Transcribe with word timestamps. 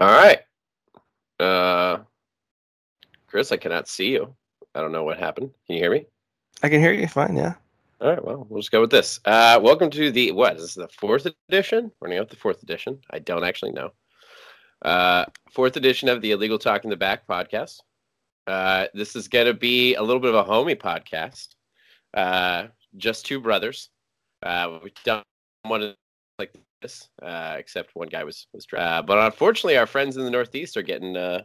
All 0.00 0.08
right. 0.08 0.40
Uh, 1.38 1.98
Chris, 3.26 3.52
I 3.52 3.58
cannot 3.58 3.86
see 3.86 4.08
you. 4.08 4.34
I 4.74 4.80
don't 4.80 4.92
know 4.92 5.04
what 5.04 5.18
happened. 5.18 5.50
Can 5.66 5.76
you 5.76 5.82
hear 5.82 5.90
me? 5.90 6.06
I 6.62 6.70
can 6.70 6.80
hear 6.80 6.92
you 6.92 7.06
fine. 7.06 7.36
Yeah. 7.36 7.54
All 8.00 8.08
right. 8.08 8.24
Well, 8.24 8.46
we'll 8.48 8.62
just 8.62 8.72
go 8.72 8.80
with 8.80 8.90
this. 8.90 9.20
Uh, 9.26 9.60
welcome 9.62 9.90
to 9.90 10.10
the 10.10 10.32
what? 10.32 10.56
Is 10.56 10.62
this 10.62 10.74
the 10.74 10.88
fourth 10.88 11.26
edition? 11.50 11.92
Running 12.00 12.16
out 12.16 12.30
the 12.30 12.36
fourth 12.36 12.62
edition. 12.62 12.98
I 13.10 13.18
don't 13.18 13.44
actually 13.44 13.72
know. 13.72 13.90
Uh, 14.80 15.26
fourth 15.52 15.76
edition 15.76 16.08
of 16.08 16.22
the 16.22 16.30
Illegal 16.30 16.58
Talk 16.58 16.84
in 16.84 16.90
the 16.90 16.96
Back 16.96 17.26
podcast. 17.26 17.80
Uh, 18.46 18.86
this 18.94 19.14
is 19.14 19.28
going 19.28 19.46
to 19.46 19.54
be 19.54 19.96
a 19.96 20.02
little 20.02 20.20
bit 20.20 20.34
of 20.34 20.46
a 20.46 20.50
homie 20.50 20.80
podcast. 20.80 21.48
Uh, 22.14 22.68
just 22.96 23.26
two 23.26 23.38
brothers. 23.38 23.90
Uh, 24.42 24.78
we've 24.82 24.94
done 25.04 25.22
one 25.64 25.94
like 26.38 26.54
this, 26.80 27.08
uh, 27.22 27.56
except 27.58 27.94
one 27.94 28.08
guy 28.08 28.24
was 28.24 28.46
was. 28.52 28.66
Uh, 28.76 29.02
but 29.02 29.18
unfortunately, 29.18 29.76
our 29.76 29.86
friends 29.86 30.16
in 30.16 30.24
the 30.24 30.30
Northeast 30.30 30.76
are 30.76 30.82
getting 30.82 31.16
uh, 31.16 31.42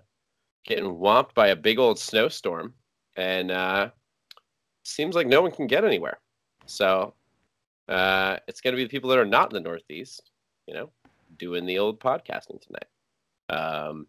getting 0.66 0.86
whomped 0.86 1.34
by 1.34 1.48
a 1.48 1.56
big 1.56 1.80
old 1.80 2.00
snowstorm, 2.00 2.74
and 3.16 3.52
uh, 3.52 3.90
seems 4.84 5.16
like 5.16 5.28
no 5.28 5.42
one 5.42 5.52
can 5.52 5.68
get 5.68 5.86
anywhere. 5.86 6.20
So 6.66 7.14
uh, 7.88 8.38
it's 8.48 8.62
going 8.62 8.74
to 8.74 8.78
be 8.78 8.84
the 8.84 8.90
people 8.90 9.10
that 9.10 9.20
are 9.20 9.26
not 9.26 9.52
in 9.52 9.56
the 9.56 9.68
Northeast, 9.68 10.32
you 10.68 10.74
know, 10.74 10.90
doing 11.38 11.66
the 11.66 11.80
old 11.80 12.00
podcasting 12.00 12.60
tonight. 12.62 12.88
Um, 13.50 14.08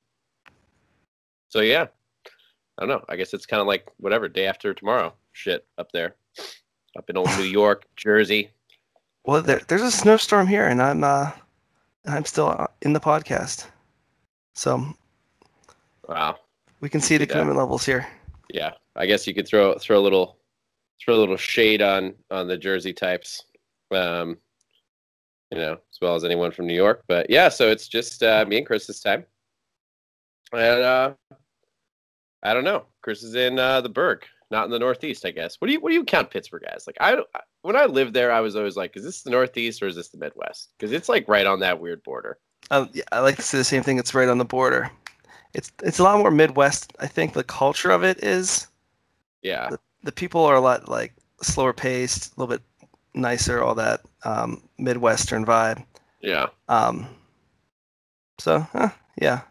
so 1.48 1.60
yeah, 1.60 1.86
I 2.78 2.82
don't 2.82 2.88
know. 2.88 3.04
I 3.08 3.16
guess 3.16 3.34
it's 3.34 3.46
kind 3.46 3.60
of 3.60 3.66
like 3.66 3.90
whatever 3.98 4.28
day 4.28 4.46
after 4.46 4.72
tomorrow 4.74 5.14
shit 5.32 5.66
up 5.78 5.92
there, 5.92 6.16
up 6.96 7.08
in 7.10 7.16
old 7.16 7.28
New 7.38 7.44
York, 7.44 7.84
Jersey. 7.96 8.50
Well, 9.26 9.42
there, 9.42 9.60
there's 9.68 9.82
a 9.82 9.90
snowstorm 9.90 10.46
here, 10.46 10.66
and 10.68 10.80
I'm 10.80 11.02
uh, 11.02 11.32
I'm 12.06 12.24
still 12.24 12.48
uh, 12.58 12.68
in 12.82 12.92
the 12.92 13.00
podcast, 13.00 13.66
so 14.54 14.86
Wow. 16.08 16.36
we 16.80 16.88
can 16.88 17.00
see 17.00 17.16
the 17.16 17.22
See 17.24 17.26
that. 17.26 17.32
commitment 17.32 17.58
levels 17.58 17.84
here. 17.84 18.06
Yeah, 18.52 18.72
I 18.94 19.06
guess 19.06 19.26
you 19.26 19.34
could 19.34 19.48
throw 19.48 19.76
throw 19.78 19.98
a 19.98 20.00
little 20.04 20.38
throw 21.02 21.16
a 21.16 21.18
little 21.18 21.36
shade 21.36 21.82
on 21.82 22.14
on 22.30 22.46
the 22.46 22.56
Jersey 22.56 22.92
types, 22.92 23.44
um, 23.90 24.38
you 25.50 25.58
know, 25.58 25.72
as 25.72 25.98
well 26.00 26.14
as 26.14 26.22
anyone 26.24 26.52
from 26.52 26.68
New 26.68 26.76
York. 26.76 27.02
But 27.08 27.28
yeah, 27.28 27.48
so 27.48 27.68
it's 27.68 27.88
just 27.88 28.22
uh, 28.22 28.44
me 28.46 28.58
and 28.58 28.66
Chris 28.66 28.86
this 28.86 29.00
time, 29.00 29.24
and 30.52 30.82
uh, 30.82 31.14
I 32.44 32.54
don't 32.54 32.64
know. 32.64 32.84
Chris 33.02 33.24
is 33.24 33.34
in 33.34 33.58
uh, 33.58 33.80
the 33.80 33.88
Berg, 33.88 34.24
not 34.52 34.66
in 34.66 34.70
the 34.70 34.78
Northeast, 34.78 35.26
I 35.26 35.32
guess. 35.32 35.56
What 35.60 35.66
do 35.66 35.72
you 35.72 35.80
what 35.80 35.88
do 35.88 35.94
you 35.96 36.04
count 36.04 36.30
Pittsburgh 36.30 36.62
as? 36.72 36.86
Like 36.86 36.96
I 37.00 37.16
don't- 37.16 37.28
when 37.66 37.76
I 37.76 37.86
lived 37.86 38.14
there, 38.14 38.30
I 38.30 38.40
was 38.40 38.54
always 38.56 38.76
like, 38.76 38.96
is 38.96 39.02
this 39.04 39.22
the 39.22 39.30
Northeast 39.30 39.82
or 39.82 39.88
is 39.88 39.96
this 39.96 40.08
the 40.08 40.18
Midwest? 40.18 40.70
Because 40.78 40.92
it's 40.92 41.08
like 41.08 41.26
right 41.28 41.46
on 41.46 41.60
that 41.60 41.80
weird 41.80 42.02
border. 42.04 42.38
Uh, 42.70 42.86
yeah, 42.92 43.04
I 43.12 43.20
like 43.20 43.36
to 43.36 43.42
say 43.42 43.58
the 43.58 43.64
same 43.64 43.82
thing. 43.82 43.98
It's 43.98 44.14
right 44.14 44.28
on 44.28 44.38
the 44.38 44.44
border. 44.44 44.90
It's 45.54 45.72
it's 45.82 45.98
a 45.98 46.02
lot 46.04 46.18
more 46.18 46.30
Midwest. 46.30 46.92
I 47.00 47.06
think 47.08 47.32
the 47.32 47.44
culture 47.44 47.90
of 47.90 48.04
it 48.04 48.22
is 48.22 48.68
Yeah, 49.42 49.70
the 50.02 50.12
people 50.12 50.44
are 50.44 50.54
a 50.56 50.60
lot 50.60 50.88
like 50.88 51.14
slower 51.42 51.72
paced, 51.72 52.36
a 52.36 52.40
little 52.40 52.56
bit 52.56 52.62
nicer, 53.14 53.62
all 53.62 53.74
that 53.76 54.02
um, 54.24 54.68
Midwestern 54.78 55.44
vibe. 55.44 55.84
yeah. 56.20 56.46
Um, 56.68 57.08
so 58.38 58.66
uh, 58.74 58.90
yeah, 59.20 59.42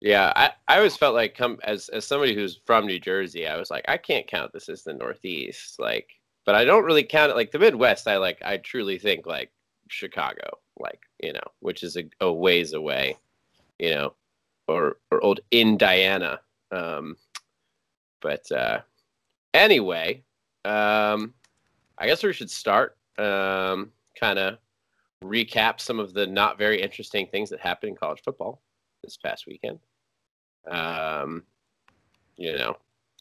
Yeah, 0.00 0.32
I, 0.36 0.50
I 0.68 0.76
always 0.76 0.96
felt 0.96 1.14
like 1.14 1.34
come 1.36 1.58
as 1.64 1.88
as 1.88 2.04
somebody 2.04 2.34
who's 2.34 2.60
from 2.64 2.86
New 2.86 3.00
Jersey, 3.00 3.46
I 3.46 3.56
was 3.56 3.70
like, 3.70 3.84
I 3.88 3.96
can't 3.96 4.26
count 4.26 4.52
this 4.52 4.68
as 4.68 4.82
the 4.84 4.94
Northeast, 4.94 5.80
like, 5.80 6.10
but 6.44 6.54
I 6.54 6.64
don't 6.64 6.84
really 6.84 7.04
count 7.04 7.30
it 7.30 7.36
like 7.36 7.50
the 7.50 7.58
Midwest. 7.58 8.08
I 8.08 8.16
like, 8.18 8.38
I 8.44 8.58
truly 8.58 8.98
think 8.98 9.26
like 9.26 9.50
Chicago, 9.88 10.58
like 10.78 11.00
you 11.22 11.32
know, 11.32 11.46
which 11.60 11.82
is 11.82 11.96
a, 11.96 12.04
a 12.20 12.32
ways 12.32 12.72
away, 12.72 13.16
you 13.78 13.90
know, 13.90 14.14
or 14.68 14.96
or 15.10 15.22
old 15.22 15.40
Indiana. 15.50 16.40
Um, 16.70 17.16
but 18.20 18.50
uh, 18.50 18.80
anyway, 19.52 20.22
um, 20.64 21.34
I 21.98 22.06
guess 22.06 22.22
we 22.22 22.32
should 22.32 22.50
start. 22.50 22.96
Um, 23.18 23.92
kind 24.18 24.38
of 24.38 24.58
recap 25.22 25.80
some 25.80 26.00
of 26.00 26.14
the 26.14 26.26
not 26.26 26.58
very 26.58 26.80
interesting 26.80 27.26
things 27.26 27.50
that 27.50 27.60
happened 27.60 27.90
in 27.90 27.96
college 27.96 28.22
football 28.24 28.60
this 29.02 29.16
past 29.16 29.46
weekend. 29.46 29.78
Um, 30.70 31.44
you 32.36 32.56
know, 32.56 32.76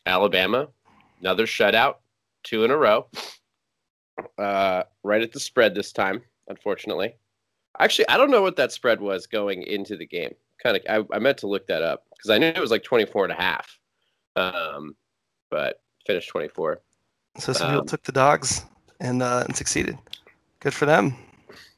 Alabama, 0.06 0.70
another 1.20 1.46
shutout, 1.46 1.96
two 2.44 2.64
in 2.64 2.72
a 2.72 2.78
row. 2.78 3.08
Uh, 4.38 4.84
right 5.04 5.22
at 5.24 5.32
the 5.32 5.40
spread 5.40 5.74
this 5.74 5.92
time, 5.92 6.22
unfortunately. 6.48 7.16
Actually, 7.80 8.08
I 8.10 8.18
don't 8.18 8.30
know 8.30 8.42
what 8.44 8.56
that 8.58 8.72
spread 8.72 9.02
was 9.02 9.26
going 9.26 9.64
into 9.64 9.98
the 9.98 10.06
game. 10.06 10.34
Kind 10.62 10.78
of, 10.78 10.84
I, 11.12 11.16
I 11.16 11.20
meant 11.20 11.40
to 11.40 11.48
look 11.48 11.66
that 11.68 11.82
up 11.82 12.04
because 12.16 12.30
I 12.30 12.38
knew 12.38 12.48
it 12.48 12.60
was 12.60 12.70
like 12.72 12.84
24 12.84 13.26
and 13.26 13.34
a 13.34 13.36
half. 13.36 13.80
Um, 14.36 14.96
but 15.50 15.82
finished 16.06 16.30
24. 16.30 16.82
so 17.38 17.54
some 17.54 17.68
people 17.68 17.82
Um, 17.82 17.88
took 17.88 18.04
the 18.04 18.12
dogs 18.12 18.66
and 19.00 19.22
uh, 19.24 19.44
and 19.46 19.56
succeeded. 19.56 19.98
Good 20.60 20.74
for 20.74 20.86
them. 20.86 21.16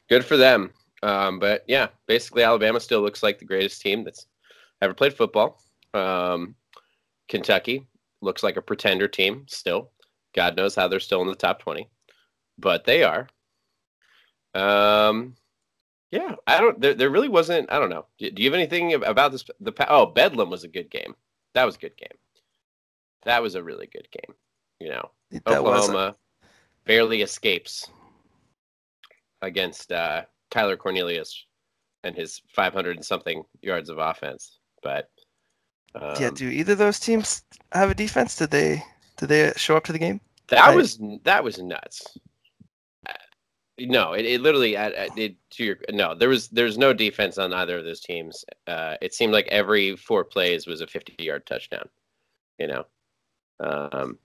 Good 0.08 0.24
for 0.24 0.36
them. 0.36 0.70
Um, 1.02 1.38
but 1.38 1.64
yeah, 1.66 1.88
basically, 2.06 2.42
Alabama 2.42 2.80
still 2.80 3.00
looks 3.00 3.22
like 3.22 3.38
the 3.38 3.44
greatest 3.44 3.80
team 3.80 4.04
that's 4.04 4.26
ever 4.82 4.94
played 4.94 5.14
football. 5.14 5.62
Um, 5.94 6.54
Kentucky 7.28 7.86
looks 8.20 8.42
like 8.42 8.56
a 8.56 8.62
pretender 8.62 9.08
team 9.08 9.44
still. 9.48 9.90
God 10.36 10.56
knows 10.56 10.74
how 10.74 10.86
they're 10.86 11.00
still 11.00 11.22
in 11.22 11.28
the 11.28 11.34
top 11.34 11.60
20, 11.60 11.88
but 12.58 12.84
they 12.84 13.02
are. 13.02 13.26
Um, 14.54 15.34
yeah, 16.10 16.36
I 16.46 16.60
don't, 16.60 16.80
there, 16.80 16.94
there 16.94 17.10
really 17.10 17.28
wasn't, 17.28 17.72
I 17.72 17.78
don't 17.78 17.90
know. 17.90 18.06
Do, 18.18 18.30
you 18.36 18.44
have 18.44 18.54
anything 18.54 18.94
about 18.94 19.32
this? 19.32 19.44
The 19.60 19.72
Oh, 19.88 20.06
Bedlam 20.06 20.50
was 20.50 20.64
a 20.64 20.68
good 20.68 20.90
game. 20.90 21.14
That 21.54 21.64
was 21.64 21.76
a 21.76 21.80
good 21.80 21.96
game. 21.96 22.16
That 23.24 23.42
was 23.42 23.54
a 23.54 23.62
really 23.62 23.86
good 23.86 24.08
game. 24.12 24.36
You 24.78 24.90
know, 24.90 25.10
That 25.30 25.58
Oklahoma 25.58 26.16
barely 26.84 27.22
escapes 27.22 27.90
against 29.42 29.90
uh, 29.90 30.22
Taylor 30.50 30.76
Cornelius 30.76 31.46
and 32.04 32.14
his 32.14 32.40
500 32.54 32.96
and 32.96 33.04
something 33.04 33.42
yards 33.62 33.88
of 33.88 33.98
offense. 33.98 34.58
But 34.82 35.10
um, 35.94 36.14
yeah. 36.20 36.30
Do 36.30 36.48
either 36.48 36.72
of 36.72 36.78
those 36.78 37.00
teams 37.00 37.42
have 37.72 37.90
a 37.90 37.94
defense? 37.94 38.36
Did 38.36 38.50
they 38.50 38.82
did 39.16 39.28
they 39.28 39.52
show 39.56 39.76
up 39.76 39.84
to 39.84 39.92
the 39.92 39.98
game? 39.98 40.20
That 40.48 40.60
I- 40.64 40.74
was 40.74 40.98
that 41.24 41.42
was 41.44 41.58
nuts. 41.58 42.18
Uh, 43.08 43.12
No, 43.78 44.12
it, 44.14 44.24
it 44.24 44.40
literally 44.40 44.74
it, 44.76 45.36
to 45.50 45.64
your 45.64 45.76
no. 45.90 46.14
There 46.14 46.28
was 46.28 46.48
there's 46.48 46.78
no 46.78 46.92
defense 46.92 47.38
on 47.38 47.52
either 47.52 47.78
of 47.78 47.84
those 47.84 48.00
teams. 48.00 48.44
Uh, 48.66 48.96
it 49.00 49.14
seemed 49.14 49.32
like 49.32 49.46
every 49.48 49.96
four 49.96 50.24
plays 50.24 50.66
was 50.66 50.80
a 50.80 50.86
50 50.86 51.14
yard 51.22 51.46
touchdown. 51.46 51.88
You 52.58 52.68
know, 52.68 52.86
um, 53.60 54.18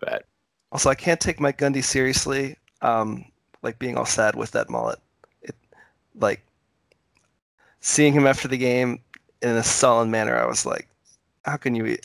but 0.00 0.26
Also, 0.72 0.90
I 0.90 0.94
can't 0.94 1.20
take 1.20 1.40
Mike 1.40 1.58
Gundy 1.58 1.82
seriously. 1.82 2.56
Um, 2.82 3.24
like 3.62 3.78
being 3.78 3.96
all 3.96 4.04
sad 4.04 4.34
with 4.34 4.50
that 4.52 4.68
mullet. 4.68 4.98
It 5.42 5.54
like 6.18 6.42
seeing 7.80 8.12
him 8.12 8.26
after 8.26 8.48
the 8.48 8.58
game 8.58 9.00
in 9.40 9.50
a 9.50 9.62
sullen 9.62 10.10
manner. 10.10 10.36
I 10.36 10.46
was 10.46 10.66
like, 10.66 10.88
how 11.44 11.56
can 11.56 11.74
you? 11.74 11.96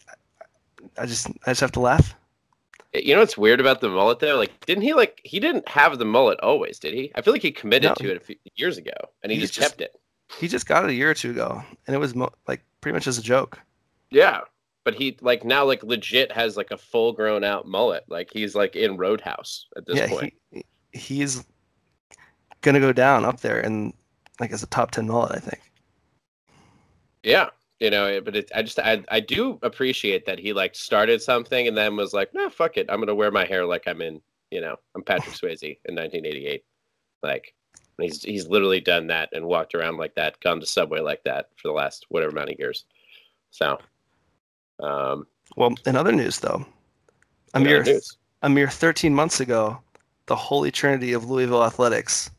I 0.97 1.05
just 1.05 1.27
I 1.45 1.51
just 1.51 1.61
have 1.61 1.71
to 1.73 1.79
laugh. 1.79 2.15
You 3.05 3.13
know 3.13 3.19
what's 3.21 3.37
weird 3.37 3.59
about 3.59 3.81
the 3.81 3.89
mullet 3.89 4.19
though? 4.19 4.37
Like, 4.37 4.65
didn't 4.65 4.83
he 4.83 4.93
like 4.93 5.21
he 5.23 5.39
didn't 5.39 5.67
have 5.67 5.97
the 5.99 6.05
mullet 6.05 6.39
always, 6.41 6.79
did 6.79 6.93
he? 6.93 7.11
I 7.15 7.21
feel 7.21 7.33
like 7.33 7.41
he 7.41 7.51
committed 7.51 7.89
No. 7.89 7.95
to 7.95 8.11
it 8.11 8.17
a 8.17 8.19
few 8.19 8.35
years 8.55 8.77
ago, 8.77 8.91
and 9.23 9.31
he 9.31 9.37
He's 9.39 9.49
just, 9.49 9.59
just- 9.59 9.69
kept 9.77 9.81
it. 9.81 9.99
He 10.39 10.47
just 10.49 10.65
got 10.67 10.83
it 10.83 10.89
a 10.89 10.93
year 10.93 11.09
or 11.09 11.13
two 11.13 11.31
ago, 11.31 11.63
and 11.87 11.95
it 11.95 11.99
was 11.99 12.13
mo- 12.13 12.33
like 12.49 12.61
pretty 12.81 12.93
much 12.95 13.07
as 13.07 13.17
a 13.17 13.21
joke. 13.21 13.59
Yeah, 14.11 14.41
but 14.83 14.93
he 14.93 15.17
like 15.21 15.45
now 15.45 15.63
like 15.63 15.83
legit 15.83 16.31
has 16.33 16.57
like 16.57 16.69
a 16.71 16.77
full 16.77 17.13
grown 17.13 17.43
out 17.45 17.65
mullet. 17.65 18.03
Like 18.09 18.29
he's 18.33 18.53
like 18.53 18.75
in 18.75 18.97
Roadhouse 18.97 19.67
at 19.77 19.85
this 19.85 19.97
yeah, 19.97 20.07
point. 20.09 20.33
he 20.51 20.65
he's 20.91 21.45
gonna 22.61 22.79
go 22.81 22.91
down 22.91 23.23
up 23.23 23.39
there 23.39 23.59
and 23.61 23.93
like 24.39 24.51
as 24.51 24.63
a 24.63 24.67
top 24.67 24.91
ten 24.91 25.07
mullet, 25.07 25.31
I 25.31 25.39
think. 25.39 25.61
Yeah, 27.23 27.49
you 27.79 27.89
know, 27.91 28.19
but 28.21 28.35
it, 28.35 28.51
I 28.55 28.61
just 28.63 28.79
I 28.79 29.03
I 29.09 29.19
do 29.19 29.59
appreciate 29.61 30.25
that 30.25 30.39
he 30.39 30.53
like 30.53 30.75
started 30.75 31.21
something 31.21 31.67
and 31.67 31.77
then 31.77 31.95
was 31.95 32.13
like, 32.13 32.33
nah, 32.33 32.49
fuck 32.49 32.77
it, 32.77 32.87
I'm 32.89 32.99
gonna 32.99 33.15
wear 33.15 33.31
my 33.31 33.45
hair 33.45 33.65
like 33.65 33.87
I'm 33.87 34.01
in, 34.01 34.21
you 34.51 34.61
know, 34.61 34.75
I'm 34.95 35.03
Patrick 35.03 35.35
Swayze 35.39 35.77
in 35.85 35.95
1988. 35.95 36.63
Like, 37.23 37.53
he's 37.99 38.23
he's 38.23 38.47
literally 38.47 38.81
done 38.81 39.07
that 39.07 39.29
and 39.33 39.45
walked 39.45 39.75
around 39.75 39.97
like 39.97 40.15
that, 40.15 40.39
gone 40.41 40.59
to 40.59 40.65
Subway 40.65 40.99
like 41.01 41.23
that 41.25 41.49
for 41.55 41.67
the 41.67 41.73
last 41.73 42.05
whatever 42.09 42.31
amount 42.31 42.49
of 42.51 42.59
years. 42.59 42.85
So, 43.51 43.77
um, 44.79 45.27
Well, 45.55 45.75
in 45.85 45.95
other 45.95 46.11
news 46.11 46.39
though, 46.39 46.65
a 47.53 47.59
mere 47.59 47.83
news. 47.83 48.17
a 48.41 48.49
mere 48.49 48.69
13 48.69 49.13
months 49.13 49.39
ago, 49.39 49.79
the 50.27 50.35
holy 50.35 50.71
trinity 50.71 51.13
of 51.13 51.29
Louisville 51.29 51.63
athletics, 51.63 52.29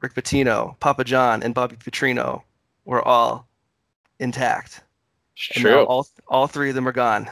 Rick 0.00 0.14
Pitino, 0.14 0.78
Papa 0.80 1.04
John, 1.04 1.42
and 1.42 1.54
Bobby 1.54 1.76
Petrino, 1.76 2.42
were 2.84 3.02
all 3.06 3.48
intact. 4.20 4.82
It's 5.38 5.56
And 5.56 5.62
true. 5.64 5.84
all 5.84 6.06
all 6.28 6.46
three 6.46 6.68
of 6.70 6.74
them 6.74 6.88
are 6.88 6.92
gone. 6.92 7.28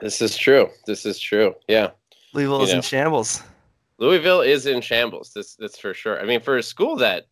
This 0.00 0.20
is 0.20 0.36
true. 0.36 0.68
This 0.86 1.06
is 1.06 1.18
true. 1.18 1.54
Yeah. 1.68 1.90
Louisville 2.32 2.58
You 2.58 2.64
is 2.64 2.70
know. 2.70 2.76
in 2.76 2.82
shambles. 2.82 3.42
Louisville 3.98 4.40
is 4.40 4.66
in 4.66 4.80
shambles. 4.80 5.32
This 5.32 5.54
that's 5.54 5.78
for 5.78 5.94
sure. 5.94 6.20
I 6.20 6.24
mean, 6.24 6.40
for 6.40 6.56
a 6.56 6.62
school 6.62 6.96
that, 6.96 7.26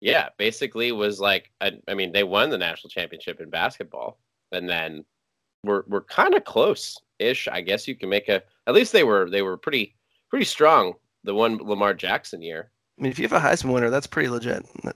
yeah, 0.00 0.30
basically 0.38 0.92
was 0.92 1.20
like, 1.20 1.50
I, 1.60 1.72
I 1.88 1.94
mean, 1.94 2.12
they 2.12 2.24
won 2.24 2.48
the 2.50 2.56
national 2.58 2.88
championship 2.90 3.40
in 3.40 3.50
basketball, 3.50 4.18
and 4.52 4.68
then 4.68 5.04
we're 5.62 5.82
we're 5.86 6.02
kind 6.04 6.34
of 6.34 6.44
close 6.44 6.96
ish. 7.18 7.48
I 7.48 7.60
guess 7.60 7.86
you 7.86 7.94
can 7.96 8.08
make 8.08 8.28
a. 8.30 8.42
At 8.66 8.74
least 8.74 8.92
they 8.92 9.04
were 9.04 9.28
they 9.28 9.42
were 9.42 9.56
pretty 9.58 9.94
pretty 10.30 10.46
strong. 10.46 10.94
The 11.24 11.34
one 11.34 11.58
Lamar 11.58 11.92
Jackson 11.94 12.40
year. 12.42 12.70
I 12.98 13.02
mean, 13.02 13.12
if 13.12 13.18
you 13.18 13.28
have 13.28 13.32
a 13.32 13.46
Heisman 13.46 13.72
winner, 13.74 13.90
that's 13.90 14.06
pretty 14.06 14.28
legit. 14.28 14.64
Can't 14.82 14.94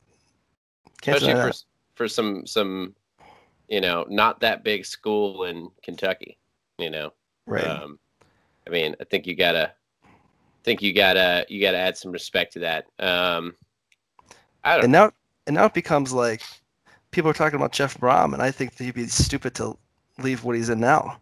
Especially 1.19 1.33
for 1.33 1.47
that. 1.49 1.63
for 1.97 2.09
some 2.09 2.47
some, 2.47 2.95
you 3.69 3.81
know, 3.81 4.05
not 4.09 4.41
that 4.41 4.65
big 4.65 4.85
school 4.85 5.45
in 5.45 5.71
Kentucky. 5.83 6.39
You 6.79 6.91
know, 6.91 7.13
right. 7.47 7.65
Um, 7.65 7.99
I 8.67 8.71
mean, 8.71 8.95
I 9.01 9.05
think 9.05 9.27
you 9.27 9.35
gotta, 9.35 9.73
think 10.65 10.83
you 10.83 10.93
gotta 10.93 11.47
you 11.49 11.61
gotta 11.61 11.79
add 11.79 11.97
some 11.97 12.13
respect 12.13 12.53
to 12.55 12.59
that. 12.61 12.87
Um, 12.99 13.55
I 14.65 14.75
don't. 14.75 14.85
And 14.85 14.93
now 14.93 15.13
and 15.47 15.55
now 15.55 15.65
it 15.65 15.75
becomes 15.75 16.13
like 16.13 16.43
people 17.11 17.31
are 17.31 17.35
talking 17.35 17.57
about 17.57 17.73
Jeff 17.73 17.99
Brohm, 17.99 18.33
and 18.33 18.43
I 18.43 18.51
think 18.51 18.79
he'd 18.79 18.95
be 18.95 19.07
stupid 19.07 19.55
to 19.57 19.77
leave 20.19 20.45
what 20.45 20.57
he's 20.57 20.69
in 20.69 20.81
now. 20.81 21.21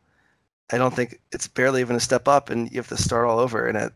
I 0.72 0.78
don't 0.78 0.94
think 0.94 1.20
it's 1.32 1.46
barely 1.46 1.80
even 1.80 1.96
a 1.96 2.00
step 2.00 2.26
up, 2.26 2.50
and 2.50 2.70
you 2.70 2.76
have 2.78 2.88
to 2.88 2.96
start 2.96 3.26
all 3.26 3.38
over 3.38 3.68
in 3.68 3.76
a 3.76 3.92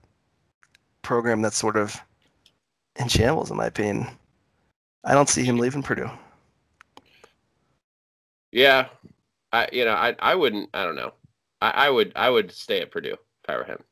program 1.03 1.43
that's 1.43 1.57
sort 1.57 1.77
of 1.77 2.01
in 2.97 3.09
shambles, 3.09 3.51
in 3.51 3.57
my 3.57 3.67
opinion. 3.67 4.07
I 5.05 5.15
don't 5.15 5.29
see 5.29 5.45
him 5.45 5.59
leaving 5.59 5.83
Purdue. 5.83 6.11
Yeah, 8.53 8.89
I 9.53 9.69
you 9.73 9.85
know 9.85 9.95
I 9.95 10.15
I 10.19 10.35
wouldn't 10.35 10.71
I 10.75 10.85
don't 10.85 10.97
know 10.97 11.13
I, 11.61 11.71
I 11.71 11.91
would 11.91 12.13
I 12.17 12.31
would 12.31 12.53
stay 12.53 12.81
at 12.81 12.91
Purdue 12.91 13.13
if 13.13 13.51
I 13.51 13.57
were 13.57 13.65
him. 13.65 13.83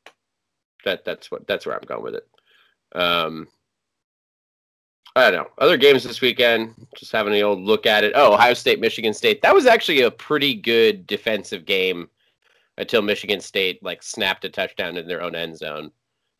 That 0.85 1.05
that's 1.05 1.31
what 1.31 1.47
that's 1.47 1.65
where 1.65 1.75
I'm 1.75 1.85
going 1.85 2.03
with 2.03 2.15
it. 2.15 2.27
Um, 2.95 3.47
I 5.15 5.29
don't 5.29 5.43
know. 5.43 5.49
Other 5.57 5.77
games 5.77 6.03
this 6.03 6.21
weekend, 6.21 6.73
just 6.95 7.11
having 7.11 7.33
the 7.33 7.43
old 7.43 7.59
look 7.59 7.85
at 7.85 8.03
it. 8.03 8.13
Oh, 8.15 8.33
Ohio 8.33 8.53
State, 8.53 8.79
Michigan 8.79 9.13
State. 9.13 9.41
That 9.41 9.53
was 9.53 9.65
actually 9.65 10.01
a 10.01 10.11
pretty 10.11 10.55
good 10.55 11.05
defensive 11.07 11.65
game 11.65 12.09
until 12.77 13.01
Michigan 13.01 13.41
State 13.41 13.83
like 13.83 14.01
snapped 14.01 14.45
a 14.45 14.49
touchdown 14.49 14.97
in 14.97 15.07
their 15.07 15.21
own 15.21 15.35
end 15.35 15.57
zone, 15.57 15.91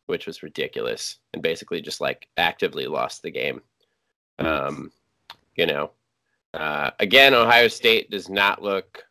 which 0.06 0.26
was 0.26 0.42
ridiculous 0.42 1.18
and 1.34 1.42
basically 1.42 1.82
just 1.82 2.00
like 2.00 2.28
actively 2.36 2.86
lost 2.86 3.22
the 3.22 3.30
game. 3.30 3.60
Um, 4.38 4.90
you 5.56 5.66
know, 5.66 5.90
uh, 6.54 6.90
again, 6.98 7.34
Ohio 7.34 7.68
State 7.68 8.10
does 8.10 8.28
not 8.28 8.62
look 8.62 9.04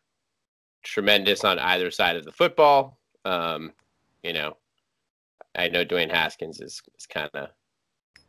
tremendous 0.82 1.44
on 1.44 1.58
either 1.58 1.90
side 1.90 2.16
of 2.16 2.24
the 2.24 2.32
football. 2.32 2.98
Um, 3.24 3.72
you 4.22 4.32
know, 4.32 4.56
I 5.56 5.68
know 5.68 5.84
Dwayne 5.84 6.10
Haskins 6.10 6.60
is, 6.60 6.80
is 6.96 7.06
kind 7.06 7.30
of 7.34 7.48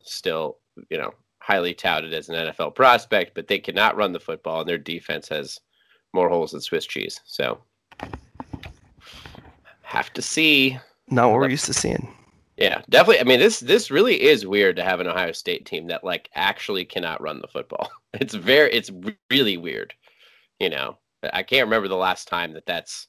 still, 0.02 0.58
you 0.90 0.98
know, 0.98 1.12
highly 1.40 1.74
touted 1.74 2.14
as 2.14 2.30
an 2.30 2.36
NFL 2.36 2.76
prospect, 2.76 3.34
but 3.36 3.48
they 3.48 3.60
cannot 3.60 3.98
run 3.98 4.14
the 4.14 4.20
football, 4.20 4.62
and 4.62 4.70
their 4.70 4.78
defense 4.78 5.28
has 5.30 5.60
more 6.14 6.30
holes 6.30 6.52
than 6.52 6.62
Swiss 6.62 6.86
cheese. 6.86 7.20
So, 7.26 7.62
have 9.82 10.14
to 10.14 10.22
see. 10.22 10.78
Not 11.10 11.30
what 11.30 11.40
we're 11.40 11.50
used 11.50 11.66
to 11.66 11.74
seeing. 11.74 12.14
Yeah, 12.62 12.82
definitely. 12.90 13.20
I 13.20 13.24
mean, 13.24 13.40
this 13.40 13.60
this 13.60 13.92
really 13.92 14.22
is 14.22 14.46
weird 14.46 14.76
to 14.78 14.84
have 14.84 15.00
an 15.00 15.08
Ohio 15.08 15.32
State 15.32 15.66
team 15.66 15.88
that 15.88 16.04
like 16.04 16.30
actually 16.36 16.86
cannot 16.86 17.22
run 17.22 17.42
the 17.42 17.48
football. 17.48 17.90
It's 18.14 18.34
very, 18.34 18.70
it's 18.74 18.92
really 19.30 19.56
weird. 19.56 19.94
You 20.60 20.70
know, 20.70 20.98
I 21.32 21.44
can't 21.44 21.66
remember 21.66 21.88
the 21.88 21.96
last 21.96 22.28
time 22.28 22.52
that 22.54 22.66
that's 22.66 23.08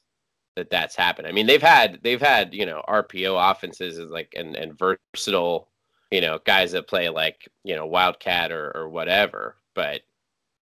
that 0.55 0.69
that's 0.69 0.95
happened. 0.95 1.27
I 1.27 1.33
mean, 1.33 1.45
they've 1.45 1.61
had 1.61 1.99
they've 2.03 2.21
had 2.21 2.53
you 2.53 2.65
know 2.65 2.81
RPO 2.87 3.51
offenses 3.51 3.99
like 3.99 4.33
and 4.37 4.55
and 4.55 4.79
versatile 4.79 5.67
you 6.13 6.21
know, 6.21 6.37
guys 6.45 6.73
that 6.73 6.87
play 6.87 7.09
like, 7.09 7.49
you 7.63 7.75
know, 7.75 7.87
Wildcat 7.87 8.51
or, 8.51 8.71
or 8.75 8.87
whatever, 8.87 9.55
but, 9.73 10.01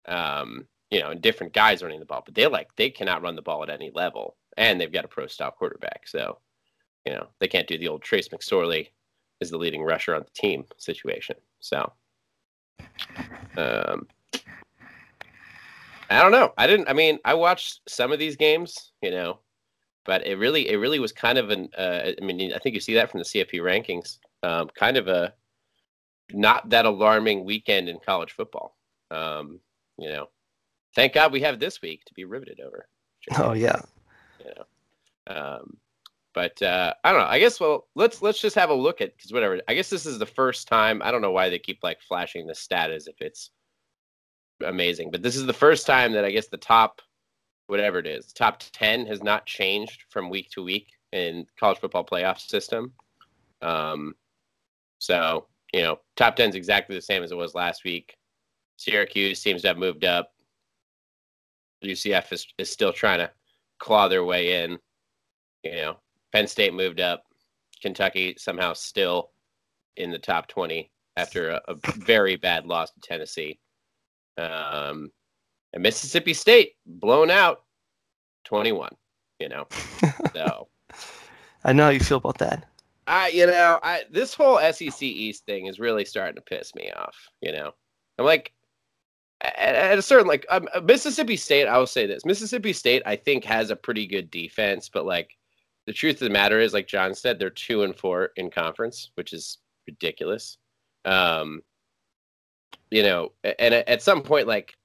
um, 0.07 0.67
you 0.91 0.99
know, 0.99 1.15
different 1.15 1.53
guys 1.53 1.81
running 1.81 1.99
the 1.99 2.05
ball, 2.05 2.21
but 2.23 2.35
they 2.35 2.45
like, 2.45 2.67
they 2.75 2.91
cannot 2.91 3.23
run 3.23 3.35
the 3.35 3.41
ball 3.41 3.63
at 3.63 3.69
any 3.71 3.89
level 3.95 4.37
and 4.57 4.79
they've 4.79 4.93
got 4.93 5.05
a 5.05 5.07
pro 5.07 5.25
style 5.25 5.49
quarterback. 5.49 6.07
So, 6.07 6.37
you 7.05 7.13
know, 7.13 7.27
they 7.39 7.47
can't 7.47 7.67
do 7.67 7.77
the 7.77 7.87
old 7.87 8.01
Trace 8.01 8.29
McSorley 8.29 8.89
is 9.39 9.49
the 9.49 9.57
leading 9.57 9.83
rusher 9.83 10.15
on 10.15 10.21
the 10.21 10.31
team 10.33 10.65
situation. 10.77 11.35
So, 11.59 11.91
um, 13.57 14.07
I 16.09 16.21
don't 16.21 16.31
know. 16.31 16.53
I 16.57 16.67
didn't, 16.67 16.89
I 16.89 16.93
mean, 16.93 17.19
I 17.23 17.33
watched 17.35 17.81
some 17.87 18.11
of 18.11 18.19
these 18.19 18.35
games, 18.35 18.91
you 19.01 19.11
know, 19.11 19.39
but 20.05 20.25
it 20.25 20.37
really, 20.37 20.69
it 20.69 20.77
really 20.77 20.99
was 20.99 21.11
kind 21.11 21.37
of 21.37 21.49
an, 21.51 21.69
uh, 21.77 22.11
I 22.19 22.23
mean, 22.23 22.51
I 22.53 22.57
think 22.57 22.75
you 22.75 22.81
see 22.81 22.95
that 22.95 23.11
from 23.11 23.19
the 23.19 23.25
CFP 23.25 23.61
rankings, 23.61 24.17
um, 24.43 24.69
kind 24.75 24.97
of 24.97 25.07
a, 25.07 25.33
not 26.31 26.69
that 26.69 26.85
alarming 26.85 27.45
weekend 27.45 27.89
in 27.89 27.99
college 28.05 28.31
football. 28.31 28.75
Um, 29.11 29.59
you 29.97 30.09
know, 30.09 30.29
thank 30.95 31.13
God 31.13 31.31
we 31.31 31.41
have 31.41 31.59
this 31.59 31.81
week 31.81 32.05
to 32.05 32.13
be 32.13 32.25
riveted 32.25 32.59
over. 32.59 32.87
Oh 33.37 33.53
yeah. 33.53 33.81
You 34.39 34.51
know, 34.55 35.35
um, 35.35 35.77
but 36.39 36.61
uh, 36.61 36.93
I 37.03 37.11
don't 37.11 37.19
know. 37.19 37.27
I 37.27 37.37
guess 37.37 37.59
well, 37.59 37.89
let's 37.95 38.21
let's 38.21 38.39
just 38.39 38.55
have 38.55 38.69
a 38.69 38.73
look 38.73 39.01
at 39.01 39.13
because 39.17 39.33
whatever. 39.33 39.59
I 39.67 39.73
guess 39.73 39.89
this 39.89 40.05
is 40.05 40.19
the 40.19 40.25
first 40.25 40.69
time. 40.69 41.01
I 41.03 41.11
don't 41.11 41.21
know 41.21 41.31
why 41.31 41.49
they 41.49 41.59
keep 41.59 41.79
like 41.83 41.99
flashing 41.99 42.47
the 42.47 42.55
stat 42.55 42.91
as 42.91 43.07
if 43.07 43.15
it's 43.19 43.51
amazing, 44.65 45.11
but 45.11 45.21
this 45.21 45.35
is 45.35 45.45
the 45.45 45.51
first 45.51 45.85
time 45.85 46.13
that 46.13 46.23
I 46.23 46.31
guess 46.31 46.47
the 46.47 46.55
top, 46.55 47.01
whatever 47.67 47.99
it 47.99 48.07
is, 48.07 48.31
top 48.31 48.63
ten 48.71 49.05
has 49.05 49.21
not 49.21 49.47
changed 49.47 50.05
from 50.09 50.29
week 50.29 50.49
to 50.51 50.63
week 50.63 50.87
in 51.11 51.45
college 51.59 51.79
football 51.79 52.05
playoff 52.05 52.39
system. 52.39 52.93
Um, 53.61 54.15
so 54.99 55.45
you 55.73 55.81
know, 55.81 55.99
top 56.15 56.37
10 56.37 56.51
is 56.51 56.55
exactly 56.55 56.95
the 56.95 57.01
same 57.01 57.21
as 57.21 57.31
it 57.31 57.37
was 57.37 57.53
last 57.53 57.83
week. 57.83 58.15
Syracuse 58.77 59.41
seems 59.41 59.61
to 59.61 59.67
have 59.67 59.77
moved 59.77 60.05
up. 60.05 60.31
UCF 61.83 62.31
is, 62.31 62.47
is 62.57 62.71
still 62.71 62.93
trying 62.93 63.19
to 63.19 63.29
claw 63.77 64.07
their 64.07 64.23
way 64.23 64.63
in. 64.63 64.79
You 65.63 65.71
know, 65.73 65.97
Penn 66.31 66.47
State 66.47 66.73
moved 66.73 66.99
up. 66.99 67.23
Kentucky 67.81 68.35
somehow 68.37 68.73
still 68.73 69.31
in 69.95 70.11
the 70.11 70.19
top 70.19 70.47
20 70.47 70.91
after 71.17 71.49
a, 71.49 71.61
a 71.67 71.75
very 71.97 72.35
bad 72.35 72.65
loss 72.65 72.91
to 72.91 72.99
Tennessee. 72.99 73.59
Um, 74.37 75.11
and 75.73 75.83
Mississippi 75.83 76.33
State 76.33 76.73
blown 76.85 77.29
out 77.29 77.63
21, 78.45 78.95
you 79.39 79.49
know. 79.49 79.67
so 80.33 80.67
I 81.63 81.73
know 81.73 81.85
how 81.85 81.89
you 81.89 81.99
feel 81.99 82.17
about 82.17 82.37
that. 82.39 82.65
I, 83.07 83.29
you 83.29 83.47
know, 83.47 83.79
I 83.81 84.03
this 84.11 84.33
whole 84.33 84.59
SEC 84.71 85.01
East 85.01 85.45
thing 85.45 85.65
is 85.65 85.79
really 85.79 86.05
starting 86.05 86.35
to 86.35 86.41
piss 86.41 86.75
me 86.75 86.91
off. 86.91 87.15
You 87.41 87.51
know, 87.51 87.71
I'm 88.17 88.25
like, 88.25 88.53
at, 89.41 89.57
at 89.57 89.97
a 89.97 90.01
certain 90.01 90.27
like 90.27 90.45
um, 90.49 90.67
uh, 90.73 90.81
Mississippi 90.81 91.35
State. 91.35 91.65
I 91.65 91.77
will 91.77 91.87
say 91.87 92.05
this: 92.05 92.25
Mississippi 92.25 92.71
State, 92.71 93.01
I 93.05 93.15
think, 93.15 93.43
has 93.45 93.71
a 93.71 93.75
pretty 93.75 94.05
good 94.05 94.29
defense, 94.29 94.89
but 94.89 95.05
like 95.05 95.38
the 95.85 95.93
truth 95.93 96.15
of 96.15 96.27
the 96.27 96.29
matter 96.29 96.59
is, 96.59 96.73
like 96.73 96.87
John 96.87 97.13
said, 97.13 97.39
they're 97.39 97.49
two 97.49 97.83
and 97.83 97.95
four 97.95 98.29
in 98.35 98.49
conference, 98.49 99.11
which 99.15 99.33
is 99.33 99.57
ridiculous. 99.87 100.57
Um, 101.05 101.61
you 102.91 103.03
know, 103.03 103.31
and 103.43 103.73
at 103.73 104.01
some 104.01 104.21
point, 104.21 104.47
like 104.47 104.75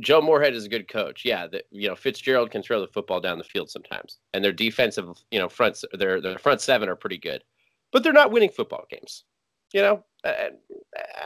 Joe 0.00 0.20
Moorhead 0.20 0.54
is 0.54 0.64
a 0.64 0.68
good 0.68 0.88
coach. 0.88 1.24
Yeah, 1.24 1.46
the, 1.46 1.62
you 1.70 1.88
know 1.88 1.94
Fitzgerald 1.94 2.50
can 2.50 2.62
throw 2.62 2.80
the 2.80 2.88
football 2.88 3.20
down 3.20 3.38
the 3.38 3.44
field 3.44 3.70
sometimes, 3.70 4.18
and 4.34 4.44
their 4.44 4.52
defensive, 4.52 5.06
you 5.30 5.38
know, 5.38 5.48
fronts 5.48 5.84
their 5.92 6.20
their 6.20 6.38
front 6.38 6.60
seven 6.60 6.88
are 6.88 6.96
pretty 6.96 7.18
good, 7.18 7.44
but 7.92 8.02
they're 8.02 8.12
not 8.12 8.32
winning 8.32 8.50
football 8.50 8.84
games. 8.90 9.24
You 9.72 9.82
know, 9.82 10.04
I, 10.24 10.50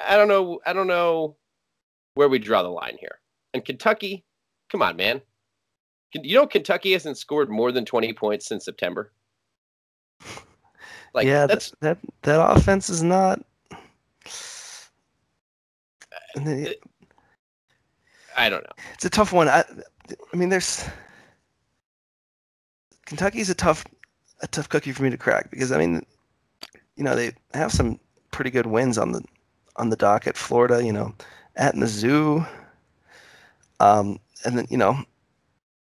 I 0.07 0.17
don't 0.17 0.29
know. 0.29 0.61
I 0.67 0.73
don't 0.73 0.87
know 0.87 1.37
where 2.15 2.29
we 2.29 2.39
draw 2.39 2.63
the 2.63 2.69
line 2.69 2.97
here. 3.01 3.21
And 3.55 3.65
Kentucky, 3.65 4.25
come 4.71 4.83
on, 4.83 4.97
man. 4.97 5.23
You 6.15 6.37
know, 6.37 6.47
Kentucky 6.47 6.93
hasn't 6.93 7.19
scored 7.19 7.51
more 7.51 7.73
than 7.73 7.85
twenty 7.85 8.13
points 8.13 8.47
since 8.47 8.65
September. 8.65 9.13
Like, 11.15 11.29
yeah, 11.29 11.47
that's 11.47 11.73
that 11.81 11.99
that 12.23 12.45
offense 12.45 12.91
is 12.91 13.05
not. 13.05 13.41
It, 16.35 16.83
I 18.37 18.51
don't 18.51 18.65
know. 18.65 18.73
It's 18.95 19.05
a 19.05 19.11
tough 19.11 19.33
one. 19.33 19.49
I, 19.49 19.63
I 20.33 20.37
mean, 20.37 20.49
there's 20.49 20.85
Kentucky's 23.07 23.51
a 23.51 23.55
tough, 23.55 23.85
a 24.43 24.49
tough 24.49 24.69
cookie 24.69 24.93
for 24.93 25.05
me 25.05 25.11
to 25.11 25.17
crack 25.17 25.51
because 25.51 25.71
I 25.71 25.79
mean, 25.79 26.05
you 26.97 27.05
know, 27.05 27.15
they 27.15 27.33
have 27.53 27.73
some 27.73 28.01
pretty 28.33 28.51
good 28.51 28.67
wins 28.67 28.99
on 28.99 29.13
the 29.13 29.23
on 29.77 29.91
the 29.91 29.97
docket. 29.97 30.37
Florida, 30.37 30.85
you 30.85 30.93
know, 30.93 31.15
at 31.57 31.77
Mizzou, 31.77 32.47
um, 33.79 34.19
and 34.45 34.59
then 34.59 34.67
you 34.69 34.77
know, 34.77 34.99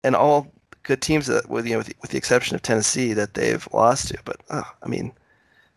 and 0.05 0.17
all 0.17 0.53
good 0.83 1.03
teams 1.03 1.27
that, 1.27 1.49
with 1.49 1.67
you 1.67 1.73
know, 1.73 1.79
with 1.79 1.89
the, 1.89 1.97
with 2.03 2.11
the 2.11 2.19
exception 2.19 2.55
of 2.55 2.63
Tennessee 2.63 3.13
that 3.13 3.35
they've 3.35 3.69
lost 3.73 4.09
to. 4.09 4.19
But 4.25 4.41
oh, 4.51 4.71
I 4.83 4.89
mean, 4.89 5.13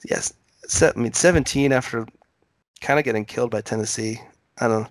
yes, 0.05 0.33
I 0.81 0.91
mean, 0.95 1.13
17 1.13 1.71
after 1.71 2.07
kind 2.81 2.99
of 2.99 3.05
getting 3.05 3.25
killed 3.25 3.51
by 3.51 3.61
Tennessee. 3.61 4.21
I 4.59 4.67
don't. 4.67 4.83
know 4.83 4.89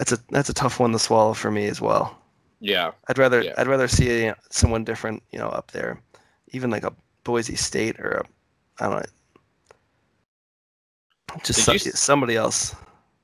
that's 0.00 0.12
a 0.12 0.18
that's 0.30 0.48
a 0.48 0.54
tough 0.54 0.80
one 0.80 0.92
to 0.92 0.98
swallow 0.98 1.34
for 1.34 1.50
me 1.50 1.66
as 1.66 1.78
well. 1.78 2.16
Yeah, 2.58 2.92
I'd 3.08 3.18
rather 3.18 3.42
yeah. 3.42 3.52
I'd 3.58 3.66
rather 3.66 3.86
see 3.86 4.32
someone 4.48 4.82
different, 4.82 5.22
you 5.30 5.38
know, 5.38 5.48
up 5.48 5.72
there, 5.72 6.00
even 6.52 6.70
like 6.70 6.84
a 6.84 6.94
Boise 7.22 7.54
State 7.54 8.00
or 8.00 8.12
a 8.12 8.24
I 8.82 8.88
don't 8.88 8.96
know. 8.96 9.04
Just 11.44 11.64
some, 11.64 11.78
somebody 11.78 12.34
else. 12.34 12.74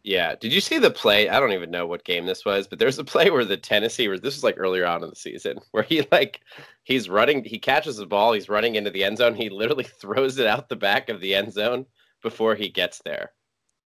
Yeah. 0.06 0.36
Did 0.36 0.52
you 0.52 0.60
see 0.60 0.78
the 0.78 0.92
play? 0.92 1.28
I 1.28 1.40
don't 1.40 1.52
even 1.52 1.72
know 1.72 1.84
what 1.84 2.04
game 2.04 2.26
this 2.26 2.44
was, 2.44 2.68
but 2.68 2.78
there's 2.78 3.00
a 3.00 3.04
play 3.04 3.28
where 3.28 3.44
the 3.44 3.56
Tennessee, 3.56 4.06
where 4.06 4.16
this 4.16 4.36
was 4.36 4.44
like 4.44 4.54
earlier 4.56 4.86
on 4.86 5.02
in 5.02 5.10
the 5.10 5.16
season, 5.16 5.58
where 5.72 5.82
he 5.82 6.06
like 6.12 6.40
he's 6.84 7.10
running, 7.10 7.42
he 7.42 7.58
catches 7.58 7.96
the 7.96 8.06
ball, 8.06 8.32
he's 8.32 8.48
running 8.48 8.76
into 8.76 8.90
the 8.90 9.02
end 9.02 9.18
zone, 9.18 9.34
he 9.34 9.50
literally 9.50 9.84
throws 10.00 10.38
it 10.38 10.46
out 10.46 10.68
the 10.68 10.76
back 10.76 11.08
of 11.08 11.20
the 11.20 11.34
end 11.34 11.52
zone 11.52 11.86
before 12.22 12.54
he 12.54 12.68
gets 12.68 13.02
there. 13.04 13.32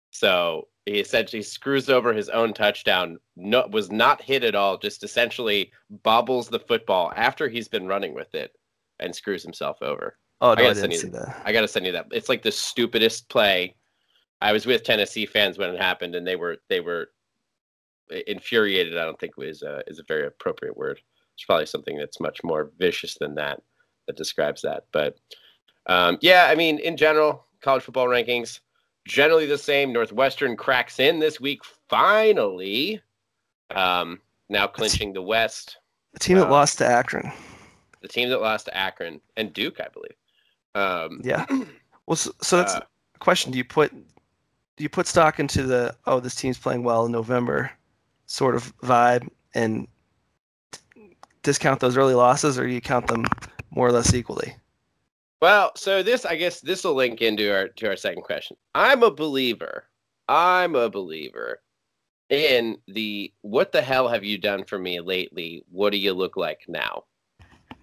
So 0.10 0.70
he 0.88 0.94
essentially 0.94 1.44
screws 1.44 1.88
over 1.88 2.12
his 2.14 2.30
own 2.30 2.52
touchdown. 2.52 3.20
No, 3.36 3.68
was 3.72 3.92
not 3.92 4.20
hit 4.20 4.44
at 4.44 4.56
all. 4.56 4.80
Just 4.80 5.04
essentially 5.04 5.72
bobbles 6.02 6.50
the 6.50 6.60
football 6.60 7.14
after 7.16 7.48
he's 7.48 7.68
been 7.68 7.86
running 7.86 8.16
with 8.16 8.34
it, 8.34 8.54
and 9.00 9.16
screws 9.16 9.44
himself 9.44 9.84
over. 9.84 10.18
Oh 10.42 10.56
no, 10.56 10.64
I, 10.64 10.70
I 10.70 10.74
didn't 10.74 10.94
see 10.94 11.10
that. 11.10 11.44
I 11.46 11.52
gotta 11.52 11.68
send 11.68 11.86
you 11.86 11.92
that. 11.92 12.08
It's 12.10 12.30
like 12.30 12.42
the 12.42 12.52
stupidest 12.52 13.30
play 13.30 13.76
I 14.42 14.52
was 14.52 14.66
with 14.66 14.84
Tennessee 14.84 15.26
fans 15.26 15.58
when 15.58 15.74
it 15.74 15.82
happened, 15.82 16.16
and 16.16 16.26
they 16.26 16.36
were 16.36 16.58
they 16.70 16.80
were 16.80 17.10
infuriated. 18.28 18.98
I 18.98 19.06
don't 19.06 19.20
think 19.20 19.38
was 19.38 19.64
uh, 19.64 19.82
is 19.88 20.00
a 20.00 20.04
very 20.08 20.28
appropriate 20.28 20.78
word. 20.78 21.00
It's 21.36 21.46
probably 21.46 21.66
something 21.66 21.98
that's 21.98 22.20
much 22.20 22.44
more 22.44 22.72
vicious 22.80 23.16
than 23.16 23.36
that 23.36 23.62
that 24.08 24.18
describes 24.18 24.62
that. 24.62 24.86
But 24.92 25.18
um, 25.88 26.18
yeah, 26.22 26.48
I 26.50 26.56
mean, 26.56 26.80
in 26.80 26.98
general, 26.98 27.46
college 27.62 27.84
football 27.84 28.08
rankings 28.08 28.60
generally 29.08 29.46
the 29.46 29.58
same. 29.58 29.94
Northwestern 29.94 30.56
cracks 30.56 31.00
in 31.00 31.20
this 31.20 31.40
week 31.40 31.62
finally. 31.90 33.02
Um, 33.76 34.22
now 34.50 34.68
clinching 34.68 35.14
the 35.14 35.22
West. 35.22 35.78
The 36.14 36.20
team 36.20 36.38
that 36.38 36.48
uh, 36.48 36.52
lost 36.52 36.78
to 36.80 36.86
Akron. 36.86 37.32
The 38.02 38.08
team 38.08 38.30
that 38.30 38.42
lost 38.42 38.66
to 38.66 38.78
Akron 38.78 39.20
and 39.36 39.54
Duke, 39.54 39.80
I 39.80 39.88
believe. 39.90 40.16
Um, 40.76 41.22
yeah. 41.24 41.46
Well, 42.06 42.16
so, 42.16 42.32
so 42.42 42.56
that's 42.56 42.74
uh, 42.74 42.86
a 43.16 43.20
question. 43.20 43.52
Do 43.52 43.58
you 43.58 43.66
put 43.66 43.92
do 44.78 44.84
you 44.84 44.90
put 44.90 45.08
stock 45.08 45.40
into 45.40 45.64
the 45.64 45.96
oh 46.06 46.20
this 46.20 46.36
team's 46.36 46.58
playing 46.58 46.84
well 46.84 47.06
in 47.06 47.12
November 47.12 47.72
sort 48.28 48.56
of 48.56 48.76
vibe 48.80 49.28
and 49.54 49.88
discount 51.42 51.80
those 51.80 51.98
early 51.98 52.14
losses, 52.14 52.60
or 52.60 52.68
you 52.68 52.80
count 52.80 53.08
them 53.08 53.26
more 53.72 53.88
or 53.88 53.92
less 53.92 54.14
equally? 54.14 54.56
Well, 55.42 55.72
so 55.76 56.04
this 56.04 56.26
I 56.26 56.36
guess 56.36 56.62
this 56.62 56.84
will 56.84 56.94
link 56.94 57.22
into 57.22 57.52
our 57.54 57.68
to 57.68 57.88
our 57.88 57.96
second 57.96 58.22
question. 58.22 58.56
I'm 58.76 59.04
a 59.04 59.12
believer. 59.12 59.86
I'm 60.30 60.76
a 60.76 60.90
believer 60.90 61.62
in 62.30 62.78
the 62.88 63.34
what 63.42 63.72
the 63.72 63.82
hell 63.82 64.08
have 64.08 64.24
you 64.24 64.38
done 64.38 64.64
for 64.64 64.78
me 64.78 65.00
lately? 65.00 65.64
What 65.72 65.92
do 65.92 65.98
you 65.98 66.14
look 66.14 66.38
like 66.38 66.62
now? 66.68 67.06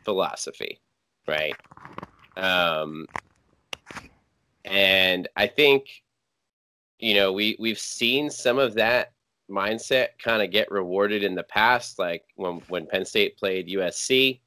Philosophy, 0.05 0.81
right? 1.27 1.57
Um, 2.37 3.07
and 4.65 5.29
I 5.37 5.47
think 5.47 6.04
you 7.05 7.13
know, 7.13 7.35
we 7.35 7.55
we've 7.59 7.79
seen 7.79 8.31
some 8.31 8.59
of 8.59 8.73
that 8.75 9.13
mindset 9.51 10.09
kind 10.19 10.43
of 10.43 10.51
get 10.51 10.71
rewarded 10.71 11.23
in 11.23 11.35
the 11.35 11.43
past, 11.43 11.99
like 11.99 12.25
when 12.37 12.63
when 12.69 12.87
Penn 12.87 13.05
State 13.05 13.37
played 13.37 13.69
USC. 13.69 14.41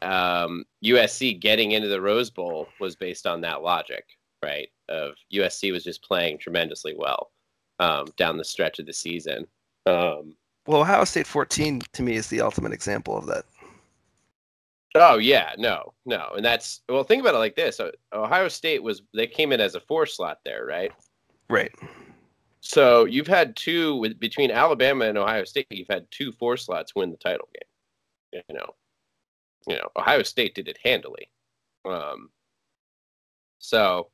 Um, 0.00 0.64
USC 0.82 1.38
getting 1.38 1.72
into 1.72 1.88
the 1.88 2.00
Rose 2.00 2.30
Bowl 2.30 2.68
was 2.80 2.96
based 2.96 3.26
on 3.26 3.42
that 3.42 3.62
logic, 3.62 4.06
right? 4.42 4.68
Of 4.88 5.16
USC 5.34 5.70
was 5.70 5.84
just 5.84 6.02
playing 6.02 6.38
tremendously 6.38 6.94
well 6.96 7.30
um, 7.78 8.06
down 8.16 8.38
the 8.38 8.44
stretch 8.44 8.78
of 8.78 8.86
the 8.86 8.94
season. 8.94 9.46
Um, 9.84 10.34
well, 10.66 10.80
Ohio 10.80 11.04
State 11.04 11.26
14 11.26 11.82
to 11.92 12.02
me 12.02 12.16
is 12.16 12.28
the 12.28 12.40
ultimate 12.40 12.72
example 12.72 13.18
of 13.18 13.26
that. 13.26 13.44
Oh 14.94 15.18
yeah, 15.18 15.52
no, 15.58 15.92
no, 16.06 16.30
and 16.36 16.44
that's 16.44 16.80
well. 16.88 17.04
Think 17.04 17.20
about 17.20 17.34
it 17.34 17.38
like 17.38 17.54
this: 17.54 17.82
Ohio 18.14 18.48
State 18.48 18.82
was 18.82 19.02
they 19.12 19.26
came 19.26 19.52
in 19.52 19.60
as 19.60 19.74
a 19.74 19.80
four 19.80 20.06
slot 20.06 20.38
there, 20.42 20.64
right? 20.64 20.90
Right. 21.48 21.72
So 22.60 23.04
you've 23.04 23.28
had 23.28 23.54
two 23.54 23.96
with 23.96 24.18
between 24.18 24.50
Alabama 24.50 25.04
and 25.04 25.16
Ohio 25.16 25.44
State. 25.44 25.66
You've 25.70 25.86
had 25.88 26.06
two 26.10 26.32
four 26.32 26.56
slots 26.56 26.94
win 26.94 27.10
the 27.10 27.16
title 27.16 27.48
game. 27.54 28.42
You 28.48 28.56
know, 28.56 28.74
you 29.68 29.76
know 29.76 29.88
Ohio 29.96 30.22
State 30.22 30.54
did 30.54 30.68
it 30.68 30.78
handily. 30.82 31.30
Um, 31.84 32.30
so 33.58 34.08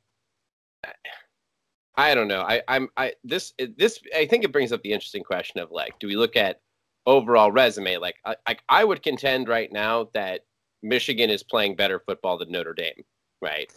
I 1.95 2.15
don't 2.15 2.27
know. 2.27 2.41
I, 2.41 2.61
I'm 2.67 2.89
I 2.97 3.13
this 3.23 3.53
this 3.77 3.99
I 4.15 4.25
think 4.25 4.43
it 4.43 4.51
brings 4.51 4.71
up 4.71 4.81
the 4.81 4.93
interesting 4.93 5.23
question 5.23 5.59
of 5.59 5.71
like, 5.71 5.97
do 5.99 6.07
we 6.07 6.15
look 6.15 6.35
at 6.35 6.61
overall 7.05 7.51
resume? 7.51 7.97
Like, 7.97 8.15
I 8.25 8.57
I 8.67 8.83
would 8.83 9.03
contend 9.03 9.47
right 9.47 9.71
now 9.71 10.09
that 10.13 10.41
Michigan 10.81 11.29
is 11.29 11.43
playing 11.43 11.75
better 11.75 11.99
football 11.99 12.37
than 12.37 12.51
Notre 12.51 12.73
Dame. 12.73 13.03
Right 13.41 13.71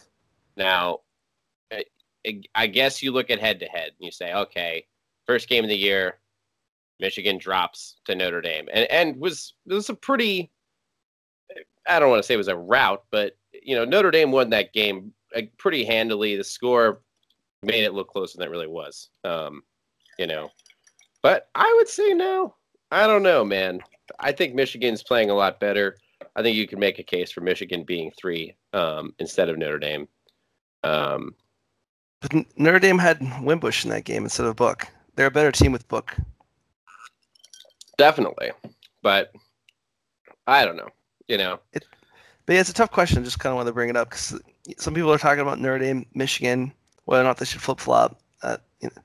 now, 0.55 0.99
I 2.55 2.67
guess 2.67 3.01
you 3.01 3.11
look 3.11 3.29
at 3.29 3.39
head 3.39 3.59
to 3.59 3.65
head 3.65 3.89
and 3.89 4.05
you 4.05 4.11
say, 4.11 4.33
okay, 4.33 4.85
first 5.25 5.49
game 5.49 5.63
of 5.63 5.69
the 5.69 5.77
year, 5.77 6.19
Michigan 6.99 7.37
drops 7.37 7.97
to 8.05 8.15
Notre 8.15 8.41
Dame, 8.41 8.67
and 8.73 8.89
and 8.89 9.17
was 9.17 9.53
was 9.65 9.89
a 9.89 9.93
pretty. 9.93 10.51
I 11.87 11.99
don't 11.99 12.09
want 12.09 12.21
to 12.21 12.27
say 12.27 12.33
it 12.33 12.37
was 12.37 12.47
a 12.47 12.57
rout, 12.57 13.05
but 13.11 13.37
you 13.53 13.75
know 13.75 13.85
Notre 13.85 14.11
Dame 14.11 14.31
won 14.31 14.49
that 14.49 14.73
game 14.73 15.13
uh, 15.35 15.41
pretty 15.57 15.85
handily. 15.85 16.35
The 16.35 16.43
score 16.43 17.01
made 17.63 17.83
it 17.83 17.93
look 17.93 18.09
closer 18.09 18.37
than 18.37 18.47
it 18.47 18.51
really 18.51 18.67
was. 18.67 19.09
Um, 19.23 19.61
you 20.17 20.27
know, 20.27 20.49
but 21.21 21.49
I 21.55 21.71
would 21.77 21.87
say 21.87 22.13
no. 22.13 22.55
I 22.91 23.05
don't 23.05 23.23
know, 23.23 23.43
man. 23.43 23.81
I 24.19 24.31
think 24.31 24.55
Michigan's 24.55 25.03
playing 25.03 25.29
a 25.29 25.35
lot 25.35 25.59
better. 25.59 25.97
I 26.35 26.41
think 26.41 26.55
you 26.55 26.67
can 26.67 26.79
make 26.79 26.99
a 26.99 27.03
case 27.03 27.31
for 27.31 27.41
Michigan 27.41 27.83
being 27.83 28.11
three 28.11 28.55
um, 28.73 29.13
instead 29.19 29.49
of 29.49 29.57
Notre 29.57 29.79
Dame. 29.79 30.07
Um, 30.83 31.35
but 32.21 32.33
Notre 32.57 32.79
Dame 32.79 32.97
had 32.97 33.21
Wimbush 33.41 33.83
in 33.83 33.91
that 33.91 34.05
game 34.05 34.23
instead 34.23 34.45
of 34.45 34.55
Book. 34.55 34.87
They're 35.15 35.27
a 35.27 35.31
better 35.31 35.51
team 35.51 35.71
with 35.71 35.87
Book. 35.87 36.15
Definitely, 37.97 38.51
but 39.01 39.31
I 40.45 40.65
don't 40.65 40.77
know. 40.77 40.89
You 41.27 41.37
know, 41.37 41.59
it, 41.73 41.83
but 42.45 42.53
yeah, 42.53 42.61
it's 42.61 42.69
a 42.69 42.73
tough 42.73 42.91
question. 42.91 43.23
Just 43.23 43.39
kind 43.39 43.51
of 43.51 43.57
want 43.57 43.67
to 43.67 43.73
bring 43.73 43.89
it 43.89 43.97
up 43.97 44.09
because 44.09 44.39
some 44.77 44.93
people 44.93 45.11
are 45.11 45.17
talking 45.17 45.41
about 45.41 45.59
Notre 45.59 45.79
Dame, 45.79 46.05
Michigan, 46.13 46.71
whether 47.05 47.21
or 47.21 47.25
not 47.25 47.37
they 47.37 47.45
should 47.45 47.61
flip 47.61 47.79
flop. 47.79 48.19
Uh, 48.41 48.57
you 48.79 48.89
know, 48.95 49.01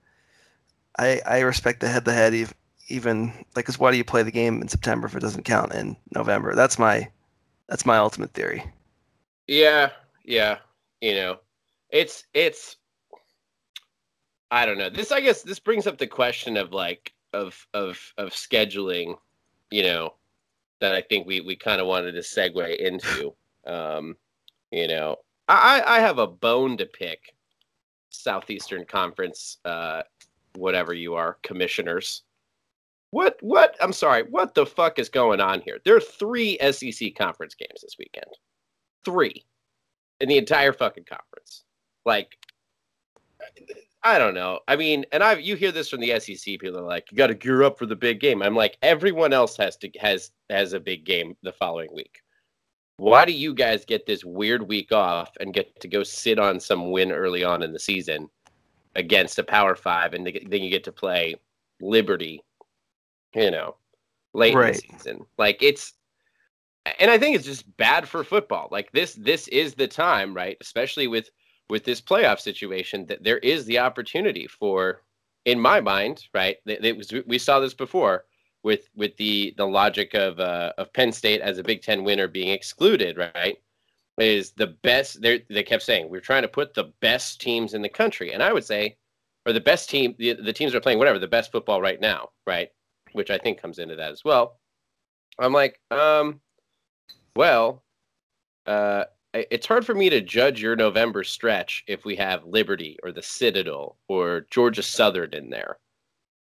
I 0.99 1.21
I 1.27 1.41
respect 1.41 1.81
the 1.81 1.89
head 1.89 2.05
to 2.05 2.13
head 2.13 2.35
even 2.35 2.55
even 2.89 3.27
like 3.57 3.65
because 3.65 3.79
why 3.79 3.91
do 3.91 3.97
you 3.97 4.05
play 4.05 4.23
the 4.23 4.31
game 4.31 4.61
in 4.61 4.69
September 4.69 5.07
if 5.07 5.17
it 5.17 5.21
doesn't 5.21 5.45
count 5.45 5.75
in 5.75 5.97
November? 6.15 6.55
That's 6.55 6.79
my 6.79 7.09
that's 7.69 7.87
my 7.87 7.97
ultimate 7.97 8.35
theory. 8.35 8.65
Yeah, 9.47 9.91
yeah. 10.25 10.59
You 11.01 11.15
know, 11.15 11.39
it's 11.91 12.25
it's 12.35 12.77
I 14.53 14.67
don't 14.67 14.77
know. 14.77 14.91
This 14.91 15.11
I 15.11 15.21
guess 15.23 15.43
this 15.43 15.59
brings 15.59 15.87
up 15.87 15.97
the 15.97 16.07
question 16.07 16.59
of 16.59 16.73
like 16.75 17.15
of 17.33 17.67
of 17.73 17.99
of 18.19 18.29
scheduling, 18.31 19.17
you 19.71 19.83
know, 19.83 20.15
that 20.81 20.95
I 20.95 21.01
think 21.01 21.27
we 21.27 21.41
we 21.41 21.57
kind 21.57 21.81
of 21.81 21.87
wanted 21.87 22.13
to 22.13 22.21
segue 22.21 22.77
into. 22.77 23.35
Um, 23.65 24.17
you 24.73 24.89
know, 24.89 25.19
I 25.47 25.85
I 25.87 26.01
have 26.01 26.19
a 26.19 26.27
bone 26.27 26.77
to 26.79 26.85
pick. 26.85 27.33
Southeastern 28.11 28.85
Conference, 28.85 29.59
uh, 29.65 30.03
whatever 30.57 30.93
you 30.93 31.15
are, 31.15 31.39
commissioners. 31.45 32.25
What 33.13 33.37
what? 33.41 33.77
I'm 33.81 33.93
sorry. 33.93 34.25
What 34.25 34.57
the 34.57 34.67
fuck 34.67 34.99
is 34.99 35.09
going 35.09 35.41
on 35.41 35.61
here? 35.61 35.79
There 35.85 35.95
are 35.95 36.01
three 36.01 36.59
SEC 36.73 37.15
conference 37.15 37.55
games 37.55 37.83
this 37.83 37.95
weekend. 38.01 38.37
Three, 39.05 39.45
in 40.21 40.29
the 40.29 40.39
entire 40.39 40.73
fucking 40.73 41.05
conference. 41.05 41.63
Like 42.05 42.37
I 44.05 44.19
don't 44.19 44.35
know. 44.35 44.61
I 44.67 44.77
mean, 44.77 45.05
and 45.13 45.23
I 45.23 45.35
you 45.35 45.55
hear 45.55 45.71
this 45.71 45.89
from 45.89 46.01
the 46.01 46.19
SEC 46.19 46.59
people 46.59 46.79
are 46.79 46.83
like, 46.83 47.11
you 47.11 47.17
got 47.17 47.29
to 47.29 47.35
gear 47.35 47.63
up 47.63 47.79
for 47.79 47.87
the 47.87 47.97
big 47.97 48.21
game. 48.21 48.43
I'm 48.43 48.57
like, 48.57 48.77
everyone 48.83 49.33
else 49.33 49.57
has 49.59 49.77
to 49.79 49.91
has 50.01 50.33
has 50.51 50.73
a 50.73 50.81
big 50.81 51.05
game 51.05 51.37
the 51.43 51.53
following 51.53 51.95
week. 51.95 52.21
Why 52.97 53.25
do 53.25 53.33
you 53.33 53.55
guys 53.55 53.85
get 53.85 54.07
this 54.07 54.25
weird 54.25 54.69
week 54.69 54.93
off 54.93 55.31
and 55.41 55.55
get 55.55 55.81
to 55.81 55.89
go 55.89 56.03
sit 56.03 56.39
on 56.39 56.61
some 56.61 56.91
win 56.91 57.13
early 57.13 57.45
on 57.45 57.63
in 57.63 57.73
the 57.73 57.79
season 57.79 58.29
against 58.97 59.39
a 59.39 59.45
Power 59.45 59.77
Five, 59.77 60.15
and 60.15 60.27
then 60.27 60.63
you 60.63 60.71
get 60.71 60.85
to 60.85 60.93
play 60.93 61.37
Liberty, 61.81 62.43
you 63.35 63.51
know, 63.51 63.77
late 64.35 64.55
right. 64.55 64.69
in 64.69 64.73
the 64.73 64.99
season? 64.99 65.27
Like 65.39 65.63
it's, 65.63 65.95
and 66.99 67.11
I 67.11 67.19
think 67.19 67.37
it's 67.37 67.47
just 67.47 67.77
bad 67.77 68.09
for 68.09 68.25
football. 68.25 68.69
Like 68.71 68.91
this, 68.93 69.15
this 69.15 69.49
is 69.49 69.75
the 69.75 69.89
time, 69.89 70.35
right? 70.35 70.57
Especially 70.61 71.07
with 71.07 71.31
with 71.73 71.85
this 71.85 72.03
playoff 72.03 72.39
situation 72.39 73.07
that 73.07 73.25
there 73.25 73.39
is 73.39 73.65
the 73.65 73.79
opportunity 73.79 74.47
for, 74.47 75.01
in 75.47 75.59
my 75.59 75.81
mind, 75.81 76.23
right? 76.35 76.59
It 76.67 76.95
was, 76.95 77.11
we 77.27 77.39
saw 77.39 77.61
this 77.61 77.73
before 77.73 78.27
with 78.63 78.91
with 78.95 79.17
the 79.17 79.55
the 79.57 79.67
logic 79.67 80.13
of 80.13 80.39
uh, 80.39 80.75
of 80.77 80.93
Penn 80.93 81.13
State 81.13 81.41
as 81.41 81.57
a 81.57 81.65
Big 81.65 81.81
Ten 81.81 82.05
winner 82.05 82.29
being 82.29 82.49
excluded, 82.49 83.17
right? 83.17 83.57
Is 84.19 84.53
the 84.53 84.67
best 84.67 85.23
they 85.23 85.45
they 85.49 85.63
kept 85.63 85.83
saying 85.83 86.11
we're 86.11 86.21
trying 86.21 86.43
to 86.43 86.49
put 86.49 86.75
the 86.75 86.93
best 87.01 87.41
teams 87.41 87.73
in 87.73 87.81
the 87.81 87.89
country, 87.89 88.35
and 88.35 88.43
I 88.43 88.53
would 88.53 88.65
say, 88.65 88.99
or 89.47 89.55
the 89.55 89.61
best 89.73 89.89
team, 89.89 90.15
the, 90.19 90.35
the 90.35 90.53
teams 90.53 90.75
are 90.75 90.81
playing 90.81 90.99
whatever 90.99 91.19
the 91.19 91.27
best 91.27 91.51
football 91.51 91.81
right 91.81 92.03
now, 92.03 92.29
right? 92.47 92.69
Which 93.13 93.31
I 93.31 93.39
think 93.39 93.63
comes 93.63 93.79
into 93.79 93.97
that 93.97 94.13
as 94.13 94.23
well. 94.27 94.59
I'm 95.39 95.55
like, 95.55 95.81
um, 95.91 96.43
well, 97.35 97.83
uh, 98.67 99.05
it's 99.35 99.67
hard 99.67 99.87
for 99.87 99.95
me 99.95 100.11
to 100.11 100.21
judge 100.21 100.61
your 100.61 100.77
November 100.77 101.25
stretch 101.25 101.85
if 101.87 102.05
we 102.05 102.17
have 102.17 102.45
Liberty 102.45 102.99
or 103.03 103.13
the 103.13 103.23
Citadel 103.23 103.97
or 104.09 104.47
Georgia 104.51 104.83
Southern 104.83 105.33
in 105.33 105.51
there. 105.51 105.79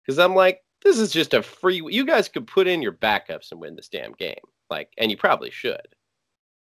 Because 0.03 0.19
I'm 0.19 0.35
like, 0.35 0.63
this 0.83 0.99
is 0.99 1.11
just 1.11 1.33
a 1.33 1.43
free. 1.43 1.83
You 1.89 2.05
guys 2.05 2.29
could 2.29 2.47
put 2.47 2.67
in 2.67 2.83
your 2.83 2.93
backups 2.93 3.51
and 3.51 3.61
win 3.61 3.75
this 3.75 3.89
damn 3.89 4.13
game. 4.13 4.35
Like, 4.69 4.91
and 4.99 5.11
you 5.11 5.17
probably 5.17 5.51
should. 5.51 5.87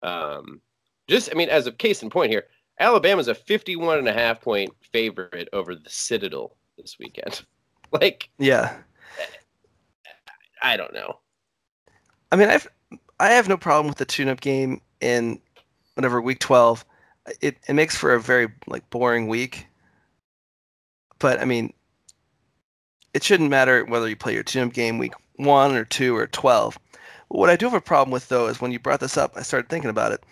Um, 0.03 0.61
just, 1.09 1.31
I 1.33 1.35
mean, 1.35 1.49
as 1.49 1.67
a 1.67 1.73
case 1.73 2.03
in 2.03 2.11
point 2.11 2.31
here, 2.31 2.45
Alabama's 2.79 3.29
a 3.29 3.35
51 3.35 3.99
and 3.99 4.09
a 4.09 4.13
half 4.13 4.41
point 4.41 4.71
favorite 4.93 5.49
over 5.53 5.75
the 5.75 5.89
Citadel 5.89 6.57
this 6.77 6.99
weekend. 6.99 7.43
like, 7.93 8.29
yeah, 8.39 8.77
I 10.63 10.77
don't 10.77 10.93
know. 10.93 11.19
I 12.31 12.37
mean, 12.37 12.49
I've 12.49 12.69
I 13.19 13.31
have 13.31 13.49
no 13.49 13.57
problem 13.57 13.89
with 13.89 13.99
the 13.99 14.05
tune-up 14.05 14.41
game 14.41 14.81
in 15.01 15.41
whatever 16.01 16.23
week 16.23 16.39
12. 16.39 16.83
It 17.43 17.59
it 17.69 17.75
makes 17.75 17.95
for 17.95 18.15
a 18.15 18.21
very 18.21 18.49
like 18.67 18.89
boring 18.89 19.29
week. 19.29 19.67
But 21.19 21.41
I 21.41 21.45
mean, 21.45 21.75
it 23.13 23.23
shouldn't 23.23 23.51
matter 23.51 23.85
whether 23.85 24.09
you 24.09 24.17
play 24.17 24.33
your 24.33 24.43
tune-up 24.43 24.73
game 24.73 24.97
week 24.97 25.13
one 25.37 25.77
or 25.77 25.85
two 25.85 26.17
or 26.17 26.27
12. 26.27 26.79
What 27.29 27.51
I 27.51 27.57
do 27.57 27.67
have 27.67 27.75
a 27.75 27.81
problem 27.83 28.11
with 28.11 28.29
though 28.29 28.47
is 28.47 28.63
when 28.63 28.73
you 28.73 28.79
brought 28.79 29.01
this 29.01 29.19
up, 29.19 29.33
I 29.37 29.43
started 29.43 29.69
thinking 29.69 29.91
about 29.91 30.13
it. 30.13 30.25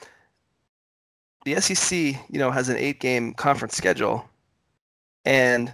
The 1.45 1.61
SEC, 1.61 1.99
you 1.99 2.39
know, 2.39 2.51
has 2.51 2.71
an 2.71 2.79
eight-game 2.79 3.35
conference 3.35 3.77
schedule, 3.77 4.29
and 5.25 5.73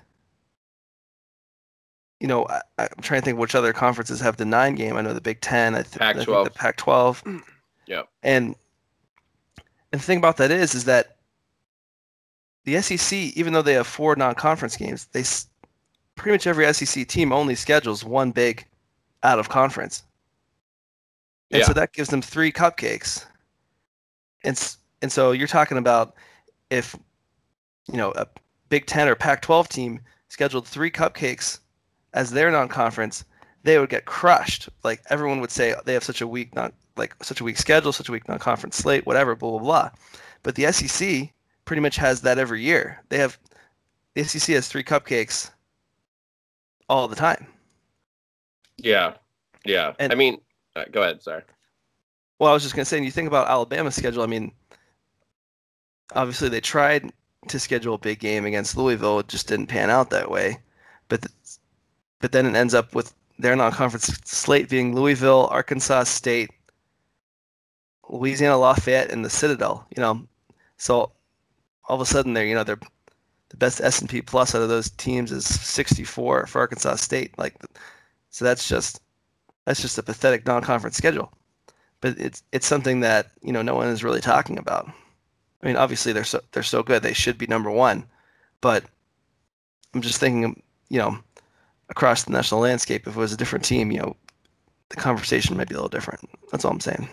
you 2.21 2.27
know, 2.27 2.47
I, 2.49 2.63
am 2.79 2.89
trying 3.01 3.21
to 3.21 3.25
think 3.25 3.39
which 3.39 3.55
other 3.55 3.73
conferences 3.73 4.21
have 4.21 4.37
the 4.37 4.45
nine 4.45 4.75
game. 4.75 4.97
I 4.97 5.03
know 5.03 5.15
the 5.15 5.21
Big 5.21 5.41
Ten. 5.41 5.75
I, 5.75 5.83
th- 5.83 5.99
Pac-12. 5.99 6.21
I 6.21 6.25
think 6.25 6.45
the 6.45 6.59
Pac-12. 6.59 7.43
Yep. 7.87 8.09
And 8.23 8.55
and 9.95 10.01
the 10.01 10.05
thing 10.05 10.19
about 10.19 10.39
that 10.39 10.51
is, 10.51 10.75
is 10.75 10.87
that 10.87 11.19
the 12.65 12.83
SEC, 12.83 13.17
even 13.37 13.53
though 13.53 13.63
they 13.63 13.75
have 13.75 13.87
four 13.87 14.17
non-conference 14.17 14.77
games, 14.77 15.07
they 15.13 15.23
pretty 16.17 16.35
much 16.35 16.49
every 16.49 16.75
SEC 16.75 17.07
team 17.07 17.33
only 17.33 17.55
schedules 17.55 18.03
one 18.03 18.33
big 18.33 18.67
out 19.23 19.39
of 19.39 19.51
conference. 19.51 20.03
And 21.53 21.61
yeah. 21.61 21.67
so 21.67 21.75
that 21.75 21.93
gives 21.93 22.09
them 22.09 22.23
three 22.23 22.51
cupcakes. 22.51 23.25
And 24.43 24.77
and 25.01 25.13
so 25.13 25.31
you're 25.31 25.47
talking 25.47 25.79
about 25.79 26.17
if 26.71 26.97
you 27.87 27.97
know 27.97 28.11
a 28.17 28.27
Big 28.71 28.87
Ten 28.87 29.07
or 29.07 29.15
Pac-12 29.15 29.69
team 29.69 30.01
scheduled 30.27 30.67
three 30.67 30.91
cupcakes 30.91 31.61
as 32.15 32.33
their 32.33 32.51
non-conference, 32.51 33.25
they 33.63 33.79
would 33.79 33.91
get 33.91 34.07
crushed. 34.07 34.69
Like 34.83 35.03
everyone 35.09 35.41
would 35.41 35.53
say 35.53 35.73
they 35.85 35.93
have 35.93 36.03
such 36.03 36.21
a 36.21 36.27
weak 36.27 36.53
non 36.53 36.73
like 36.97 37.15
such 37.23 37.41
a 37.41 37.45
weak 37.45 37.59
schedule, 37.59 37.93
such 37.93 38.09
a 38.09 38.13
weak 38.13 38.29
non-conference 38.29 38.77
slate, 38.77 39.07
whatever, 39.07 39.35
blah 39.35 39.51
blah 39.51 39.61
blah. 39.61 39.91
But 40.43 40.55
the 40.55 40.71
SEC 40.73 41.33
pretty 41.65 41.81
much 41.81 41.97
has 41.97 42.21
that 42.23 42.39
every 42.39 42.63
year. 42.63 43.03
They 43.09 43.19
have 43.19 43.39
the 44.15 44.25
SEC 44.25 44.55
has 44.55 44.69
three 44.69 44.85
cupcakes 44.85 45.51
all 46.89 47.09
the 47.09 47.17
time. 47.17 47.47
Yeah, 48.77 49.15
yeah. 49.65 49.95
And, 49.99 50.13
I 50.13 50.17
mean, 50.17 50.41
uh, 50.77 50.85
go 50.91 51.03
ahead. 51.03 51.23
Sorry. 51.23 51.43
Well, 52.39 52.51
I 52.51 52.55
was 52.55 52.63
just 52.63 52.75
gonna 52.75 52.85
say, 52.85 52.97
and 52.97 53.07
you 53.07 53.13
think 53.13 53.29
about 53.29 53.49
Alabama's 53.49 53.95
schedule. 53.95 54.23
I 54.23 54.27
mean, 54.27 54.53
obviously 56.15 56.49
they 56.49 56.61
tried 56.61 57.13
to 57.49 57.59
schedule 57.59 57.95
a 57.95 57.99
big 57.99 58.21
game 58.21 58.45
against 58.45 58.77
Louisville. 58.77 59.21
It 59.21 59.29
just 59.29 59.49
didn't 59.49 59.67
pan 59.67 59.91
out 59.91 60.11
that 60.11 60.31
way. 60.31 60.59
But 61.09 61.23
the, 61.23 61.29
but 62.21 62.33
then 62.33 62.47
it 62.47 62.57
ends 62.57 62.75
up 62.75 62.95
with 62.95 63.15
their 63.39 63.57
non-conference 63.57 64.07
slate 64.25 64.69
being 64.69 64.95
Louisville, 64.95 65.49
Arkansas 65.51 66.05
State, 66.05 66.51
Louisiana 68.09 68.59
Lafayette, 68.59 69.11
and 69.11 69.25
the 69.25 69.31
Citadel. 69.31 69.87
You 69.97 70.03
know, 70.03 70.27
so 70.77 71.13
all 71.87 71.97
of 71.97 72.01
a 72.01 72.07
sudden 72.07 72.35
they're 72.35 72.47
you 72.47 72.55
know 72.55 72.65
they're 72.65 72.79
the 73.51 73.57
best 73.57 73.81
S 73.81 74.01
and 74.01 74.11
P 74.11 74.21
plus 74.21 74.55
out 74.55 74.63
of 74.63 74.69
those 74.69 74.91
teams 74.91 75.31
is 75.31 75.47
64 75.47 76.47
for 76.47 76.59
Arkansas 76.59 76.97
State. 76.97 77.39
Like, 77.39 77.55
so 78.31 78.45
that's 78.45 78.69
just 78.69 79.01
that's 79.65 79.81
just 79.81 79.99
a 79.99 80.03
pathetic 80.03 80.47
non-conference 80.47 80.97
schedule. 80.97 81.33
But 82.01 82.19
it's 82.19 82.43
it's 82.53 82.67
something 82.67 83.01
that 83.01 83.31
you 83.43 83.53
know 83.53 83.63
no 83.63 83.75
one 83.75 83.89
is 83.89 84.05
really 84.05 84.21
talking 84.21 84.59
about. 84.59 84.89
I 85.63 85.67
mean, 85.67 85.77
obviously 85.77 86.13
they're 86.13 86.25
so 86.25 86.41
they're 86.53 86.63
so 86.63 86.83
good 86.83 87.03
they 87.03 87.13
should 87.13 87.39
be 87.39 87.47
number 87.47 87.71
one, 87.71 88.05
but 88.61 88.85
I'm 89.95 90.03
just 90.03 90.19
thinking, 90.19 90.63
you 90.89 90.99
know, 90.99 91.19
across 91.89 92.25
the 92.25 92.33
national 92.33 92.61
landscape, 92.61 93.07
if 93.07 93.17
it 93.17 93.19
was 93.19 93.33
a 93.33 93.37
different 93.37 93.65
team, 93.65 93.91
you 93.91 94.01
know, 94.01 94.17
the 94.89 94.97
conversation 94.97 95.57
might 95.57 95.69
be 95.69 95.75
a 95.75 95.79
little 95.79 95.89
different. 95.89 96.29
That's 96.51 96.65
all 96.65 96.73
I'm 96.73 96.81
saying. 96.81 97.09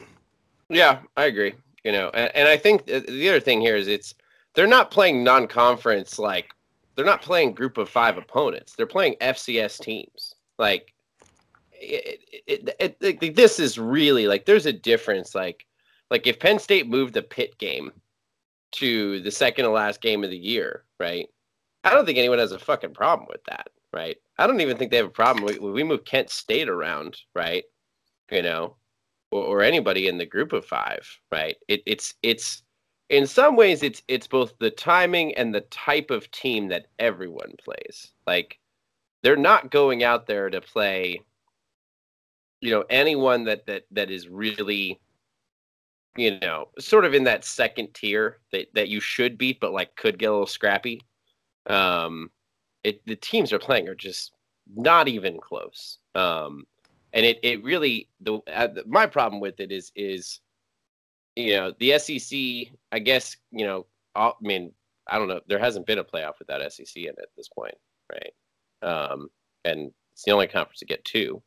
Yeah, 0.71 0.99
I 1.17 1.25
agree. 1.25 1.53
You 1.83 1.91
know, 1.91 2.09
and, 2.13 2.35
and 2.35 2.47
I 2.47 2.57
think 2.57 2.81
uh, 2.91 3.01
the 3.07 3.29
other 3.29 3.39
thing 3.39 3.61
here 3.61 3.75
is 3.75 3.87
it's 3.87 4.13
they're 4.53 4.67
not 4.67 4.91
playing 4.91 5.23
non-conference 5.23 6.19
like 6.19 6.51
they're 6.95 7.05
not 7.05 7.21
playing 7.21 7.53
group 7.53 7.77
of 7.77 7.89
five 7.89 8.17
opponents. 8.17 8.73
They're 8.75 8.85
playing 8.85 9.15
FCS 9.21 9.79
teams. 9.79 10.35
Like 10.57 10.93
it, 11.71 12.19
it, 12.47 12.97
it, 13.01 13.35
this 13.35 13.59
is 13.59 13.77
really 13.79 14.27
like 14.27 14.45
there's 14.45 14.65
a 14.65 14.73
difference. 14.73 15.35
Like 15.35 15.65
like 16.09 16.27
if 16.27 16.39
Penn 16.39 16.59
State 16.59 16.87
moved 16.87 17.13
the 17.13 17.21
Pitt 17.21 17.57
game 17.57 17.91
to 18.73 19.19
the 19.21 19.31
second 19.31 19.65
to 19.65 19.71
last 19.71 20.01
game 20.01 20.23
of 20.23 20.29
the 20.29 20.37
year, 20.37 20.83
right? 20.99 21.27
I 21.83 21.91
don't 21.91 22.05
think 22.05 22.17
anyone 22.17 22.39
has 22.39 22.51
a 22.51 22.59
fucking 22.59 22.93
problem 22.93 23.27
with 23.29 23.43
that 23.45 23.67
right? 23.93 24.17
I 24.37 24.47
don't 24.47 24.61
even 24.61 24.77
think 24.77 24.91
they 24.91 24.97
have 24.97 25.07
a 25.07 25.09
problem. 25.09 25.45
We, 25.45 25.59
we 25.59 25.83
move 25.83 26.05
Kent 26.05 26.29
State 26.29 26.69
around, 26.69 27.17
right? 27.35 27.63
You 28.31 28.41
know, 28.41 28.75
or, 29.31 29.43
or 29.43 29.61
anybody 29.61 30.07
in 30.07 30.17
the 30.17 30.25
group 30.25 30.53
of 30.53 30.65
five, 30.65 31.07
right? 31.31 31.55
It, 31.67 31.81
it's 31.85 32.13
it's 32.23 32.63
in 33.09 33.27
some 33.27 33.55
ways 33.55 33.83
it's 33.83 34.03
it's 34.07 34.27
both 34.27 34.53
the 34.59 34.71
timing 34.71 35.35
and 35.35 35.53
the 35.53 35.61
type 35.61 36.11
of 36.11 36.29
team 36.31 36.67
that 36.69 36.87
everyone 36.99 37.55
plays. 37.63 38.11
Like 38.27 38.59
they're 39.23 39.35
not 39.35 39.71
going 39.71 40.03
out 40.03 40.27
there 40.27 40.49
to 40.49 40.61
play, 40.61 41.21
you 42.61 42.71
know, 42.71 42.85
anyone 42.89 43.45
that 43.45 43.65
that 43.67 43.83
that 43.91 44.11
is 44.11 44.27
really 44.27 44.99
you 46.17 46.39
know, 46.39 46.67
sort 46.77 47.05
of 47.05 47.13
in 47.13 47.23
that 47.23 47.45
second 47.45 47.93
tier 47.93 48.39
that, 48.51 48.67
that 48.73 48.89
you 48.89 48.99
should 48.99 49.37
beat, 49.37 49.59
but 49.59 49.71
like 49.71 49.95
could 49.95 50.19
get 50.19 50.27
a 50.27 50.31
little 50.31 50.45
scrappy. 50.45 51.01
Um, 51.67 52.31
it, 52.83 53.05
the 53.05 53.15
teams 53.15 53.53
are 53.53 53.59
playing 53.59 53.87
are 53.87 53.95
just 53.95 54.33
not 54.75 55.07
even 55.07 55.39
close. 55.39 55.99
Um, 56.15 56.65
and 57.13 57.25
it, 57.25 57.39
it 57.43 57.63
really 57.63 58.09
the 58.21 58.39
uh, 58.53 58.67
my 58.87 59.05
problem 59.05 59.41
with 59.41 59.59
it 59.59 59.71
is 59.71 59.91
is 59.95 60.41
you 61.35 61.55
know 61.55 61.73
the 61.79 61.97
SEC 61.99 62.73
I 62.91 62.99
guess 62.99 63.37
you 63.51 63.65
know 63.65 63.85
I 64.15 64.31
mean 64.41 64.71
I 65.07 65.17
don't 65.17 65.27
know 65.27 65.41
there 65.47 65.59
hasn't 65.59 65.87
been 65.87 65.99
a 65.99 66.03
playoff 66.03 66.39
without 66.39 66.61
SEC 66.71 66.95
in 66.95 67.09
it 67.09 67.15
at 67.19 67.29
this 67.35 67.49
point 67.49 67.75
right? 68.11 68.33
Um, 68.81 69.29
and 69.65 69.91
it's 70.11 70.23
the 70.23 70.31
only 70.31 70.47
conference 70.47 70.79
to 70.79 70.85
get 70.85 71.03
two. 71.05 71.41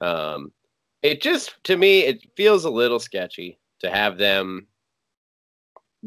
Um, 0.00 0.52
it 1.02 1.20
just 1.20 1.54
to 1.64 1.76
me 1.76 2.00
it 2.00 2.24
feels 2.36 2.64
a 2.64 2.70
little 2.70 2.98
sketchy 2.98 3.58
to 3.80 3.90
have 3.90 4.18
them 4.18 4.66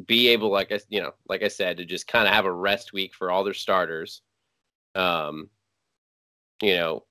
be 0.06 0.30
able 0.30 0.50
like 0.50 0.72
I 0.72 0.80
you 0.90 1.02
know 1.02 1.12
like 1.28 1.44
I 1.44 1.48
said 1.48 1.78
to 1.78 1.86
just 1.86 2.08
kind 2.08 2.28
of 2.28 2.34
have 2.34 2.46
a 2.46 2.52
rest 2.52 2.94
week 2.94 3.14
for 3.14 3.32
all 3.32 3.44
their 3.44 3.54
starters. 3.54 4.22
Um, 4.96 5.50
you 6.62 6.76
know, 6.76 7.06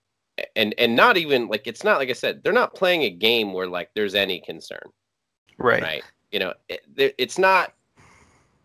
and 0.57 0.75
and 0.79 0.95
not 0.95 1.17
even 1.17 1.49
like 1.49 1.67
it's 1.67 1.85
not 1.85 1.99
like 1.99 2.11
I 2.11 2.15
said 2.15 2.43
they're 2.43 2.53
not 2.53 2.75
playing 2.75 3.03
a 3.03 3.11
game 3.11 3.53
where 3.53 3.67
like 3.67 3.91
there's 3.95 4.15
any 4.15 4.41
concern, 4.41 4.91
right? 5.59 5.83
Right. 5.83 6.03
You 6.31 6.41
know, 6.41 6.55
it, 6.69 7.15
it's 7.19 7.39
not 7.39 7.73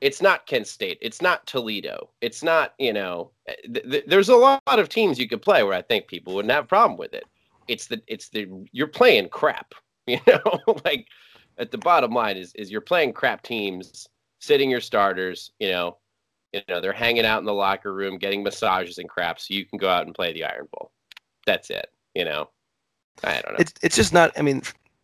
it's 0.03 0.21
not 0.21 0.45
Kent 0.45 0.67
State. 0.67 0.97
It's 1.01 1.21
not 1.21 1.47
Toledo. 1.47 2.09
It's 2.19 2.43
not, 2.43 2.73
you 2.77 2.91
know, 2.91 3.31
th- 3.73 3.89
th- 3.89 4.03
there's 4.05 4.27
a 4.27 4.35
lot 4.35 4.61
of 4.67 4.89
teams 4.89 5.17
you 5.17 5.29
could 5.29 5.41
play 5.41 5.63
where 5.63 5.73
I 5.73 5.81
think 5.81 6.07
people 6.07 6.35
wouldn't 6.35 6.51
have 6.51 6.65
a 6.65 6.67
problem 6.67 6.97
with 6.97 7.13
it. 7.13 7.23
It's 7.69 7.87
the, 7.87 8.01
it's 8.07 8.27
the, 8.27 8.67
you're 8.73 8.87
playing 8.87 9.29
crap, 9.29 9.73
you 10.07 10.19
know, 10.27 10.59
like 10.83 11.07
at 11.57 11.71
the 11.71 11.77
bottom 11.77 12.13
line 12.13 12.35
is, 12.35 12.53
is 12.55 12.69
you're 12.69 12.81
playing 12.81 13.13
crap 13.13 13.43
teams, 13.43 14.05
sitting 14.39 14.69
your 14.69 14.81
starters, 14.81 15.53
you 15.59 15.69
know, 15.69 15.95
you 16.51 16.61
know, 16.67 16.81
they're 16.81 16.91
hanging 16.91 17.25
out 17.25 17.39
in 17.39 17.45
the 17.45 17.53
locker 17.53 17.93
room, 17.93 18.17
getting 18.17 18.43
massages 18.43 18.97
and 18.97 19.07
crap, 19.07 19.39
so 19.39 19.53
you 19.53 19.65
can 19.65 19.79
go 19.79 19.87
out 19.87 20.05
and 20.05 20.13
play 20.13 20.33
the 20.33 20.43
Iron 20.43 20.67
Bowl. 20.73 20.91
That's 21.45 21.69
it. 21.69 21.91
You 22.15 22.25
know, 22.25 22.49
I 23.23 23.41
don't 23.41 23.53
know. 23.53 23.59
It's 23.59 23.73
it's 23.81 23.95
just 23.95 24.13
not. 24.13 24.31
I 24.37 24.41
mean, 24.41 24.61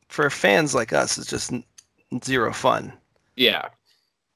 for 0.07 0.29
fans 0.29 0.75
like 0.75 0.93
us, 0.93 1.17
it's 1.17 1.29
just 1.29 1.53
zero 2.23 2.53
fun. 2.53 2.93
Yeah. 3.35 3.69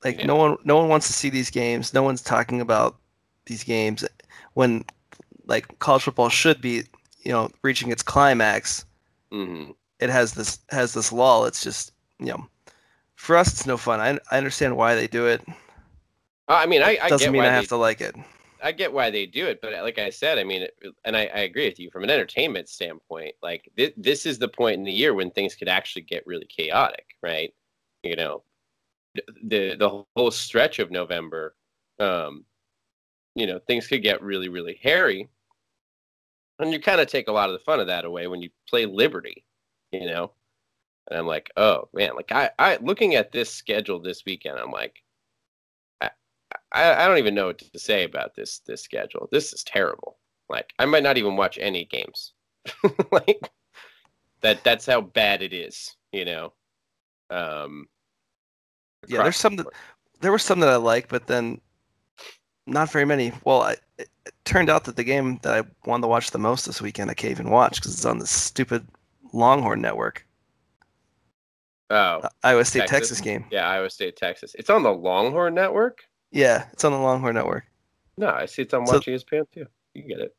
Like 0.03 0.19
yeah. 0.19 0.25
no 0.25 0.35
one 0.35 0.57
no 0.63 0.77
one 0.77 0.89
wants 0.89 1.07
to 1.07 1.13
see 1.13 1.29
these 1.29 1.49
games. 1.49 1.93
No 1.93 2.03
one's 2.03 2.21
talking 2.21 2.61
about 2.61 2.97
these 3.45 3.63
games 3.63 4.05
when 4.53 4.85
like 5.45 5.79
college 5.79 6.03
football 6.03 6.29
should 6.29 6.61
be, 6.61 6.83
you 7.21 7.31
know, 7.31 7.49
reaching 7.61 7.91
its 7.91 8.03
climax. 8.03 8.85
Mm-hmm. 9.31 9.71
It 9.99 10.09
has 10.09 10.33
this 10.33 10.59
has 10.69 10.93
this 10.93 11.11
lull. 11.11 11.45
It's 11.45 11.63
just 11.63 11.93
you 12.19 12.27
know, 12.27 12.47
for 13.15 13.35
us, 13.37 13.51
it's 13.51 13.65
no 13.65 13.77
fun. 13.77 13.99
I 13.99 14.19
I 14.31 14.37
understand 14.37 14.75
why 14.77 14.95
they 14.95 15.07
do 15.07 15.27
it. 15.27 15.41
I 16.47 16.65
mean, 16.65 16.81
I, 16.81 16.97
I 17.01 17.09
doesn't 17.09 17.31
mean 17.31 17.43
I 17.43 17.51
have 17.51 17.63
they, 17.63 17.67
to 17.67 17.77
like 17.77 18.01
it. 18.01 18.15
I 18.63 18.71
get 18.71 18.93
why 18.93 19.09
they 19.09 19.25
do 19.25 19.45
it, 19.47 19.61
but 19.61 19.73
like 19.83 19.99
I 19.99 20.09
said, 20.09 20.39
I 20.39 20.43
mean, 20.45 20.67
and 21.05 21.17
I, 21.17 21.25
I 21.25 21.39
agree 21.39 21.67
with 21.67 21.79
you 21.79 21.91
from 21.91 22.03
an 22.03 22.09
entertainment 22.09 22.69
standpoint. 22.69 23.35
Like 23.43 23.69
th- 23.77 23.93
this 23.97 24.25
is 24.25 24.39
the 24.39 24.47
point 24.47 24.77
in 24.77 24.83
the 24.85 24.91
year 24.91 25.13
when 25.13 25.31
things 25.31 25.55
could 25.55 25.67
actually 25.67 26.03
get 26.03 26.25
really 26.25 26.45
chaotic, 26.45 27.05
right? 27.21 27.53
You 28.03 28.15
know, 28.15 28.43
the 29.43 29.75
the 29.75 30.05
whole 30.15 30.31
stretch 30.31 30.79
of 30.79 30.91
November, 30.91 31.55
um, 31.99 32.45
you 33.35 33.47
know, 33.47 33.59
things 33.67 33.87
could 33.87 34.03
get 34.03 34.21
really 34.23 34.49
really 34.49 34.79
hairy, 34.81 35.29
and 36.59 36.71
you 36.71 36.79
kind 36.79 37.01
of 37.01 37.07
take 37.07 37.27
a 37.27 37.31
lot 37.31 37.49
of 37.49 37.53
the 37.53 37.63
fun 37.65 37.79
of 37.79 37.87
that 37.87 38.05
away 38.05 38.27
when 38.27 38.41
you 38.41 38.49
play 38.69 38.85
Liberty, 38.85 39.45
you 39.91 40.05
know. 40.07 40.31
And 41.09 41.19
I'm 41.19 41.27
like, 41.27 41.51
oh 41.57 41.89
man, 41.93 42.15
like 42.15 42.31
I, 42.31 42.51
I 42.59 42.77
looking 42.81 43.15
at 43.15 43.31
this 43.31 43.51
schedule 43.53 43.99
this 43.99 44.23
weekend, 44.25 44.59
I'm 44.59 44.71
like, 44.71 45.02
I, 46.71 47.03
I, 47.03 47.07
don't 47.07 47.17
even 47.17 47.35
know 47.35 47.47
what 47.47 47.59
to 47.59 47.79
say 47.79 48.03
about 48.03 48.35
this 48.35 48.59
this 48.59 48.81
schedule. 48.81 49.27
This 49.31 49.53
is 49.53 49.63
terrible. 49.63 50.17
Like 50.49 50.73
I 50.79 50.85
might 50.85 51.03
not 51.03 51.17
even 51.17 51.35
watch 51.35 51.57
any 51.59 51.85
games. 51.85 52.33
like 53.11 53.49
that 54.41 54.63
that's 54.63 54.85
how 54.85 55.01
bad 55.01 55.41
it 55.41 55.53
is, 55.53 55.95
you 56.11 56.25
know. 56.25 56.53
Um 57.29 57.87
yeah, 59.07 59.23
there's 59.23 59.37
some 59.37 59.57
that, 59.57 59.67
there 60.21 60.31
were 60.31 60.39
some 60.39 60.59
that 60.61 60.69
I 60.69 60.77
like, 60.77 61.09
but 61.09 61.27
then 61.27 61.59
not 62.65 62.91
very 62.91 63.05
many. 63.05 63.33
Well, 63.43 63.61
I, 63.61 63.75
it, 63.97 64.09
it 64.25 64.33
turned 64.45 64.69
out 64.69 64.85
that 64.85 64.95
the 64.95 65.03
game 65.03 65.39
that 65.43 65.53
I 65.53 65.89
wanted 65.89 66.03
to 66.03 66.07
watch 66.07 66.31
the 66.31 66.39
most 66.39 66.65
this 66.65 66.81
weekend 66.81 67.11
I 67.11 67.13
can't 67.13 67.31
even 67.31 67.49
watch 67.49 67.75
because 67.75 67.93
it's 67.93 68.05
on 68.05 68.19
the 68.19 68.27
stupid 68.27 68.87
Longhorn 69.33 69.81
network. 69.81 70.25
Oh, 71.89 71.95
uh, 71.95 72.29
Iowa 72.43 72.65
State 72.65 72.81
Texas. 72.81 72.97
Texas 72.97 73.21
game. 73.21 73.45
Yeah, 73.51 73.67
Iowa 73.67 73.89
State 73.89 74.15
Texas. 74.15 74.55
It's 74.57 74.69
on 74.69 74.83
the 74.83 74.93
Longhorn 74.93 75.53
network. 75.53 76.03
Yeah, 76.33 76.65
it's 76.73 76.83
on 76.83 76.91
the 76.91 76.97
Longhorn 76.97 77.35
network. 77.35 77.65
No, 78.17 78.27
I 78.27 78.47
see 78.47 78.63
it's 78.63 78.73
on 78.73 78.85
so, 78.85 78.93
watching 78.93 79.13
his 79.13 79.23
pants 79.23 79.51
too. 79.53 79.67
You 79.93 80.01
get 80.03 80.19
it. 80.19 80.35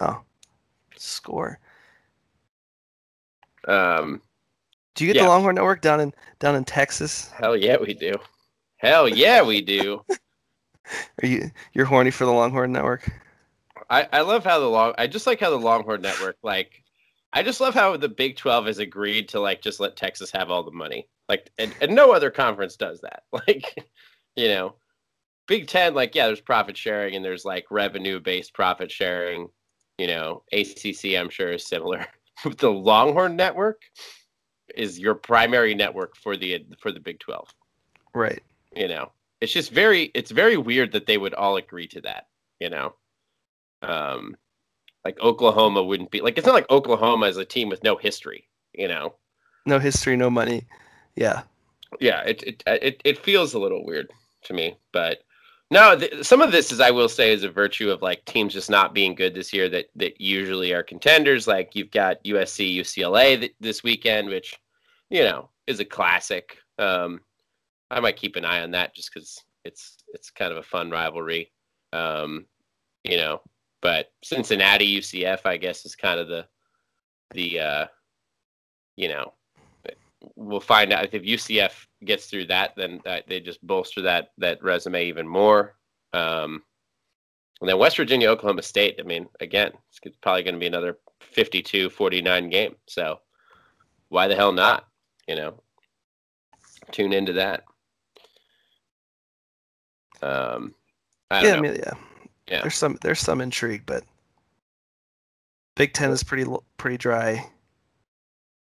Oh, 0.00 0.20
score. 0.96 1.60
Um, 3.68 4.20
do 4.94 5.04
you 5.04 5.12
get 5.12 5.18
yeah. 5.18 5.26
the 5.26 5.28
Longhorn 5.28 5.54
Network 5.54 5.80
down 5.80 6.00
in 6.00 6.12
down 6.38 6.56
in 6.56 6.64
Texas? 6.64 7.30
Hell 7.30 7.56
yeah, 7.56 7.76
we 7.78 7.94
do. 7.94 8.14
Hell 8.76 9.08
yeah, 9.08 9.42
we 9.42 9.60
do. 9.60 10.04
Are 11.22 11.26
you 11.26 11.50
you're 11.72 11.86
horny 11.86 12.10
for 12.10 12.24
the 12.24 12.32
Longhorn 12.32 12.72
Network? 12.72 13.10
I 13.90 14.08
I 14.12 14.20
love 14.22 14.44
how 14.44 14.58
the 14.58 14.66
long 14.66 14.94
I 14.98 15.06
just 15.06 15.26
like 15.26 15.40
how 15.40 15.50
the 15.50 15.58
Longhorn 15.58 16.02
Network 16.02 16.36
like 16.42 16.82
I 17.32 17.42
just 17.42 17.60
love 17.60 17.74
how 17.74 17.96
the 17.96 18.08
Big 18.08 18.36
12 18.36 18.66
has 18.66 18.78
agreed 18.78 19.28
to 19.30 19.40
like 19.40 19.60
just 19.60 19.80
let 19.80 19.96
Texas 19.96 20.30
have 20.30 20.50
all 20.50 20.62
the 20.62 20.70
money. 20.70 21.08
Like 21.28 21.50
and, 21.58 21.74
and 21.80 21.94
no 21.94 22.12
other 22.12 22.30
conference 22.30 22.76
does 22.76 23.00
that. 23.00 23.24
Like, 23.32 23.74
you 24.36 24.48
know, 24.48 24.74
Big 25.46 25.66
10 25.66 25.94
like 25.94 26.14
yeah, 26.14 26.26
there's 26.26 26.40
profit 26.40 26.76
sharing 26.76 27.14
and 27.16 27.24
there's 27.24 27.44
like 27.44 27.66
revenue 27.70 28.20
based 28.20 28.54
profit 28.54 28.90
sharing. 28.90 29.48
You 29.98 30.08
know, 30.08 30.42
ACC 30.52 31.16
I'm 31.16 31.28
sure 31.30 31.52
is 31.52 31.66
similar. 31.66 32.06
but 32.44 32.58
the 32.58 32.72
Longhorn 32.72 33.36
Network 33.36 33.82
is 34.74 34.98
your 34.98 35.14
primary 35.14 35.74
network 35.74 36.16
for 36.16 36.36
the 36.36 36.66
for 36.80 36.92
the 36.92 37.00
Big 37.00 37.20
12. 37.20 37.48
Right. 38.14 38.42
You 38.74 38.88
know, 38.88 39.12
it's 39.40 39.52
just 39.52 39.70
very 39.70 40.10
it's 40.14 40.30
very 40.30 40.56
weird 40.56 40.92
that 40.92 41.06
they 41.06 41.18
would 41.18 41.34
all 41.34 41.56
agree 41.56 41.86
to 41.88 42.00
that, 42.02 42.28
you 42.60 42.70
know. 42.70 42.94
Um 43.82 44.36
like 45.04 45.20
Oklahoma 45.20 45.82
wouldn't 45.82 46.10
be 46.10 46.22
like 46.22 46.38
it's 46.38 46.46
not 46.46 46.54
like 46.54 46.70
Oklahoma 46.70 47.26
is 47.26 47.36
a 47.36 47.44
team 47.44 47.68
with 47.68 47.84
no 47.84 47.96
history, 47.96 48.48
you 48.72 48.88
know. 48.88 49.14
No 49.66 49.78
history, 49.78 50.16
no 50.16 50.30
money. 50.30 50.66
Yeah. 51.14 51.42
Yeah, 52.00 52.22
it 52.22 52.42
it 52.42 52.62
it, 52.66 53.00
it 53.04 53.18
feels 53.18 53.54
a 53.54 53.58
little 53.58 53.84
weird 53.84 54.10
to 54.44 54.54
me, 54.54 54.76
but 54.92 55.18
no, 55.74 55.98
th- 55.98 56.24
some 56.24 56.40
of 56.40 56.52
this 56.52 56.70
is 56.70 56.78
I 56.78 56.92
will 56.92 57.08
say 57.08 57.32
is 57.32 57.42
a 57.42 57.50
virtue 57.50 57.90
of 57.90 58.00
like 58.00 58.24
teams 58.26 58.52
just 58.52 58.70
not 58.70 58.94
being 58.94 59.12
good 59.12 59.34
this 59.34 59.52
year 59.52 59.68
that 59.70 59.86
that 59.96 60.20
usually 60.20 60.72
are 60.72 60.84
contenders. 60.84 61.48
Like 61.48 61.74
you've 61.74 61.90
got 61.90 62.22
USC, 62.22 62.76
UCLA 62.76 63.40
th- 63.40 63.54
this 63.58 63.82
weekend, 63.82 64.28
which 64.28 64.56
you 65.10 65.24
know 65.24 65.50
is 65.66 65.80
a 65.80 65.84
classic. 65.84 66.58
Um, 66.78 67.22
I 67.90 67.98
might 67.98 68.16
keep 68.16 68.36
an 68.36 68.44
eye 68.44 68.62
on 68.62 68.70
that 68.70 68.94
just 68.94 69.12
because 69.12 69.42
it's 69.64 69.96
it's 70.12 70.30
kind 70.30 70.52
of 70.52 70.58
a 70.58 70.62
fun 70.62 70.92
rivalry. 70.92 71.50
Um, 71.92 72.46
you 73.02 73.16
know, 73.16 73.40
but 73.82 74.12
Cincinnati, 74.22 75.00
UCF, 75.00 75.40
I 75.44 75.56
guess 75.56 75.84
is 75.84 75.96
kind 75.96 76.20
of 76.20 76.28
the 76.28 76.46
the 77.32 77.58
uh, 77.58 77.86
you 78.96 79.08
know 79.08 79.32
we'll 80.36 80.60
find 80.60 80.92
out 80.92 81.12
if 81.12 81.22
UCF 81.22 81.86
gets 82.04 82.26
through 82.26 82.46
that, 82.46 82.72
then 82.76 83.00
they 83.28 83.40
just 83.40 83.64
bolster 83.66 84.02
that 84.02 84.28
that 84.38 84.62
resume 84.62 85.06
even 85.06 85.26
more. 85.26 85.76
Um, 86.12 86.62
and 87.60 87.68
then 87.68 87.78
West 87.78 87.96
Virginia, 87.96 88.28
Oklahoma 88.28 88.62
State. 88.62 88.96
I 88.98 89.04
mean, 89.04 89.26
again, 89.40 89.72
it's 89.88 90.16
probably 90.20 90.42
going 90.42 90.54
to 90.54 90.60
be 90.60 90.66
another 90.66 90.98
52-49 91.34 92.50
game. 92.50 92.76
So 92.86 93.20
why 94.08 94.28
the 94.28 94.36
hell 94.36 94.52
not? 94.52 94.86
You 95.26 95.36
know, 95.36 95.62
tune 96.92 97.12
into 97.12 97.32
that. 97.34 97.64
Um, 100.22 100.74
I 101.30 101.44
yeah, 101.44 101.54
I 101.54 101.60
mean, 101.60 101.74
yeah, 101.74 101.92
yeah. 102.48 102.60
There's 102.62 102.76
some 102.76 102.98
there's 103.02 103.20
some 103.20 103.40
intrigue, 103.40 103.82
but 103.86 104.04
Big 105.76 105.92
Ten 105.92 106.10
is 106.10 106.22
pretty 106.22 106.50
pretty 106.76 106.96
dry. 106.96 107.50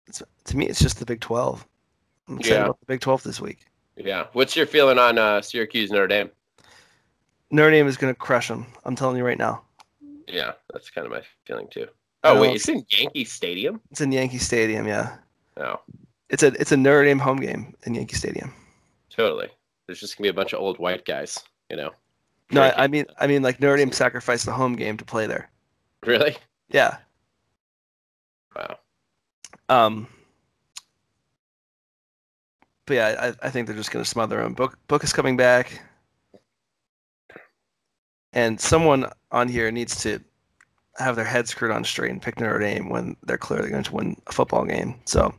It's, 0.08 0.22
to 0.46 0.58
me, 0.58 0.68
it's 0.68 0.80
just 0.80 1.00
the 1.00 1.06
Big 1.06 1.22
Twelve. 1.22 1.66
I'm 2.30 2.38
excited 2.38 2.56
yeah. 2.56 2.66
about 2.66 2.80
the 2.80 2.86
Big 2.86 3.02
Twelve 3.02 3.24
this 3.24 3.42
week. 3.42 3.66
Yeah. 3.98 4.28
What's 4.34 4.56
your 4.56 4.66
feeling 4.66 4.98
on 4.98 5.18
uh, 5.18 5.42
Syracuse 5.42 5.92
Notre 5.92 6.08
Dame? 6.08 6.30
Notre 7.52 7.72
Dame 7.72 7.88
is 7.88 7.98
going 7.98 8.14
to 8.14 8.18
crush 8.18 8.48
them. 8.48 8.68
I'm 8.86 8.96
telling 8.96 9.18
you 9.18 9.26
right 9.26 9.38
now. 9.38 9.64
Yeah, 10.28 10.52
that's 10.72 10.92
kind 10.92 11.06
of 11.06 11.12
my 11.12 11.24
feeling 11.46 11.68
too. 11.70 11.88
Oh 12.24 12.40
wait, 12.40 12.56
it's 12.56 12.70
in 12.70 12.86
Yankee 12.90 13.26
Stadium. 13.26 13.82
It's 13.92 14.02
in 14.02 14.12
Yankee 14.12 14.38
Stadium, 14.38 14.86
yeah. 14.88 15.18
Oh. 15.58 15.80
It's 16.30 16.44
a 16.44 16.48
it's 16.60 16.72
a 16.72 16.78
Notre 16.78 17.06
Dame 17.06 17.18
home 17.18 17.38
game 17.38 17.74
in 17.86 17.96
Yankee 17.96 18.16
Stadium. 18.16 18.54
Totally. 19.10 19.48
There's 19.88 20.00
just 20.00 20.18
gonna 20.18 20.26
be 20.26 20.30
a 20.30 20.34
bunch 20.34 20.54
of 20.54 20.60
old 20.60 20.78
white 20.78 21.06
guys, 21.06 21.40
you 21.72 21.78
know. 21.78 21.92
No, 22.52 22.62
I, 22.62 22.84
I 22.84 22.88
mean 22.88 23.06
I 23.20 23.26
mean 23.26 23.42
like 23.42 23.60
Notre 23.60 23.78
Dame 23.78 23.92
sacrificed 23.92 24.46
the 24.46 24.52
home 24.52 24.76
game 24.76 24.98
to 24.98 25.06
play 25.06 25.26
there. 25.26 25.50
Really? 26.06 26.38
Yeah. 26.70 26.98
Wow. 28.56 28.78
Um, 29.70 30.08
but 32.90 32.96
yeah, 32.96 33.34
I, 33.42 33.48
I 33.48 33.50
think 33.52 33.68
they're 33.68 33.76
just 33.76 33.92
going 33.92 34.04
to 34.04 34.10
smother 34.10 34.42
him. 34.42 34.54
Book 34.54 34.76
Book 34.88 35.04
is 35.04 35.14
coming 35.14 35.38
back, 35.38 35.80
and 38.34 38.60
someone 38.60 39.06
on 39.32 39.48
here 39.48 39.70
needs 39.70 40.02
to 40.02 40.20
have 40.98 41.16
their 41.16 41.24
head 41.24 41.48
screwed 41.48 41.72
on 41.72 41.84
straight 41.84 42.10
and 42.10 42.20
pick 42.20 42.40
Notre 42.40 42.58
Dame 42.58 42.90
when 42.90 43.16
they're 43.24 43.38
clearly 43.38 43.70
going 43.70 43.84
to 43.84 43.94
win 43.94 44.20
a 44.26 44.32
football 44.32 44.66
game. 44.66 45.00
So, 45.06 45.32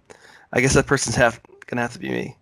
I 0.53 0.61
guess 0.61 0.75
that 0.75 0.87
person's 0.87 1.17
have 1.17 1.43
going 1.67 1.79
to 1.79 1.83
have 1.83 1.93
to 1.95 1.99
be 1.99 2.11
me. 2.11 2.37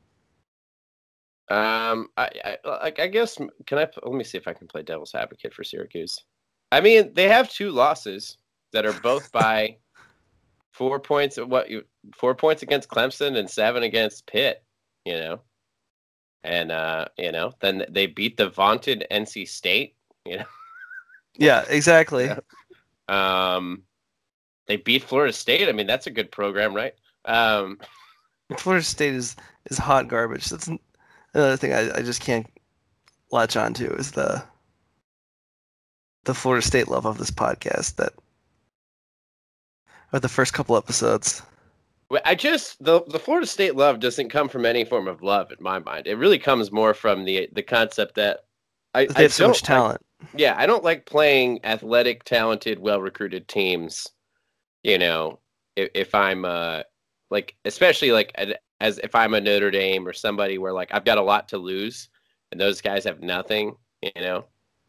Um, 1.48 2.08
I, 2.18 2.58
I. 2.66 2.92
I 2.98 3.06
guess 3.06 3.38
can 3.64 3.78
I? 3.78 3.88
Let 4.02 4.12
me 4.12 4.24
see 4.24 4.36
if 4.36 4.46
I 4.46 4.52
can 4.52 4.68
play 4.68 4.82
devil's 4.82 5.14
advocate 5.14 5.54
for 5.54 5.64
Syracuse. 5.64 6.22
I 6.70 6.82
mean, 6.82 7.14
they 7.14 7.28
have 7.28 7.50
two 7.50 7.70
losses 7.70 8.36
that 8.74 8.84
are 8.84 8.92
both 9.00 9.32
by 9.32 9.78
four 10.72 11.00
points. 11.00 11.38
What 11.38 11.70
you 11.70 11.84
four 12.14 12.34
points 12.34 12.62
against 12.62 12.90
Clemson 12.90 13.38
and 13.38 13.48
seven 13.48 13.84
against 13.84 14.26
Pitt. 14.26 14.62
You 15.08 15.14
know, 15.14 15.40
and 16.44 16.70
uh, 16.70 17.06
you 17.16 17.32
know, 17.32 17.52
then 17.60 17.86
they 17.88 18.06
beat 18.06 18.36
the 18.36 18.50
vaunted 18.50 19.06
NC 19.10 19.48
State. 19.48 19.96
You 20.26 20.38
know. 20.38 20.44
Yeah, 21.40 21.64
exactly. 21.68 22.24
Yeah. 22.24 22.40
Um, 23.08 23.84
they 24.66 24.74
beat 24.74 25.04
Florida 25.04 25.32
State. 25.32 25.68
I 25.68 25.72
mean, 25.72 25.86
that's 25.86 26.08
a 26.08 26.10
good 26.10 26.32
program, 26.32 26.74
right? 26.74 26.94
Um, 27.26 27.78
Florida 28.58 28.84
State 28.84 29.14
is 29.14 29.36
is 29.66 29.78
hot 29.78 30.08
garbage. 30.08 30.48
That's 30.48 30.68
another 31.34 31.56
thing 31.56 31.72
I, 31.72 31.98
I 31.98 32.02
just 32.02 32.20
can't 32.20 32.48
latch 33.30 33.56
on 33.56 33.72
to 33.74 33.86
is 33.94 34.10
the 34.10 34.42
the 36.24 36.34
Florida 36.34 36.66
State 36.66 36.88
love 36.88 37.06
of 37.06 37.18
this 37.18 37.30
podcast 37.30 37.94
that 37.96 38.12
or 40.12 40.18
the 40.18 40.28
first 40.28 40.52
couple 40.54 40.76
episodes. 40.76 41.40
I 42.24 42.34
just 42.34 42.82
the 42.82 43.02
the 43.08 43.18
Florida 43.18 43.46
State 43.46 43.76
love 43.76 44.00
doesn't 44.00 44.30
come 44.30 44.48
from 44.48 44.64
any 44.64 44.84
form 44.84 45.08
of 45.08 45.22
love 45.22 45.50
in 45.50 45.58
my 45.60 45.78
mind. 45.78 46.06
It 46.06 46.16
really 46.16 46.38
comes 46.38 46.72
more 46.72 46.94
from 46.94 47.24
the 47.24 47.48
the 47.52 47.62
concept 47.62 48.14
that 48.14 48.40
I, 48.94 49.06
they 49.06 49.22
have 49.24 49.32
I 49.32 49.34
so 49.34 49.48
much 49.48 49.62
talent. 49.62 50.00
Like, 50.20 50.30
yeah, 50.36 50.54
I 50.56 50.66
don't 50.66 50.84
like 50.84 51.06
playing 51.06 51.60
athletic, 51.64 52.24
talented, 52.24 52.78
well 52.78 53.00
recruited 53.00 53.46
teams. 53.46 54.06
You 54.82 54.98
know, 54.98 55.38
if, 55.76 55.90
if 55.94 56.14
I'm 56.14 56.44
uh 56.44 56.82
like 57.30 57.56
especially 57.66 58.12
like 58.12 58.34
as 58.80 58.98
if 58.98 59.14
I'm 59.14 59.34
a 59.34 59.40
Notre 59.40 59.70
Dame 59.70 60.06
or 60.06 60.12
somebody 60.12 60.56
where 60.56 60.72
like 60.72 60.88
I've 60.92 61.04
got 61.04 61.18
a 61.18 61.22
lot 61.22 61.48
to 61.48 61.58
lose 61.58 62.08
and 62.50 62.60
those 62.60 62.80
guys 62.80 63.04
have 63.04 63.20
nothing. 63.20 63.76
You 64.00 64.12
know, 64.16 64.44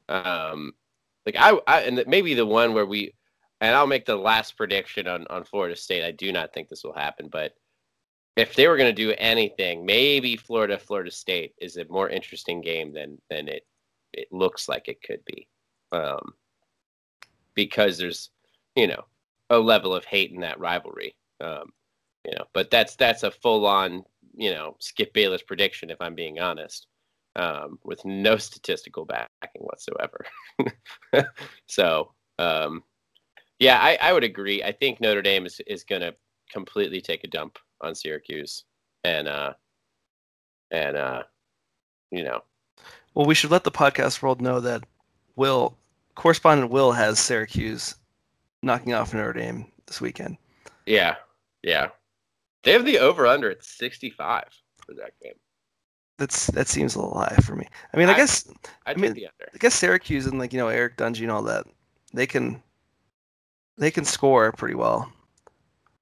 um, 0.07 0.73
like 1.25 1.35
I, 1.37 1.59
I 1.67 1.81
and 1.81 2.03
maybe 2.07 2.33
the 2.33 2.45
one 2.45 2.73
where 2.73 2.85
we 2.85 3.13
and 3.61 3.75
I'll 3.75 3.87
make 3.87 4.05
the 4.05 4.15
last 4.15 4.55
prediction 4.57 5.07
on, 5.07 5.25
on 5.29 5.43
Florida 5.43 5.75
State. 5.75 6.03
I 6.03 6.11
do 6.11 6.31
not 6.31 6.53
think 6.53 6.69
this 6.69 6.83
will 6.83 6.93
happen, 6.93 7.27
but 7.31 7.53
if 8.35 8.55
they 8.55 8.67
were 8.67 8.77
going 8.77 8.93
to 8.93 9.01
do 9.01 9.13
anything, 9.17 9.85
maybe 9.85 10.37
Florida 10.37 10.77
Florida 10.77 11.11
State 11.11 11.53
is 11.59 11.77
a 11.77 11.85
more 11.89 12.09
interesting 12.09 12.61
game 12.61 12.93
than 12.93 13.19
than 13.29 13.47
it 13.47 13.65
it 14.13 14.27
looks 14.31 14.67
like 14.69 14.87
it 14.87 15.03
could 15.03 15.23
be, 15.25 15.47
um, 15.91 16.33
because 17.53 17.97
there's 17.97 18.29
you 18.75 18.87
know 18.87 19.03
a 19.49 19.59
level 19.59 19.93
of 19.93 20.05
hate 20.05 20.31
in 20.31 20.39
that 20.41 20.59
rivalry, 20.59 21.15
um, 21.41 21.71
you 22.25 22.31
know. 22.31 22.45
But 22.53 22.71
that's 22.71 22.95
that's 22.95 23.23
a 23.23 23.31
full 23.31 23.65
on 23.65 24.03
you 24.35 24.51
know 24.51 24.77
Skip 24.79 25.13
Bayless 25.13 25.43
prediction 25.43 25.89
if 25.89 25.99
I'm 25.99 26.15
being 26.15 26.39
honest, 26.39 26.87
um, 27.35 27.77
with 27.83 28.03
no 28.05 28.37
statistical 28.37 29.05
backing 29.05 29.61
whatsoever. 29.61 30.25
so 31.67 32.13
um, 32.37 32.83
yeah, 33.59 33.79
I, 33.79 33.97
I 34.01 34.13
would 34.13 34.23
agree. 34.23 34.63
I 34.63 34.71
think 34.71 34.99
Notre 34.99 35.21
Dame 35.21 35.45
is 35.45 35.61
is 35.67 35.83
going 35.83 36.01
to 36.01 36.15
completely 36.51 37.01
take 37.01 37.23
a 37.23 37.27
dump 37.27 37.59
on 37.81 37.93
Syracuse, 37.93 38.63
and 39.03 39.27
uh, 39.27 39.53
and 40.71 40.97
uh, 40.97 41.23
you 42.11 42.23
know. 42.23 42.41
Well, 43.13 43.25
we 43.25 43.35
should 43.35 43.51
let 43.51 43.63
the 43.63 43.71
podcast 43.71 44.21
world 44.21 44.41
know 44.41 44.59
that 44.61 44.83
Will 45.35 45.77
correspondent 46.15 46.71
Will 46.71 46.91
has 46.91 47.19
Syracuse 47.19 47.95
knocking 48.61 48.93
off 48.93 49.13
Notre 49.13 49.33
Dame 49.33 49.65
this 49.87 49.99
weekend. 49.99 50.37
Yeah, 50.85 51.15
yeah. 51.63 51.89
They 52.63 52.71
have 52.71 52.85
the 52.85 52.99
over 52.99 53.25
under 53.25 53.49
at 53.49 53.63
65 53.63 54.43
for 54.85 54.93
that 54.95 55.13
game. 55.21 55.33
That's 56.17 56.47
that 56.47 56.67
seems 56.67 56.95
a 56.95 57.01
little 57.01 57.17
high 57.17 57.37
for 57.37 57.55
me. 57.55 57.65
I 57.93 57.97
mean, 57.97 58.09
I, 58.09 58.13
I 58.13 58.17
guess 58.17 58.49
I, 58.85 58.91
I 58.91 58.93
mean, 58.95 59.13
the 59.13 59.27
under. 59.27 59.49
I 59.53 59.57
guess 59.57 59.75
Syracuse 59.75 60.25
and 60.25 60.37
like 60.37 60.51
you 60.51 60.59
know 60.59 60.67
Eric 60.67 60.97
Dungey 60.97 61.21
and 61.21 61.31
all 61.31 61.43
that, 61.43 61.65
they 62.13 62.27
can 62.27 62.61
they 63.79 63.89
can 63.89 64.05
score 64.05 64.51
pretty 64.51 64.75
well, 64.75 65.11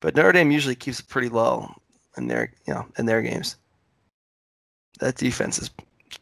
but 0.01 0.15
Notre 0.15 0.33
Dame 0.33 0.51
usually 0.51 0.75
keeps 0.75 0.99
it 0.99 1.07
pretty 1.07 1.29
low 1.29 1.73
in 2.17 2.27
their 2.27 2.51
you 2.65 2.73
know 2.73 2.85
in 2.97 3.05
their 3.05 3.21
games. 3.21 3.55
That 4.99 5.15
defense 5.15 5.59
is 5.59 5.69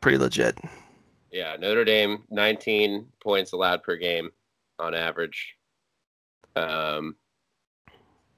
pretty 0.02 0.18
legit. 0.18 0.58
Yeah, 1.32 1.56
Notre 1.60 1.86
Dame 1.86 2.24
19 2.30 3.08
points 3.22 3.54
allowed 3.54 3.84
per 3.84 3.96
game 3.96 4.32
on 4.80 4.94
average. 4.94 5.56
Um, 6.56 7.16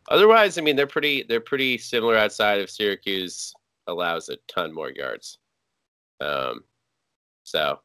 otherwise, 0.09 0.57
I 0.57 0.61
mean 0.61 0.75
they're 0.75 0.87
pretty 0.87 1.23
they're 1.27 1.41
pretty 1.41 1.77
similar 1.77 2.15
outside 2.15 2.59
of 2.59 2.69
Syracuse 2.69 3.53
allows 3.87 4.29
a 4.29 4.37
ton 4.47 4.73
more 4.73 4.91
yards. 4.91 5.39
Um, 6.19 6.63
so 7.43 7.79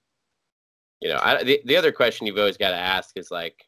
you 1.02 1.08
know, 1.08 1.18
I, 1.20 1.42
the 1.42 1.60
the 1.64 1.76
other 1.76 1.90
question 1.90 2.26
you've 2.26 2.38
always 2.38 2.56
got 2.56 2.70
to 2.70 2.76
ask 2.76 3.16
is 3.16 3.30
like, 3.30 3.64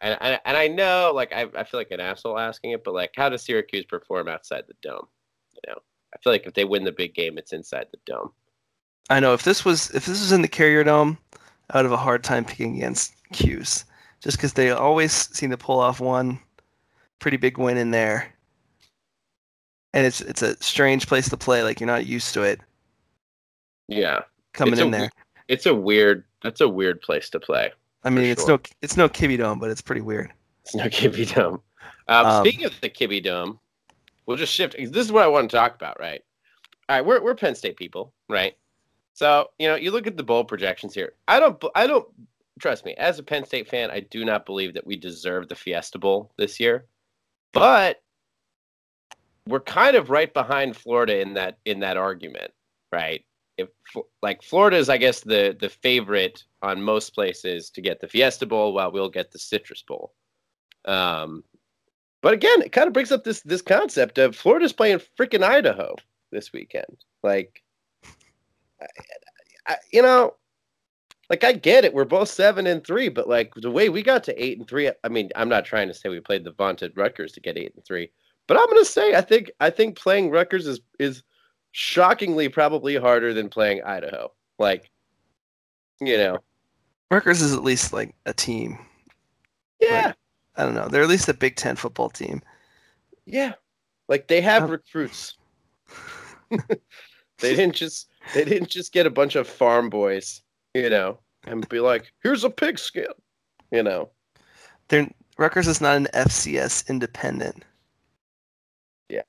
and 0.00 0.16
and, 0.20 0.40
and 0.44 0.56
I 0.56 0.68
know 0.68 1.12
like 1.14 1.32
I 1.32 1.48
I 1.56 1.64
feel 1.64 1.80
like 1.80 1.90
an 1.90 2.00
asshole 2.00 2.38
asking 2.38 2.72
it, 2.72 2.84
but 2.84 2.94
like 2.94 3.12
how 3.16 3.28
does 3.28 3.42
Syracuse 3.42 3.84
perform 3.84 4.28
outside 4.28 4.64
the 4.66 4.74
dome? 4.82 5.06
You 5.54 5.72
know, 5.72 5.78
I 6.14 6.18
feel 6.18 6.32
like 6.32 6.46
if 6.46 6.54
they 6.54 6.64
win 6.64 6.84
the 6.84 6.92
big 6.92 7.14
game, 7.14 7.38
it's 7.38 7.52
inside 7.52 7.86
the 7.90 7.98
dome. 8.06 8.32
I 9.10 9.20
know 9.20 9.34
if 9.34 9.42
this 9.42 9.64
was 9.64 9.90
if 9.90 10.06
this 10.06 10.20
was 10.20 10.32
in 10.32 10.42
the 10.42 10.48
Carrier 10.48 10.84
Dome, 10.84 11.18
I 11.70 11.78
would 11.78 11.84
have 11.84 11.92
a 11.92 11.96
hard 11.96 12.24
time 12.24 12.44
picking 12.44 12.76
against 12.76 13.14
Cuse, 13.32 13.84
just 14.22 14.36
because 14.36 14.54
they 14.54 14.70
always 14.70 15.12
seem 15.12 15.50
to 15.50 15.58
pull 15.58 15.80
off 15.80 16.00
one 16.00 16.38
pretty 17.18 17.36
big 17.36 17.58
win 17.58 17.76
in 17.76 17.90
there, 17.90 18.32
and 19.92 20.06
it's 20.06 20.20
it's 20.20 20.42
a 20.42 20.60
strange 20.62 21.06
place 21.06 21.28
to 21.28 21.36
play. 21.36 21.62
Like 21.62 21.80
you're 21.80 21.86
not 21.86 22.06
used 22.06 22.32
to 22.34 22.42
it. 22.42 22.60
Yeah, 23.88 24.22
coming 24.52 24.74
it's 24.74 24.82
in 24.82 24.88
a, 24.88 24.98
there. 24.98 25.10
It's 25.48 25.66
a 25.66 25.74
weird. 25.74 26.24
That's 26.42 26.60
a 26.60 26.68
weird 26.68 27.02
place 27.02 27.28
to 27.30 27.40
play. 27.40 27.72
I 28.04 28.10
mean, 28.10 28.24
it's 28.24 28.44
sure. 28.44 28.56
no 28.56 28.60
it's 28.82 28.96
no 28.96 29.08
Kibbie 29.08 29.38
Dome, 29.38 29.58
but 29.58 29.70
it's 29.70 29.80
pretty 29.80 30.02
weird. 30.02 30.32
It's 30.62 30.74
no 30.74 30.84
Kibbie 30.84 31.34
Dome. 31.34 31.60
Um, 32.08 32.26
um, 32.26 32.44
speaking 32.44 32.66
of 32.66 32.78
the 32.80 32.90
Kibbie 32.90 33.22
Dome, 33.22 33.58
we'll 34.26 34.36
just 34.36 34.52
shift. 34.52 34.76
This 34.76 35.06
is 35.06 35.12
what 35.12 35.24
I 35.24 35.26
want 35.26 35.50
to 35.50 35.56
talk 35.56 35.74
about, 35.74 35.98
right? 35.98 36.22
All 36.88 36.96
right, 36.96 37.04
we're 37.04 37.22
we're 37.22 37.34
Penn 37.34 37.54
State 37.54 37.76
people, 37.76 38.12
right? 38.28 38.56
So 39.14 39.48
you 39.58 39.68
know, 39.68 39.76
you 39.76 39.90
look 39.90 40.06
at 40.06 40.16
the 40.16 40.22
bowl 40.22 40.44
projections 40.44 40.94
here. 40.94 41.14
I 41.28 41.40
don't, 41.40 41.62
I 41.74 41.86
don't 41.86 42.06
trust 42.58 42.84
me. 42.84 42.94
As 42.94 43.18
a 43.18 43.22
Penn 43.22 43.46
State 43.46 43.68
fan, 43.68 43.90
I 43.90 44.00
do 44.00 44.24
not 44.24 44.44
believe 44.44 44.74
that 44.74 44.86
we 44.86 44.96
deserve 44.96 45.48
the 45.48 45.54
Fiesta 45.54 45.98
Bowl 45.98 46.32
this 46.36 46.60
year, 46.60 46.86
but 47.52 48.02
we're 49.46 49.60
kind 49.60 49.96
of 49.96 50.10
right 50.10 50.32
behind 50.32 50.76
Florida 50.76 51.20
in 51.20 51.34
that 51.34 51.58
in 51.64 51.80
that 51.80 51.96
argument, 51.96 52.52
right? 52.92 53.24
If 53.56 53.68
like 54.22 54.42
Florida 54.42 54.76
is, 54.76 54.88
I 54.88 54.96
guess 54.96 55.20
the 55.20 55.56
the 55.58 55.68
favorite 55.68 56.42
on 56.62 56.82
most 56.82 57.14
places 57.14 57.70
to 57.70 57.80
get 57.80 58.00
the 58.00 58.08
Fiesta 58.08 58.46
Bowl, 58.46 58.72
while 58.72 58.90
we'll 58.90 59.08
get 59.08 59.30
the 59.30 59.38
Citrus 59.38 59.82
Bowl. 59.82 60.12
Um, 60.86 61.44
but 62.20 62.32
again, 62.32 62.62
it 62.62 62.72
kind 62.72 62.86
of 62.86 62.92
brings 62.92 63.12
up 63.12 63.24
this 63.24 63.42
this 63.42 63.62
concept 63.62 64.18
of 64.18 64.34
Florida's 64.34 64.72
playing 64.72 65.00
freaking 65.18 65.42
Idaho 65.42 65.94
this 66.32 66.52
weekend. 66.52 67.04
Like 67.22 67.62
I, 69.66 69.76
you 69.92 70.02
know, 70.02 70.34
like 71.30 71.44
I 71.44 71.52
get 71.52 71.84
it. 71.84 71.94
We're 71.94 72.04
both 72.04 72.28
seven 72.28 72.66
and 72.66 72.84
three, 72.86 73.08
but 73.08 73.28
like 73.28 73.52
the 73.56 73.70
way 73.70 73.88
we 73.88 74.02
got 74.02 74.24
to 74.24 74.42
eight 74.42 74.58
and 74.58 74.68
three, 74.68 74.90
I 75.02 75.08
mean, 75.08 75.30
I'm 75.36 75.48
not 75.48 75.64
trying 75.64 75.88
to 75.88 75.94
say 75.94 76.08
we 76.08 76.20
played 76.20 76.44
the 76.44 76.52
vaunted 76.52 76.96
Rutgers 76.96 77.32
to 77.32 77.40
get 77.40 77.56
eight 77.56 77.74
and 77.74 77.84
three, 77.84 78.10
but 78.46 78.58
I'm 78.58 78.68
gonna 78.68 78.84
say 78.84 79.14
I 79.14 79.20
think 79.20 79.50
I 79.60 79.70
think 79.70 79.96
playing 79.96 80.30
Rutgers 80.30 80.66
is 80.66 80.80
is 80.98 81.22
shockingly 81.76 82.48
probably 82.48 82.94
harder 82.94 83.34
than 83.34 83.48
playing 83.48 83.82
Idaho. 83.82 84.30
Like, 84.60 84.90
you 86.00 86.16
know, 86.16 86.38
Rutgers 87.10 87.42
is 87.42 87.52
at 87.52 87.64
least 87.64 87.92
like 87.92 88.14
a 88.26 88.32
team. 88.32 88.78
Yeah. 89.80 90.06
Like, 90.06 90.16
I 90.56 90.64
don't 90.64 90.74
know. 90.74 90.86
They're 90.86 91.02
at 91.02 91.08
least 91.08 91.28
a 91.28 91.34
Big 91.34 91.56
Ten 91.56 91.74
football 91.74 92.08
team. 92.08 92.42
Yeah. 93.26 93.54
Like 94.08 94.28
they 94.28 94.40
have 94.40 94.62
um, 94.64 94.70
recruits. 94.70 95.36
they 96.50 97.56
didn't 97.56 97.74
just 97.74 98.08
they 98.34 98.44
didn't 98.44 98.70
just 98.70 98.92
get 98.92 99.06
a 99.06 99.10
bunch 99.10 99.34
of 99.34 99.48
farm 99.48 99.90
boys, 99.90 100.42
you 100.74 100.88
know, 100.88 101.18
and 101.46 101.68
be 101.68 101.80
like, 101.80 102.12
"Here's 102.22 102.44
a 102.44 102.50
pigskin," 102.50 103.06
you 103.72 103.82
know. 103.82 104.10
They're, 104.88 105.10
Rutgers 105.38 105.66
is 105.66 105.80
not 105.80 105.96
an 105.96 106.06
FCS 106.14 106.88
independent. 106.88 107.64
Yeah, 109.08 109.22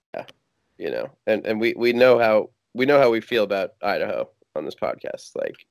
you 0.78 0.92
know, 0.92 1.10
and 1.28 1.46
and 1.46 1.60
we 1.60 1.74
we 1.78 1.94
know 1.94 2.20
how 2.20 2.50
we 2.74 2.86
know 2.86 3.00
how 3.00 3.10
we 3.10 3.22
feel 3.22 3.44
about 3.44 3.72
Idaho 3.82 4.30
on 4.56 4.66
this 4.66 4.76
podcast. 4.76 5.36
Like, 5.36 5.66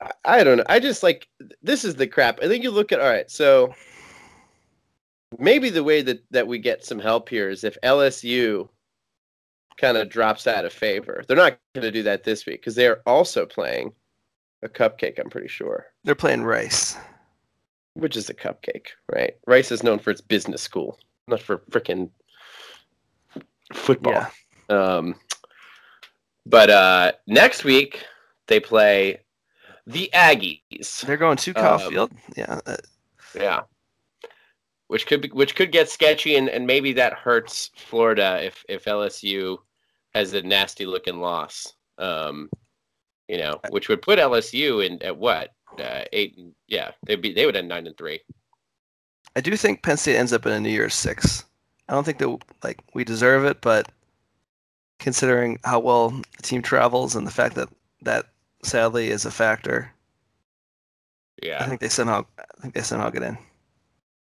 I, 0.00 0.40
I 0.40 0.44
don't 0.44 0.58
know. 0.58 0.64
I 0.68 0.78
just 0.80 1.02
like 1.02 1.28
this 1.62 1.84
is 1.84 1.96
the 1.96 2.06
crap. 2.06 2.40
I 2.42 2.48
think 2.48 2.62
you 2.62 2.70
look 2.70 2.92
at 2.92 3.00
all 3.00 3.08
right. 3.08 3.30
So 3.30 3.74
maybe 5.38 5.70
the 5.70 5.84
way 5.84 6.02
that 6.02 6.22
that 6.30 6.46
we 6.46 6.58
get 6.58 6.84
some 6.84 6.98
help 6.98 7.28
here 7.28 7.50
is 7.50 7.64
if 7.64 7.76
LSU 7.82 8.68
kind 9.78 9.96
of 9.96 10.08
drops 10.08 10.46
out 10.46 10.64
of 10.64 10.72
favor. 10.72 11.24
They're 11.26 11.36
not 11.36 11.58
going 11.74 11.82
to 11.82 11.90
do 11.90 12.02
that 12.02 12.24
this 12.24 12.44
week 12.44 12.60
because 12.60 12.74
they're 12.74 13.00
also 13.06 13.46
playing 13.46 13.92
a 14.62 14.68
cupcake. 14.68 15.18
I'm 15.18 15.30
pretty 15.30 15.48
sure 15.48 15.86
they're 16.04 16.14
playing 16.14 16.42
Rice, 16.42 16.96
which 17.94 18.16
is 18.16 18.28
a 18.28 18.34
cupcake, 18.34 18.88
right? 19.10 19.34
Rice 19.46 19.72
is 19.72 19.82
known 19.82 19.98
for 19.98 20.10
its 20.10 20.20
business 20.20 20.60
school, 20.60 20.98
not 21.28 21.40
for 21.40 21.58
freaking 21.70 22.10
football. 23.72 24.26
Yeah. 24.70 24.76
Um, 24.76 25.14
but 26.46 26.70
uh, 26.70 27.12
next 27.26 27.64
week 27.64 28.04
they 28.46 28.60
play 28.60 29.20
the 29.86 30.10
Aggies. 30.14 31.02
They're 31.02 31.16
going 31.16 31.36
to 31.38 31.54
Kyle 31.54 31.80
um, 31.80 31.90
Field. 31.90 32.12
Yeah. 32.36 32.60
Yeah 33.34 33.62
which 34.88 35.06
could 35.06 35.20
be, 35.22 35.28
which 35.28 35.54
could 35.54 35.70
get 35.70 35.88
sketchy 35.88 36.36
and, 36.36 36.48
and 36.48 36.66
maybe 36.66 36.92
that 36.94 37.12
hurts 37.12 37.70
Florida 37.76 38.40
if 38.42 38.64
if 38.68 38.84
LSU 38.84 39.58
has 40.14 40.34
a 40.34 40.42
nasty 40.42 40.84
looking 40.84 41.20
loss. 41.20 41.74
Um, 41.98 42.50
you 43.28 43.38
know, 43.38 43.60
which 43.70 43.88
would 43.88 44.02
put 44.02 44.18
LSU 44.18 44.84
in 44.84 45.00
at 45.02 45.16
what 45.16 45.52
uh, 45.78 46.04
eight? 46.12 46.38
Yeah, 46.66 46.90
they'd 47.06 47.22
be 47.22 47.32
they 47.32 47.46
would 47.46 47.56
end 47.56 47.68
nine 47.68 47.86
and 47.86 47.96
three. 47.96 48.20
I 49.36 49.40
do 49.40 49.54
think 49.56 49.82
Penn 49.82 49.98
State 49.98 50.16
ends 50.16 50.32
up 50.32 50.46
in 50.46 50.52
a 50.52 50.60
New 50.60 50.70
Year's 50.70 50.94
six. 50.94 51.44
I 51.88 51.94
don't 51.94 52.04
think 52.04 52.18
that 52.18 52.38
like 52.62 52.80
we 52.94 53.04
deserve 53.04 53.44
it, 53.44 53.60
but 53.60 53.90
considering 54.98 55.58
how 55.64 55.78
well 55.78 56.10
the 56.10 56.42
team 56.42 56.62
travels 56.62 57.16
and 57.16 57.26
the 57.26 57.30
fact 57.30 57.54
that 57.54 57.68
that 58.02 58.26
sadly 58.62 59.08
is 59.08 59.24
a 59.24 59.30
factor, 59.30 59.92
yeah, 61.42 61.62
I 61.62 61.66
think 61.66 61.80
they 61.80 61.88
somehow 61.88 62.26
I 62.38 62.60
think 62.60 62.74
they 62.74 62.82
somehow 62.82 63.10
get 63.10 63.22
in. 63.22 63.38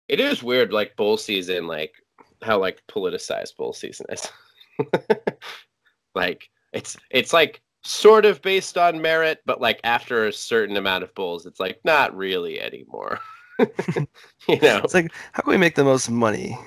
It 0.08 0.19
is 0.19 0.41
weird, 0.41 0.71
like 0.71 0.95
bowl 0.95 1.17
season, 1.17 1.67
like 1.67 1.93
how 2.41 2.60
like 2.60 2.82
politicized 2.88 3.58
bowl 3.58 3.73
season 3.73 4.06
is. 4.10 4.32
like 6.15 6.49
it's 6.71 6.95
it's 7.12 7.34
like 7.34 7.62
sort 7.84 8.25
of 8.25 8.41
based 8.41 8.77
on 8.77 9.01
merit, 9.01 9.41
but 9.45 9.60
like 9.60 9.82
after 9.84 10.25
a 10.25 10.34
certain 10.34 10.77
amount 10.77 11.03
of 11.03 11.13
bowls, 11.15 11.45
it's 11.45 11.60
like 11.60 11.80
not 11.84 12.15
really 12.15 12.62
anymore. 12.62 13.19
you 13.60 14.60
know, 14.62 14.80
it's 14.84 14.93
like 14.93 15.12
how 15.34 15.41
can 15.41 15.51
we 15.51 15.58
make 15.58 15.75
the 15.75 15.84
most 15.84 16.10
money? 16.10 16.58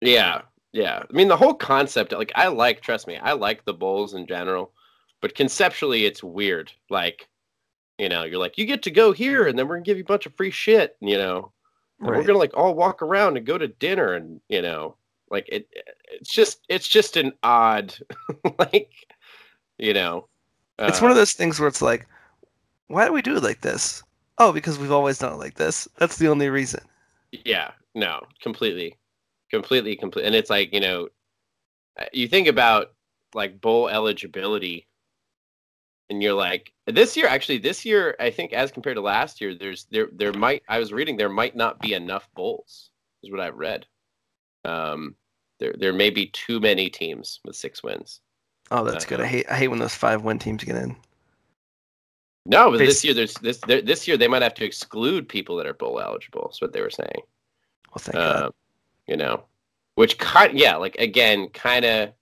Yeah, 0.00 0.42
yeah. 0.72 1.02
I 1.08 1.12
mean, 1.12 1.28
the 1.28 1.36
whole 1.36 1.54
concept, 1.54 2.12
like 2.12 2.32
I 2.34 2.48
like, 2.48 2.80
trust 2.80 3.06
me, 3.06 3.16
I 3.16 3.32
like 3.32 3.64
the 3.64 3.74
bowls 3.74 4.14
in 4.14 4.26
general, 4.26 4.72
but 5.20 5.34
conceptually, 5.34 6.04
it's 6.04 6.22
weird. 6.22 6.72
Like, 6.90 7.28
you 7.98 8.08
know, 8.08 8.24
you're 8.24 8.38
like, 8.38 8.58
you 8.58 8.66
get 8.66 8.82
to 8.84 8.90
go 8.90 9.12
here, 9.12 9.46
and 9.46 9.58
then 9.58 9.66
we're 9.66 9.76
gonna 9.76 9.84
give 9.84 9.98
you 9.98 10.04
a 10.04 10.06
bunch 10.06 10.26
of 10.26 10.34
free 10.34 10.50
shit. 10.50 10.96
You 11.00 11.18
know, 11.18 11.52
right. 11.98 12.16
we're 12.16 12.24
gonna 12.24 12.38
like 12.38 12.56
all 12.56 12.74
walk 12.74 13.02
around 13.02 13.36
and 13.36 13.46
go 13.46 13.58
to 13.58 13.68
dinner, 13.68 14.14
and 14.14 14.40
you 14.48 14.62
know, 14.62 14.96
like 15.30 15.48
it 15.48 15.68
it's 16.10 16.30
just 16.30 16.60
it's 16.68 16.88
just 16.88 17.16
an 17.16 17.32
odd 17.42 17.94
like 18.58 18.92
you 19.78 19.94
know 19.94 20.26
uh, 20.78 20.86
it's 20.88 21.00
one 21.00 21.10
of 21.10 21.16
uh, 21.16 21.20
those 21.20 21.32
things 21.32 21.58
where 21.58 21.68
it's 21.68 21.82
like 21.82 22.06
why 22.88 23.06
do 23.06 23.12
we 23.12 23.22
do 23.22 23.36
it 23.36 23.42
like 23.42 23.60
this 23.60 24.02
oh 24.38 24.52
because 24.52 24.78
we've 24.78 24.92
always 24.92 25.18
done 25.18 25.32
it 25.32 25.38
like 25.38 25.54
this 25.54 25.88
that's 25.96 26.16
the 26.16 26.28
only 26.28 26.48
reason 26.48 26.80
yeah 27.44 27.70
no 27.94 28.20
completely 28.40 28.96
completely 29.50 29.96
complete 29.96 30.24
and 30.26 30.34
it's 30.34 30.50
like 30.50 30.72
you 30.72 30.80
know 30.80 31.08
uh, 31.98 32.04
you 32.12 32.28
think 32.28 32.48
about 32.48 32.92
like 33.34 33.60
bowl 33.60 33.88
eligibility, 33.88 34.86
and 36.10 36.22
you're 36.22 36.32
like 36.32 36.72
this 36.86 37.16
year. 37.16 37.26
Actually, 37.26 37.58
this 37.58 37.84
year 37.84 38.16
I 38.20 38.30
think 38.30 38.52
as 38.52 38.70
compared 38.70 38.96
to 38.96 39.02
last 39.02 39.40
year, 39.40 39.54
there's 39.54 39.86
there 39.90 40.08
there 40.12 40.32
might 40.32 40.62
I 40.68 40.78
was 40.78 40.92
reading 40.92 41.16
there 41.16 41.28
might 41.28 41.56
not 41.56 41.80
be 41.80 41.94
enough 41.94 42.28
bowls. 42.34 42.90
Is 43.22 43.30
what 43.30 43.40
I 43.40 43.48
read. 43.48 43.86
Um, 44.64 45.14
there 45.58 45.74
there 45.78 45.92
may 45.92 46.10
be 46.10 46.26
too 46.26 46.60
many 46.60 46.88
teams 46.88 47.40
with 47.44 47.56
six 47.56 47.82
wins. 47.82 48.20
Oh, 48.70 48.84
that's 48.84 49.04
good. 49.04 49.20
I 49.20 49.24
Uh-huh. 49.24 49.32
hate 49.32 49.50
I 49.50 49.56
hate 49.56 49.68
when 49.68 49.78
those 49.80 49.94
five 49.94 50.22
win 50.22 50.38
teams 50.38 50.62
get 50.64 50.76
in. 50.76 50.96
No, 52.46 52.70
but 52.70 52.78
this 52.78 53.04
year 53.04 53.12
there's 53.12 53.34
this 53.34 53.58
this 53.66 54.08
year 54.08 54.16
they 54.16 54.28
might 54.28 54.42
have 54.42 54.54
to 54.54 54.64
exclude 54.64 55.28
people 55.28 55.56
that 55.56 55.66
are 55.66 55.74
bowl 55.74 56.00
eligible. 56.00 56.48
is 56.52 56.60
what 56.60 56.72
they 56.72 56.80
were 56.80 56.90
saying. 56.90 57.22
Well, 57.90 57.98
thank 57.98 58.14
God. 58.14 58.52
You 59.08 59.16
know, 59.16 59.44
which 59.94 60.18
kind 60.18 60.56
yeah, 60.58 60.76
like 60.76 60.94
again, 60.96 61.48
kind 61.48 61.84
of. 61.84 62.12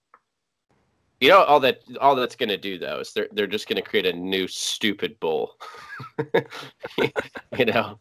You 1.19 1.29
know 1.29 1.43
all 1.43 1.59
that 1.61 1.81
all 1.99 2.15
that's 2.15 2.35
gonna 2.35 2.57
do 2.57 2.77
though 2.77 2.99
is 2.99 3.11
they're 3.13 3.27
they're 3.31 3.47
just 3.47 3.67
gonna 3.67 3.81
create 3.81 4.05
a 4.05 4.13
new 4.13 4.47
stupid 4.47 5.19
bowl. 5.19 5.57
you 7.57 7.65
know, 7.65 7.99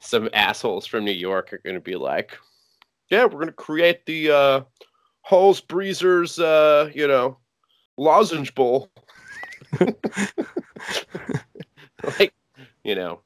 some 0.00 0.30
assholes 0.32 0.86
from 0.86 1.04
New 1.04 1.12
York 1.12 1.52
are 1.52 1.60
gonna 1.64 1.80
be 1.80 1.94
like, 1.96 2.38
"Yeah, 3.10 3.24
we're 3.26 3.40
gonna 3.40 3.52
create 3.52 4.06
the 4.06 4.30
uh, 4.30 4.60
Halls 5.20 5.60
Breezers, 5.60 6.38
uh, 6.38 6.90
you 6.94 7.06
know, 7.06 7.36
lozenge 7.98 8.54
bowl." 8.54 8.90
like, 12.18 12.32
you 12.84 12.94
know, 12.94 13.20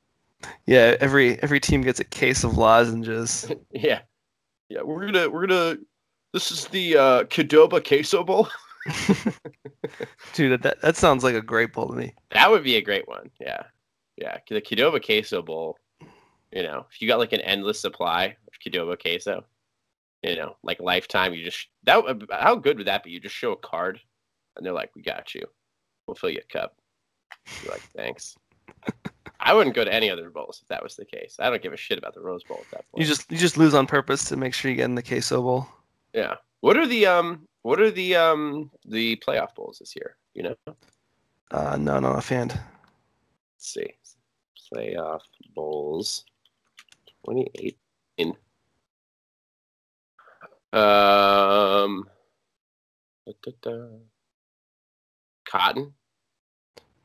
Yeah, 0.67 0.97
every 1.01 1.41
every 1.43 1.61
team 1.61 1.83
gets 1.83 2.01
a 2.01 2.05
case 2.05 2.45
of 2.45 2.57
lozenges. 2.57 3.51
Yeah. 3.73 4.01
Yeah, 4.69 4.83
we're 4.83 5.07
gonna 5.07 5.29
we're 5.29 5.47
gonna 5.47 5.79
this 6.33 6.51
is 6.51 6.67
the 6.67 6.97
uh 6.97 7.25
Qdoba 7.25 7.87
queso 7.87 8.23
bowl. 8.23 8.49
Dude, 10.35 10.63
that 10.63 10.81
that 10.81 10.97
sounds 10.97 11.25
like 11.25 11.35
a 11.35 11.43
great 11.43 11.73
bowl 11.73 11.89
to 11.89 11.95
me. 11.95 12.15
That 12.31 12.51
would 12.51 12.65
be 12.65 12.77
a 12.77 12.83
great 12.83 13.09
one. 13.09 13.31
Yeah. 13.41 13.63
Yeah. 14.17 14.39
The 14.49 14.61
Qdoba 14.61 15.05
queso 15.05 15.43
bowl, 15.43 15.79
you 16.53 16.63
know, 16.63 16.87
if 16.91 17.01
you 17.01 17.09
got 17.09 17.19
like 17.19 17.33
an 17.33 17.41
endless 17.41 17.81
supply 17.81 18.37
of 18.47 18.55
Qdoba 18.65 19.01
queso, 19.01 19.45
you 20.23 20.37
know, 20.37 20.57
like 20.63 20.81
lifetime, 20.81 21.35
you 21.35 21.45
just 21.45 21.69
that 21.85 22.05
how 22.31 22.55
good 22.57 22.79
would 22.79 22.87
that 22.87 23.05
be? 23.05 23.11
You 23.11 23.21
just 23.21 23.35
show 23.35 23.53
a 23.53 23.57
card 23.57 24.01
and 24.57 24.67
they're 24.67 24.73
like, 24.73 24.95
We 24.95 25.03
got 25.03 25.35
you. 25.35 25.47
We'll 26.07 26.15
fill 26.15 26.31
you 26.31 26.41
a 26.43 26.53
cup. 26.53 26.77
You're 27.63 27.73
like, 27.73 27.83
thanks. 27.97 28.35
I 29.41 29.55
wouldn't 29.55 29.77
go 29.77 29.85
to 29.85 29.93
any 29.93 30.11
other 30.11 30.31
bowls 30.31 30.59
if 30.63 30.69
that 30.69 30.83
was 30.83 30.97
the 30.97 31.05
case. 31.05 31.37
I 31.39 31.49
don't 31.49 31.63
give 31.63 31.73
a 31.73 31.77
shit 31.77 31.97
about 31.99 32.15
the 32.15 32.21
Rose 32.21 32.43
Bowl 32.45 32.59
at 32.67 32.71
that 32.73 32.91
point. 32.91 33.03
You 33.03 33.07
just 33.07 33.31
you 33.31 33.39
just 33.39 33.57
lose 33.57 33.75
on 33.75 33.87
purpose 33.87 34.25
to 34.25 34.37
make 34.37 34.53
sure 34.55 34.71
you 34.71 34.77
get 34.77 34.85
in 34.87 34.95
the 34.97 35.03
queso 35.03 35.41
bowl. 35.43 35.69
Yeah. 36.13 36.35
What 36.61 36.77
are 36.77 36.87
the 36.87 37.07
um 37.07 37.47
what 37.63 37.81
are 37.81 37.91
the 37.91 38.17
um 38.17 38.71
the 38.85 39.17
playoff 39.17 39.55
bowls 39.55 39.79
this 39.79 39.95
year? 39.95 40.17
You 40.35 40.43
know? 40.45 40.55
Let's 40.67 40.79
Uh, 41.53 41.77
no, 41.77 41.99
no, 42.01 42.09
offhand. 42.09 42.59
see. 43.59 43.87
Playoff 44.75 45.23
bowls 45.55 46.25
28 47.25 47.79
in 48.19 48.29
um 50.73 52.07
da, 53.27 53.33
da, 53.43 53.53
da. 53.63 53.87
Cotton, 55.47 55.95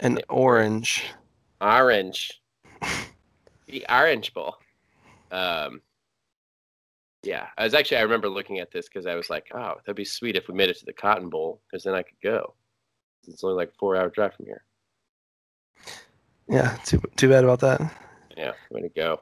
And 0.01 0.17
Yeah. 0.17 0.23
orange. 0.27 1.05
Orange. 1.63 2.41
the 3.67 3.85
orange 3.89 4.33
bowl. 4.33 4.57
Um 5.31 5.81
yeah, 7.23 7.47
I 7.57 7.63
was 7.63 7.73
actually 7.73 7.97
I 7.97 8.01
remember 8.01 8.29
looking 8.29 8.59
at 8.59 8.71
this 8.71 8.87
because 8.87 9.05
I 9.05 9.15
was 9.15 9.29
like, 9.29 9.47
oh, 9.55 9.75
that'd 9.85 9.95
be 9.95 10.05
sweet 10.05 10.35
if 10.35 10.47
we 10.47 10.53
made 10.53 10.69
it 10.69 10.77
to 10.79 10.85
the 10.85 10.93
Cotton 10.93 11.29
Bowl 11.29 11.61
because 11.65 11.83
then 11.83 11.93
I 11.93 12.03
could 12.03 12.19
go. 12.21 12.53
It's 13.27 13.43
only 13.43 13.55
like 13.55 13.69
a 13.69 13.77
four 13.79 13.95
hour 13.95 14.09
drive 14.09 14.33
from 14.35 14.45
here. 14.45 14.63
Yeah, 16.49 16.77
too 16.85 17.01
too 17.15 17.29
bad 17.29 17.43
about 17.43 17.61
that. 17.61 17.81
Yeah, 18.35 18.51
way 18.69 18.81
to 18.81 18.89
go. 18.89 19.21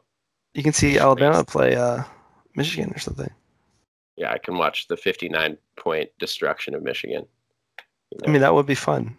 You 0.54 0.64
can 0.64 0.74
see 0.74 0.98
Alabama 0.98 1.44
play 1.44 1.76
uh, 1.76 2.04
Michigan 2.56 2.92
or 2.94 3.00
something. 3.00 3.30
Yeah, 4.18 4.32
I 4.32 4.38
can 4.38 4.58
watch 4.58 4.88
the 4.88 4.98
59 4.98 5.58
point 5.78 6.10
destruction 6.20 6.76
of 6.76 6.84
Michigan. 6.84 7.26
You 8.12 8.20
I 8.26 8.30
mean, 8.30 8.42
that 8.42 8.54
would 8.54 8.66
be 8.66 8.76
fun. 8.76 9.18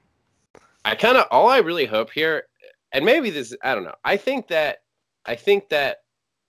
I 0.85 0.95
kind 0.95 1.17
of 1.17 1.27
all 1.31 1.49
I 1.49 1.59
really 1.59 1.87
hope 1.87 2.11
here, 2.11 2.45
and 2.93 3.05
maybe 3.05 3.31
this 3.31 3.55
I 3.63 3.75
don't 3.75 3.85
know. 3.85 3.95
I 4.05 4.17
think 4.17 4.49
that 4.49 4.79
I 5.27 5.35
think 5.35 5.69
that 5.71 5.99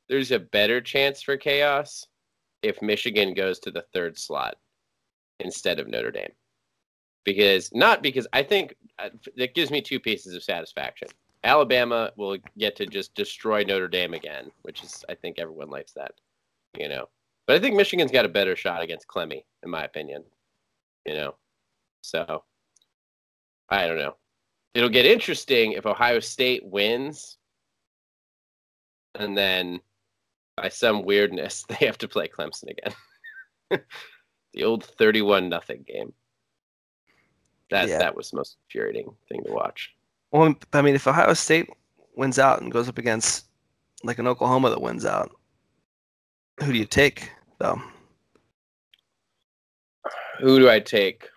there's 0.10 0.32
a 0.32 0.40
better 0.40 0.82
chance 0.82 1.22
for 1.22 1.38
chaos 1.38 2.06
if 2.62 2.82
Michigan 2.82 3.34
goes 3.34 3.60
to 3.60 3.72
the 3.72 3.86
third 3.94 4.18
slot 4.18 4.56
instead 5.40 5.80
of 5.80 5.88
Notre 5.88 6.12
Dame, 6.12 6.32
because 7.26 7.70
not 7.74 8.02
because 8.02 8.28
I 8.34 8.44
think 8.44 8.76
uh, 9.00 9.10
that 9.38 9.56
gives 9.56 9.72
me 9.72 9.82
two 9.82 10.00
pieces 10.00 10.36
of 10.36 10.44
satisfaction. 10.44 11.08
Alabama 11.46 12.12
will 12.16 12.38
get 12.58 12.76
to 12.78 12.86
just 12.86 13.14
destroy 13.16 13.64
Notre 13.64 13.90
Dame 13.90 14.14
again, 14.14 14.50
which 14.62 14.84
is 14.84 15.04
I 15.10 15.16
think 15.16 15.40
everyone 15.40 15.70
likes 15.70 15.92
that, 15.94 16.14
you 16.78 16.88
know. 16.88 17.10
But 17.48 17.58
I 17.58 17.60
think 17.60 17.76
Michigan's 17.76 18.12
got 18.12 18.26
a 18.26 18.30
better 18.30 18.56
shot 18.56 18.82
against 18.82 19.08
Clemmy, 19.08 19.46
in 19.64 19.70
my 19.70 19.84
opinion. 19.84 20.24
You 21.06 21.16
know, 21.16 21.36
so 22.02 22.44
I 23.70 23.88
don't 23.88 23.98
know. 23.98 24.16
It'll 24.74 24.90
get 24.90 25.06
interesting 25.06 25.74
if 25.74 25.86
Ohio 25.86 26.20
State 26.20 26.66
wins, 26.66 27.38
and 29.16 29.38
then 29.38 29.80
by 30.58 30.70
some 30.70 31.04
weirdness 31.04 31.64
they 31.70 31.86
have 31.86 31.98
to 32.00 32.08
play 32.08 32.28
Clemson 32.28 32.70
again. 32.70 32.94
the 34.54 34.64
old 34.64 34.84
thirty-one 34.84 35.50
nothing 35.50 35.84
game. 35.88 36.14
That 37.70 37.88
Yeah. 37.88 38.00
that 38.00 38.16
was 38.16 38.32
the 38.32 38.38
most 38.38 38.58
infuriating 38.66 39.16
thing 39.30 39.44
to 39.46 39.52
watch. 39.52 39.92
Well, 40.32 40.56
I 40.74 40.82
mean, 40.82 40.96
if 40.96 41.08
Ohio 41.08 41.34
State 41.34 41.70
wins 42.16 42.40
out 42.40 42.62
and 42.62 42.72
goes 42.72 42.90
up 42.90 42.98
against 42.98 43.46
like 44.04 44.20
an 44.20 44.28
Oklahoma 44.28 44.70
that 44.70 44.82
wins 44.82 45.06
out, 45.06 45.32
who 46.62 46.72
do 46.72 46.78
you 46.78 46.86
take 46.86 47.32
though? 47.60 47.82
Who 50.40 50.60
do 50.60 50.70
I 50.70 50.80
take? 50.80 51.28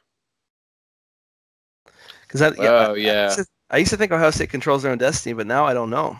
Because 2.26 2.40
that, 2.40 2.56
yeah, 2.58 2.68
Oh, 2.70 2.76
I- 2.76 2.92
I 2.92 2.96
yeah. 2.96 3.24
used, 3.26 3.38
to, 3.38 3.46
I 3.70 3.76
used 3.78 3.90
to 3.90 3.96
think 3.96 4.12
Ohio 4.12 4.30
State 4.30 4.50
controls 4.50 4.82
their 4.82 4.92
own 4.92 4.98
destiny, 4.98 5.32
but 5.32 5.46
now 5.46 5.64
I 5.64 5.74
don't 5.74 5.90
know. 5.90 6.18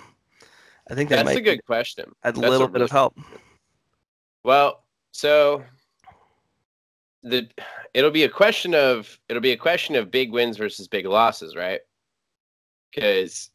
I 0.89 0.95
think 0.95 1.11
they 1.11 1.17
That's 1.17 1.27
might 1.27 1.37
a 1.39 1.41
good 1.41 1.65
question. 1.67 2.13
a 2.23 2.33
That's 2.33 2.39
little 2.39 2.69
bit 2.69 2.75
really- 2.75 2.85
of 2.85 2.91
help. 2.93 3.19
Well, 4.45 4.85
so 5.11 5.65
the 7.25 7.49
it'll 7.95 8.13
be 8.13 8.23
a 8.23 8.29
question 8.29 8.75
of 8.75 9.19
it'll 9.29 9.43
be 9.43 9.51
a 9.53 9.57
question 9.57 9.97
of 9.97 10.11
big 10.13 10.31
wins 10.31 10.57
versus 10.57 10.87
big 10.87 11.07
losses, 11.07 11.57
right? 11.57 11.81
Because 12.95 13.51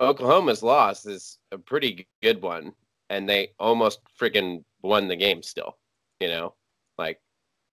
Oklahoma's 0.00 0.62
loss 0.64 1.06
is 1.06 1.38
a 1.52 1.58
pretty 1.58 2.08
good 2.22 2.42
one, 2.42 2.72
and 3.08 3.28
they 3.28 3.52
almost 3.60 4.00
freaking 4.20 4.64
won 4.82 5.06
the 5.06 5.14
game 5.16 5.42
still. 5.42 5.78
You 6.20 6.28
know, 6.28 6.54
like 6.98 7.20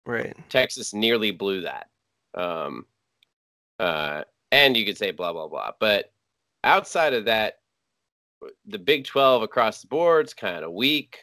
Right. 0.06 0.36
Texas 0.50 0.94
nearly 0.94 1.32
blew 1.32 1.62
that. 1.62 1.88
Um, 2.36 2.86
uh, 3.84 4.24
and 4.52 4.78
you 4.78 4.86
could 4.86 4.98
say 4.98 5.12
blah 5.12 5.34
blah 5.34 5.48
blah, 5.48 5.72
but 5.80 6.13
outside 6.63 7.13
of 7.13 7.26
that, 7.26 7.60
the 8.65 8.80
Big 8.80 9.06
Twelve 9.06 9.43
across 9.43 9.82
the 9.82 9.88
board's 9.88 10.34
kind 10.34 10.63
of 10.63 10.72
weak. 10.72 11.19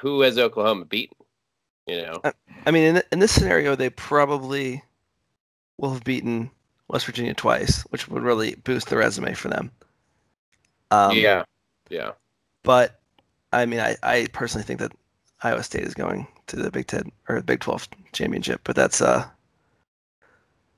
Who 0.00 0.20
has 0.20 0.38
Oklahoma 0.38 0.84
beaten? 0.84 1.16
You 1.86 2.02
know, 2.02 2.22
I 2.66 2.70
mean, 2.70 2.96
in, 2.96 3.02
in 3.10 3.18
this 3.18 3.32
scenario, 3.32 3.74
they 3.74 3.90
probably 3.90 4.82
will 5.78 5.94
have 5.94 6.04
beaten 6.04 6.50
West 6.88 7.06
Virginia 7.06 7.34
twice, 7.34 7.80
which 7.90 8.06
would 8.08 8.22
really 8.22 8.54
boost 8.56 8.88
the 8.88 8.96
resume 8.96 9.32
for 9.32 9.48
them. 9.48 9.70
Um, 10.90 11.16
yeah, 11.16 11.44
yeah. 11.88 12.12
But 12.62 13.00
I 13.52 13.64
mean, 13.64 13.80
I, 13.80 13.96
I 14.02 14.26
personally 14.32 14.64
think 14.64 14.80
that 14.80 14.92
Iowa 15.42 15.62
State 15.62 15.84
is 15.84 15.94
going 15.94 16.26
to 16.48 16.56
the 16.56 16.70
Big 16.70 16.86
Ten 16.86 17.10
or 17.28 17.36
the 17.36 17.44
Big 17.44 17.60
Twelve 17.60 17.88
championship, 18.12 18.60
but 18.64 18.76
that's 18.76 19.00
uh 19.00 19.26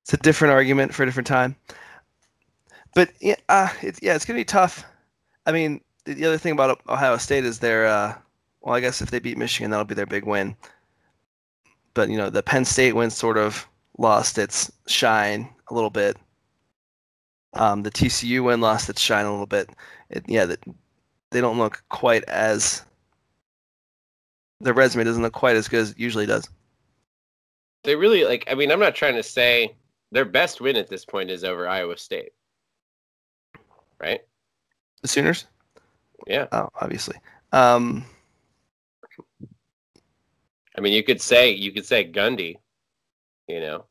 it's 0.03 0.13
a 0.13 0.19
different 0.19 0.53
argument 0.53 0.95
for 0.95 1.03
a 1.03 1.07
different 1.07 1.27
time. 1.27 1.57
But 2.95 3.11
yeah, 3.21 3.37
uh, 3.49 3.71
it's 3.83 4.01
yeah, 4.03 4.15
it's 4.15 4.25
gonna 4.25 4.39
be 4.39 4.45
tough. 4.45 4.85
I 5.47 5.53
mean, 5.53 5.81
the, 6.05 6.15
the 6.15 6.27
other 6.27 6.39
thing 6.39 6.53
about 6.53 6.81
Ohio 6.89 7.17
State 7.17 7.45
is 7.45 7.59
they're 7.59 7.87
uh, 7.87 8.15
well, 8.61 8.75
I 8.75 8.81
guess 8.81 9.01
if 9.01 9.11
they 9.11 9.19
beat 9.19 9.39
Michigan, 9.39 9.71
that'll 9.71 9.85
be 9.85 9.95
their 9.95 10.07
big 10.07 10.25
win. 10.27 10.57
But 11.95 12.11
you 12.11 12.17
know, 12.17 12.31
the 12.31 12.43
Penn 12.43 12.65
State 12.65 12.95
win 12.95 13.11
sort 13.11 13.39
of 13.39 13.67
lost 13.99 14.39
its 14.39 14.71
shine 14.87 15.49
a 15.69 15.75
little 15.75 15.91
bit. 15.91 16.17
Um, 17.55 17.83
the 17.83 17.91
TCU 17.91 18.45
win 18.45 18.61
lost 18.61 18.89
its 18.89 19.01
shine 19.01 19.27
a 19.27 19.31
little 19.31 19.47
bit. 19.47 19.71
It, 20.11 20.25
yeah, 20.27 20.47
that 20.47 20.61
they 21.31 21.41
don't 21.41 21.59
look 21.59 21.83
quite 21.89 22.25
as 22.25 22.83
their 24.61 24.75
resume 24.75 25.05
doesn't 25.05 25.23
look 25.23 25.33
quite 25.33 25.57
as 25.57 25.69
good 25.69 25.81
as 25.81 25.91
it 25.91 25.99
usually 25.99 26.27
does. 26.27 26.49
They 27.85 27.97
really 27.97 28.25
like. 28.25 28.45
I 28.51 28.55
mean, 28.55 28.71
I'm 28.71 28.81
not 28.81 28.95
trying 28.95 29.17
to 29.17 29.23
say 29.23 29.75
their 30.13 30.25
best 30.27 30.61
win 30.61 30.77
at 30.77 30.89
this 30.89 31.05
point 31.05 31.31
is 31.31 31.43
over 31.43 31.67
Iowa 31.67 31.97
State, 31.97 32.33
right? 33.99 34.21
The 35.01 35.09
Sooners, 35.09 35.47
Yeah. 36.27 36.47
oh, 36.53 36.69
obviously. 36.81 37.17
Um, 37.51 38.05
I 40.77 40.81
mean, 40.81 40.93
you 40.93 41.03
could 41.03 41.21
say 41.21 41.51
you 41.51 41.73
could 41.73 41.87
say 41.87 42.11
Gundy, 42.11 42.57
you 43.49 43.61
know, 43.61 43.87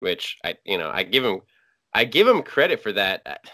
which 0.00 0.38
I, 0.44 0.56
you 0.64 0.78
know, 0.78 0.90
I 0.90 1.04
give 1.04 1.24
him, 1.24 1.40
I 1.94 2.04
give 2.04 2.26
him 2.26 2.42
credit 2.42 2.82
for 2.82 2.92
that. 2.92 3.46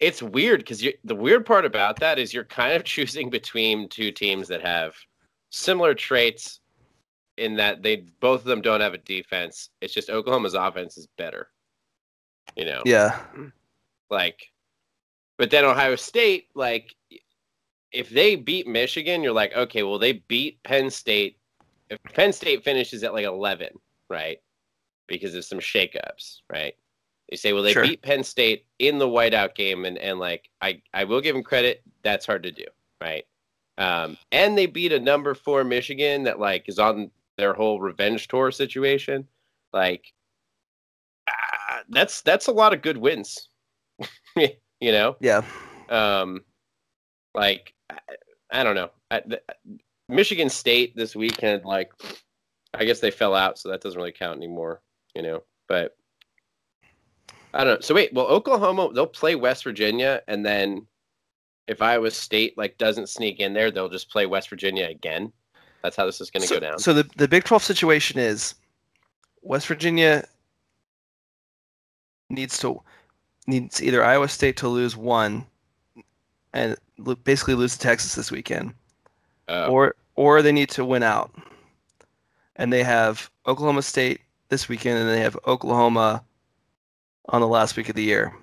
It's 0.00 0.22
weird 0.22 0.60
because 0.60 0.84
the 1.04 1.14
weird 1.14 1.46
part 1.46 1.64
about 1.64 2.00
that 2.00 2.18
is 2.18 2.34
you're 2.34 2.44
kind 2.44 2.74
of 2.74 2.84
choosing 2.94 3.30
between 3.30 3.88
two 3.88 4.10
teams 4.10 4.48
that 4.48 4.60
have 4.62 4.94
similar 5.50 5.94
traits 5.94 6.60
in 7.36 7.56
that 7.56 7.82
they 7.82 8.04
both 8.20 8.40
of 8.40 8.46
them 8.46 8.62
don't 8.62 8.80
have 8.80 8.94
a 8.94 8.98
defense. 8.98 9.70
It's 9.80 9.94
just 9.94 10.10
Oklahoma's 10.10 10.54
offense 10.54 10.96
is 10.96 11.08
better. 11.16 11.48
You 12.56 12.64
know. 12.64 12.82
Yeah. 12.84 13.20
Like, 14.10 14.52
but 15.38 15.50
then 15.50 15.64
Ohio 15.64 15.96
State, 15.96 16.48
like, 16.54 16.94
if 17.92 18.10
they 18.10 18.36
beat 18.36 18.66
Michigan, 18.66 19.22
you're 19.22 19.32
like, 19.32 19.54
okay, 19.54 19.82
well 19.82 19.98
they 19.98 20.14
beat 20.28 20.62
Penn 20.62 20.90
State. 20.90 21.38
If 21.90 21.98
Penn 22.14 22.32
State 22.32 22.64
finishes 22.64 23.02
at 23.04 23.12
like 23.12 23.24
11, 23.24 23.68
right? 24.08 24.38
Because 25.06 25.34
of 25.34 25.44
some 25.44 25.58
shakeups, 25.58 26.40
right? 26.50 26.74
You 27.30 27.36
say, 27.36 27.52
well, 27.52 27.62
they 27.62 27.72
sure. 27.72 27.86
beat 27.86 28.02
Penn 28.02 28.24
State 28.24 28.66
in 28.78 28.98
the 28.98 29.08
whiteout 29.08 29.54
game, 29.54 29.86
and 29.86 29.96
and 29.98 30.18
like 30.18 30.50
I 30.60 30.82
I 30.92 31.04
will 31.04 31.20
give 31.20 31.34
them 31.34 31.42
credit. 31.42 31.82
That's 32.02 32.26
hard 32.26 32.42
to 32.42 32.52
do, 32.52 32.66
right? 33.00 33.24
Um, 33.78 34.18
and 34.32 34.56
they 34.56 34.66
beat 34.66 34.92
a 34.92 35.00
number 35.00 35.34
four 35.34 35.64
Michigan 35.64 36.24
that 36.24 36.38
like 36.38 36.68
is 36.68 36.78
on 36.78 37.10
their 37.36 37.54
whole 37.54 37.80
revenge 37.80 38.28
tour 38.28 38.50
situation. 38.50 39.26
Like, 39.72 40.12
uh, 41.26 41.80
that's 41.88 42.22
that's 42.22 42.48
a 42.48 42.52
lot 42.52 42.72
of 42.72 42.82
good 42.82 42.96
wins, 42.96 43.48
you 44.36 44.92
know. 44.92 45.16
Yeah. 45.20 45.42
Um, 45.88 46.44
like 47.34 47.74
I, 47.90 47.98
I 48.50 48.62
don't 48.62 48.74
know. 48.74 48.90
I, 49.10 49.22
the, 49.26 49.42
Michigan 50.08 50.50
State 50.50 50.94
this 50.94 51.16
weekend, 51.16 51.64
like, 51.64 51.92
I 52.74 52.84
guess 52.84 53.00
they 53.00 53.10
fell 53.10 53.34
out, 53.34 53.58
so 53.58 53.70
that 53.70 53.80
doesn't 53.80 53.98
really 53.98 54.12
count 54.12 54.36
anymore, 54.36 54.82
you 55.14 55.22
know. 55.22 55.42
But 55.68 55.96
I 57.54 57.64
don't 57.64 57.74
know. 57.74 57.80
So 57.80 57.94
wait, 57.94 58.12
well, 58.12 58.26
Oklahoma 58.26 58.90
they'll 58.94 59.06
play 59.06 59.34
West 59.34 59.64
Virginia, 59.64 60.22
and 60.28 60.44
then 60.44 60.86
if 61.68 61.82
Iowa 61.82 62.10
State 62.10 62.56
like 62.58 62.78
doesn't 62.78 63.08
sneak 63.08 63.40
in 63.40 63.54
there, 63.54 63.70
they'll 63.70 63.88
just 63.88 64.10
play 64.10 64.26
West 64.26 64.50
Virginia 64.50 64.86
again. 64.88 65.32
That's 65.82 65.96
how 65.96 66.06
this 66.06 66.20
is 66.20 66.30
going 66.30 66.42
to 66.42 66.48
so, 66.48 66.56
go 66.56 66.60
down. 66.60 66.78
So 66.78 66.92
the 66.92 67.08
the 67.16 67.28
Big 67.28 67.44
Twelve 67.44 67.62
situation 67.62 68.18
is 68.18 68.54
West 69.42 69.66
Virginia 69.66 70.24
needs 72.30 72.58
to 72.58 72.80
needs 73.46 73.82
either 73.82 74.04
Iowa 74.04 74.28
State 74.28 74.56
to 74.58 74.68
lose 74.68 74.96
one 74.96 75.44
and 76.52 76.76
basically 77.24 77.54
lose 77.54 77.72
to 77.74 77.78
Texas 77.78 78.14
this 78.14 78.30
weekend, 78.30 78.74
oh. 79.48 79.66
or 79.66 79.94
or 80.14 80.42
they 80.42 80.52
need 80.52 80.70
to 80.70 80.84
win 80.84 81.02
out. 81.02 81.32
And 82.56 82.72
they 82.72 82.82
have 82.82 83.30
Oklahoma 83.46 83.82
State 83.82 84.20
this 84.48 84.68
weekend, 84.68 84.98
and 84.98 85.08
they 85.08 85.20
have 85.20 85.38
Oklahoma 85.46 86.22
on 87.28 87.40
the 87.40 87.48
last 87.48 87.76
week 87.76 87.88
of 87.88 87.96
the 87.96 88.02
year. 88.02 88.34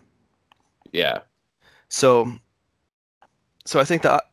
Yeah. 0.91 1.19
So, 1.89 2.31
so 3.65 3.79
I 3.79 3.83
think 3.83 4.01
the 4.01 4.23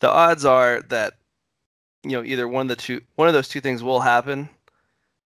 the 0.00 0.10
odds 0.10 0.44
are 0.44 0.82
that 0.82 1.14
you 2.08 2.16
know 2.16 2.24
either 2.24 2.48
one 2.48 2.62
of 2.62 2.68
the 2.68 2.76
two 2.76 3.00
one 3.16 3.28
of 3.28 3.34
those 3.34 3.48
two 3.48 3.60
things 3.60 3.82
will 3.82 4.00
happen. 4.00 4.48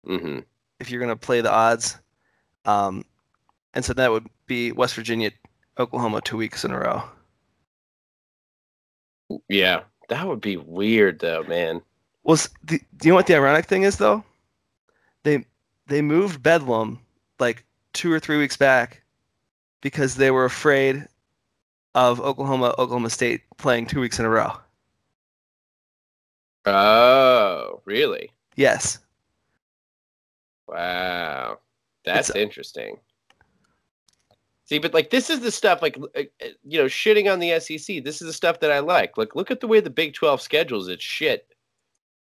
Mm-hmm. 0.06 0.40
If 0.78 0.90
you're 0.90 1.00
going 1.00 1.16
to 1.16 1.26
play 1.26 1.42
the 1.42 1.52
odds, 1.52 1.98
um, 2.64 3.04
and 3.74 3.84
so 3.84 3.92
that 3.92 4.10
would 4.10 4.26
be 4.46 4.72
West 4.72 4.94
Virginia, 4.94 5.30
Oklahoma, 5.78 6.22
two 6.22 6.38
weeks 6.38 6.64
in 6.64 6.70
a 6.70 6.78
row. 6.78 7.02
Yeah, 9.48 9.82
that 10.08 10.26
would 10.26 10.40
be 10.40 10.56
weird 10.56 11.20
though, 11.20 11.44
man. 11.44 11.82
Was 12.24 12.48
the, 12.64 12.78
do 12.96 13.08
you 13.08 13.10
know 13.10 13.16
what 13.16 13.26
the 13.26 13.34
ironic 13.34 13.66
thing 13.66 13.82
is 13.82 13.96
though? 13.96 14.24
They 15.22 15.44
they 15.86 16.02
moved 16.02 16.42
Bedlam 16.42 16.98
like 17.38 17.64
two 17.92 18.12
or 18.12 18.20
three 18.20 18.38
weeks 18.38 18.56
back 18.56 19.02
because 19.80 20.14
they 20.14 20.30
were 20.30 20.44
afraid 20.44 21.06
of 21.94 22.20
Oklahoma 22.20 22.74
Oklahoma 22.78 23.10
State 23.10 23.42
playing 23.58 23.86
two 23.86 24.00
weeks 24.00 24.18
in 24.18 24.24
a 24.24 24.30
row. 24.30 24.52
Oh, 26.66 27.80
really? 27.84 28.30
Yes. 28.56 28.98
Wow. 30.68 31.58
That's 32.04 32.30
it's, 32.30 32.36
interesting. 32.36 32.98
See, 34.64 34.78
but 34.78 34.94
like 34.94 35.10
this 35.10 35.30
is 35.30 35.40
the 35.40 35.50
stuff 35.50 35.82
like 35.82 35.98
uh, 35.98 36.04
uh, 36.16 36.46
you 36.64 36.78
know, 36.78 36.86
shitting 36.86 37.30
on 37.30 37.40
the 37.40 37.58
SEC. 37.58 38.04
This 38.04 38.22
is 38.22 38.28
the 38.28 38.32
stuff 38.32 38.60
that 38.60 38.70
I 38.70 38.78
like. 38.78 39.16
Like 39.16 39.34
look 39.34 39.50
at 39.50 39.60
the 39.60 39.66
way 39.66 39.80
the 39.80 39.90
Big 39.90 40.14
12 40.14 40.40
schedules 40.40 40.88
its 40.88 41.02
shit. 41.02 41.46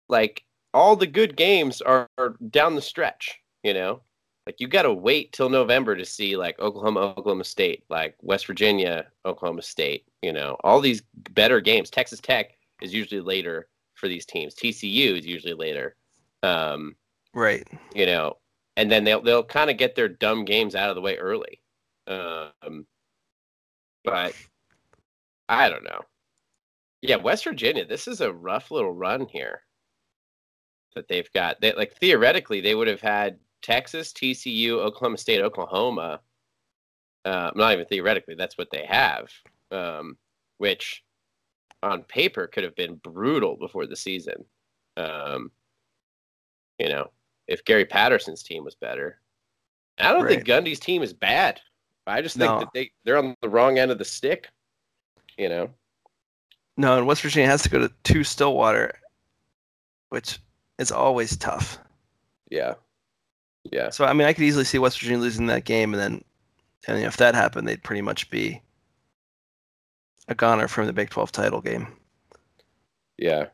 Like 0.07 0.43
all 0.73 0.95
the 0.95 1.07
good 1.07 1.35
games 1.35 1.81
are, 1.81 2.07
are 2.17 2.35
down 2.49 2.75
the 2.75 2.81
stretch, 2.81 3.39
you 3.63 3.73
know? 3.73 4.01
Like 4.45 4.59
you 4.59 4.67
got 4.67 4.83
to 4.83 4.93
wait 4.93 5.31
till 5.31 5.49
November 5.49 5.95
to 5.95 6.05
see 6.05 6.35
like 6.35 6.59
Oklahoma, 6.59 7.01
Oklahoma 7.01 7.43
State, 7.43 7.83
like 7.89 8.15
West 8.21 8.47
Virginia, 8.47 9.05
Oklahoma 9.25 9.61
State, 9.61 10.05
you 10.23 10.33
know. 10.33 10.57
All 10.63 10.81
these 10.81 11.03
better 11.31 11.61
games. 11.61 11.91
Texas 11.91 12.19
Tech 12.19 12.57
is 12.81 12.93
usually 12.93 13.21
later 13.21 13.67
for 13.99 14.07
these 14.07 14.25
teams. 14.25 14.55
TCU 14.55 15.19
is 15.19 15.25
usually 15.25 15.53
later. 15.53 15.95
Um, 16.41 16.95
right. 17.33 17.67
You 17.93 18.05
know, 18.05 18.37
and 18.77 18.89
then 18.91 19.03
they'll 19.03 19.21
they'll 19.21 19.43
kind 19.43 19.69
of 19.69 19.77
get 19.77 19.95
their 19.95 20.07
dumb 20.07 20.45
games 20.45 20.75
out 20.75 20.89
of 20.89 20.95
the 20.95 21.01
way 21.01 21.17
early. 21.17 21.61
Um, 22.07 22.85
but 24.03 24.33
I 25.47 25.69
don't 25.69 25.83
know. 25.83 26.01
Yeah, 27.01 27.17
West 27.17 27.43
Virginia. 27.43 27.85
This 27.85 28.07
is 28.07 28.21
a 28.21 28.33
rough 28.33 28.71
little 28.71 28.93
run 28.93 29.27
here 29.27 29.61
that 30.95 31.07
they've 31.07 31.31
got. 31.33 31.61
They 31.61 31.73
like 31.73 31.95
theoretically 31.97 32.61
they 32.61 32.75
would 32.75 32.87
have 32.87 33.01
had 33.01 33.37
Texas, 33.61 34.11
TCU, 34.13 34.79
Oklahoma 34.79 35.17
State, 35.17 35.41
Oklahoma. 35.41 36.21
Uh, 37.25 37.51
not 37.55 37.73
even 37.73 37.85
theoretically, 37.85 38.35
that's 38.35 38.57
what 38.57 38.71
they 38.71 38.85
have. 38.85 39.29
Um, 39.71 40.17
which 40.57 41.03
on 41.83 42.03
paper 42.03 42.47
could 42.47 42.63
have 42.63 42.75
been 42.75 42.95
brutal 42.95 43.55
before 43.55 43.85
the 43.85 43.95
season. 43.95 44.43
Um, 44.97 45.51
you 46.77 46.89
know, 46.89 47.11
if 47.47 47.63
Gary 47.65 47.85
Patterson's 47.85 48.43
team 48.43 48.63
was 48.63 48.75
better. 48.75 49.19
I 49.97 50.13
don't 50.13 50.23
right. 50.23 50.35
think 50.35 50.47
Gundy's 50.47 50.79
team 50.79 51.01
is 51.01 51.13
bad. 51.13 51.59
I 52.07 52.21
just 52.21 52.37
think 52.37 52.49
no. 52.49 52.59
that 52.59 52.69
they 52.73 52.91
they're 53.03 53.17
on 53.17 53.35
the 53.41 53.49
wrong 53.49 53.77
end 53.77 53.91
of 53.91 53.97
the 53.97 54.05
stick. 54.05 54.49
You 55.37 55.49
know. 55.49 55.69
No, 56.77 56.97
and 56.97 57.05
West 57.05 57.21
Virginia 57.21 57.49
has 57.49 57.61
to 57.63 57.69
go 57.69 57.79
to 57.79 57.91
two 58.03 58.23
Stillwater, 58.23 58.97
which 60.09 60.39
is 60.77 60.91
always 60.91 61.35
tough. 61.35 61.77
Yeah. 62.49 62.75
Yeah. 63.71 63.89
So 63.89 64.05
I 64.05 64.13
mean, 64.13 64.27
I 64.27 64.33
could 64.33 64.45
easily 64.45 64.63
see 64.63 64.79
West 64.79 64.99
Virginia 64.99 65.19
losing 65.19 65.47
that 65.47 65.65
game, 65.65 65.93
and 65.93 66.01
then, 66.01 66.23
and 66.87 67.03
if 67.03 67.17
that 67.17 67.35
happened, 67.35 67.67
they'd 67.67 67.83
pretty 67.83 68.01
much 68.01 68.29
be 68.29 68.61
a 70.29 70.35
goner 70.35 70.67
from 70.67 70.85
the 70.85 70.93
Big 70.93 71.09
12 71.09 71.31
title 71.31 71.59
game. 71.59 71.87
Yeah. 73.17 73.47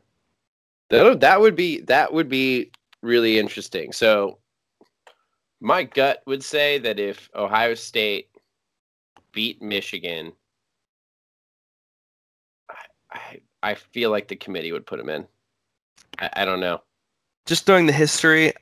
That, 0.90 1.20
that 1.20 1.40
would 1.40 1.56
be 1.56 1.80
that 1.80 2.12
would 2.12 2.28
be 2.28 2.70
really 3.02 3.40
interesting. 3.40 3.92
So 3.92 4.38
my 5.60 5.82
gut 5.82 6.22
would 6.26 6.44
say 6.44 6.78
that 6.78 7.00
if 7.00 7.28
Ohio 7.34 7.74
State 7.74 8.28
beat 9.32 9.60
Michigan, 9.60 10.32
I, 12.70 12.74
I, 13.10 13.40
I 13.62 13.74
feel 13.74 14.10
like 14.10 14.28
the 14.28 14.36
committee 14.36 14.70
would 14.70 14.86
put 14.86 14.98
them 14.98 15.08
in. 15.08 15.26
I, 16.20 16.30
I 16.34 16.44
don't 16.44 16.60
know. 16.60 16.82
Just 17.46 17.66
knowing 17.66 17.86
the 17.86 17.92
history, 17.92 18.52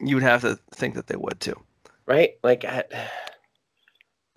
you 0.00 0.16
would 0.16 0.24
have 0.24 0.40
to 0.40 0.58
think 0.74 0.94
that 0.94 1.06
they 1.06 1.16
would 1.16 1.38
too. 1.38 1.60
Right? 2.06 2.38
Like, 2.42 2.64
I, 2.64 2.84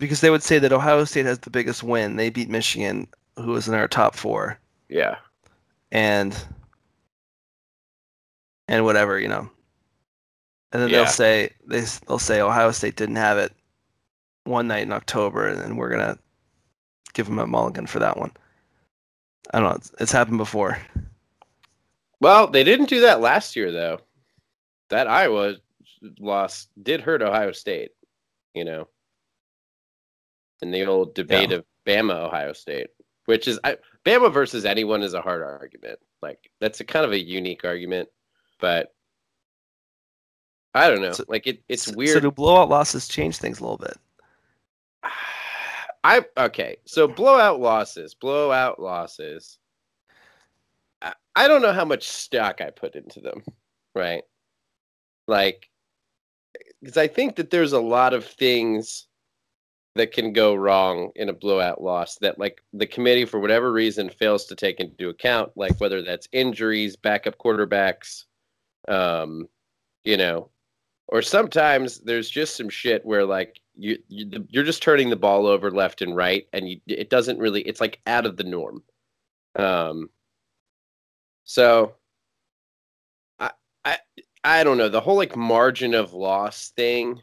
because 0.04 0.20
they 0.20 0.28
would 0.28 0.42
say 0.42 0.58
that 0.58 0.70
Ohio 0.70 1.04
State 1.04 1.24
has 1.24 1.38
the 1.38 1.48
biggest 1.48 1.82
win. 1.82 2.16
They 2.16 2.28
beat 2.28 2.50
Michigan, 2.50 3.08
who 3.36 3.52
was 3.52 3.66
in 3.66 3.72
our 3.72 3.88
top 3.88 4.14
four. 4.14 4.58
Yeah. 4.90 5.16
And 5.92 6.36
and 8.68 8.84
whatever, 8.84 9.18
you 9.18 9.28
know. 9.28 9.48
And 10.72 10.82
then 10.82 10.90
yeah. 10.90 10.98
they'll 10.98 11.06
say 11.06 11.50
they 11.66 11.84
they'll 12.06 12.18
say 12.18 12.42
Ohio 12.42 12.70
State 12.70 12.96
didn't 12.96 13.16
have 13.16 13.38
it 13.38 13.54
one 14.44 14.66
night 14.66 14.82
in 14.82 14.92
October, 14.92 15.48
and 15.48 15.58
then 15.58 15.76
we're 15.76 15.88
gonna 15.88 16.18
give 17.14 17.24
them 17.24 17.38
a 17.38 17.46
mulligan 17.46 17.86
for 17.86 17.98
that 18.00 18.18
one. 18.18 18.32
I 19.54 19.60
don't 19.60 19.70
know. 19.70 19.76
It's, 19.76 19.92
it's 20.00 20.12
happened 20.12 20.38
before. 20.38 20.76
Well, 22.20 22.46
they 22.46 22.62
didn't 22.62 22.90
do 22.90 23.00
that 23.00 23.22
last 23.22 23.56
year, 23.56 23.72
though. 23.72 24.00
That 24.90 25.06
Iowa 25.06 25.54
loss 26.18 26.68
did 26.82 27.00
hurt 27.00 27.22
Ohio 27.22 27.52
State. 27.52 27.92
You 28.52 28.66
know 28.66 28.88
in 30.62 30.70
the 30.70 30.84
old 30.84 31.14
debate 31.14 31.50
yeah. 31.50 31.58
of 31.58 31.64
Bama 31.86 32.14
Ohio 32.14 32.52
State, 32.52 32.88
which 33.26 33.48
is 33.48 33.58
I, 33.64 33.76
Bama 34.04 34.32
versus 34.32 34.64
anyone 34.64 35.02
is 35.02 35.14
a 35.14 35.20
hard 35.20 35.42
argument. 35.42 35.98
Like 36.22 36.50
that's 36.60 36.80
a 36.80 36.84
kind 36.84 37.04
of 37.04 37.12
a 37.12 37.22
unique 37.22 37.64
argument, 37.64 38.08
but 38.60 38.94
I 40.74 40.88
don't 40.88 41.02
know. 41.02 41.12
So, 41.12 41.24
like 41.28 41.46
it, 41.46 41.62
it's 41.68 41.88
weird. 41.88 42.14
So 42.14 42.20
do 42.20 42.30
blowout 42.30 42.68
losses 42.68 43.06
change 43.08 43.38
things 43.38 43.60
a 43.60 43.62
little 43.62 43.78
bit? 43.78 43.96
I 46.04 46.24
okay. 46.36 46.76
So 46.84 47.08
blowout 47.08 47.60
losses, 47.60 48.14
blowout 48.14 48.80
losses. 48.80 49.58
I, 51.00 51.14
I 51.36 51.48
don't 51.48 51.62
know 51.62 51.72
how 51.72 51.84
much 51.84 52.08
stock 52.08 52.60
I 52.60 52.70
put 52.70 52.94
into 52.94 53.20
them, 53.20 53.42
right? 53.94 54.22
Like 55.26 55.70
because 56.80 56.96
I 56.98 57.08
think 57.08 57.36
that 57.36 57.50
there's 57.50 57.72
a 57.72 57.80
lot 57.80 58.12
of 58.12 58.26
things 58.26 59.06
that 59.96 60.12
can 60.12 60.32
go 60.32 60.54
wrong 60.54 61.10
in 61.14 61.28
a 61.28 61.32
blowout 61.32 61.82
loss 61.82 62.16
that 62.16 62.38
like 62.38 62.62
the 62.72 62.86
committee 62.86 63.24
for 63.24 63.38
whatever 63.38 63.72
reason 63.72 64.10
fails 64.10 64.44
to 64.44 64.56
take 64.56 64.80
into 64.80 65.08
account 65.08 65.50
like 65.56 65.78
whether 65.80 66.02
that's 66.02 66.28
injuries 66.32 66.96
backup 66.96 67.38
quarterbacks 67.38 68.24
um 68.88 69.48
you 70.04 70.16
know 70.16 70.50
or 71.08 71.22
sometimes 71.22 72.00
there's 72.00 72.30
just 72.30 72.56
some 72.56 72.68
shit 72.68 73.04
where 73.04 73.24
like 73.24 73.60
you, 73.76 73.98
you 74.08 74.46
you're 74.48 74.64
just 74.64 74.82
turning 74.82 75.10
the 75.10 75.16
ball 75.16 75.46
over 75.46 75.70
left 75.70 76.02
and 76.02 76.16
right 76.16 76.46
and 76.52 76.68
you, 76.68 76.80
it 76.86 77.10
doesn't 77.10 77.38
really 77.38 77.62
it's 77.62 77.80
like 77.80 78.00
out 78.06 78.26
of 78.26 78.36
the 78.36 78.44
norm. 78.44 78.82
Um 79.56 80.10
so 81.44 81.94
i 83.38 83.50
i 83.84 83.98
i 84.44 84.64
don't 84.64 84.78
know. 84.78 84.88
The 84.88 85.00
whole 85.00 85.16
like 85.16 85.36
margin 85.36 85.94
of 85.94 86.14
loss 86.14 86.70
thing 86.70 87.20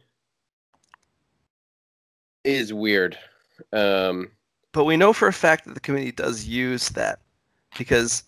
is 2.44 2.74
weird. 2.74 3.18
Um, 3.74 4.32
but 4.72 4.86
we 4.86 4.98
know 4.98 5.14
for 5.14 5.28
a 5.28 5.34
fact 5.34 5.66
that 5.66 5.74
the 5.74 5.80
committee 5.80 6.12
does 6.12 6.46
use 6.46 6.90
that 6.90 7.20
because 7.78 8.24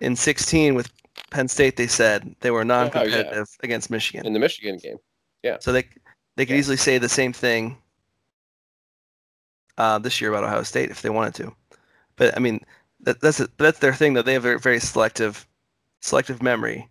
in 0.00 0.16
16 0.16 0.74
with 0.74 0.90
Penn 1.30 1.48
State 1.48 1.76
they 1.76 1.86
said 1.86 2.34
they 2.40 2.50
were 2.50 2.64
non-competitive 2.64 3.48
oh, 3.50 3.56
yeah. 3.62 3.64
against 3.66 3.90
Michigan 3.90 4.26
in 4.26 4.32
the 4.32 4.38
Michigan 4.38 4.78
game. 4.78 4.96
Yeah. 5.42 5.56
So 5.60 5.72
they 5.72 5.84
they 6.36 6.46
could 6.46 6.54
yeah. 6.54 6.60
easily 6.60 6.76
say 6.76 6.98
the 6.98 7.08
same 7.08 7.32
thing 7.32 7.76
uh, 9.78 9.98
this 9.98 10.20
year 10.20 10.30
about 10.30 10.44
Ohio 10.44 10.62
State 10.62 10.90
if 10.90 11.02
they 11.02 11.10
wanted 11.10 11.34
to. 11.36 11.54
But 12.16 12.36
I 12.36 12.40
mean 12.40 12.60
that, 13.00 13.20
that's 13.20 13.40
a, 13.40 13.48
that's 13.56 13.78
their 13.78 13.94
thing 13.94 14.14
though. 14.14 14.22
They 14.22 14.34
have 14.34 14.44
a 14.44 14.58
very 14.58 14.80
selective 14.80 15.46
selective 16.00 16.42
memory. 16.42 16.88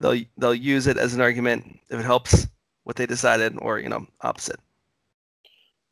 They'll 0.00 0.22
they'll 0.36 0.54
use 0.54 0.86
it 0.86 0.96
as 0.96 1.14
an 1.14 1.20
argument 1.20 1.80
if 1.90 2.00
it 2.00 2.04
helps 2.04 2.46
what 2.84 2.96
they 2.96 3.06
decided 3.06 3.56
or 3.60 3.78
you 3.78 3.88
know 3.88 4.06
opposite. 4.22 4.60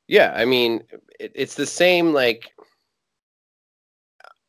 Yeah, 0.09 0.33
I 0.35 0.47
mean, 0.47 0.83
it, 1.21 1.33
it's 1.35 1.55
the 1.55 1.67
same. 1.67 2.13
Like 2.13 2.51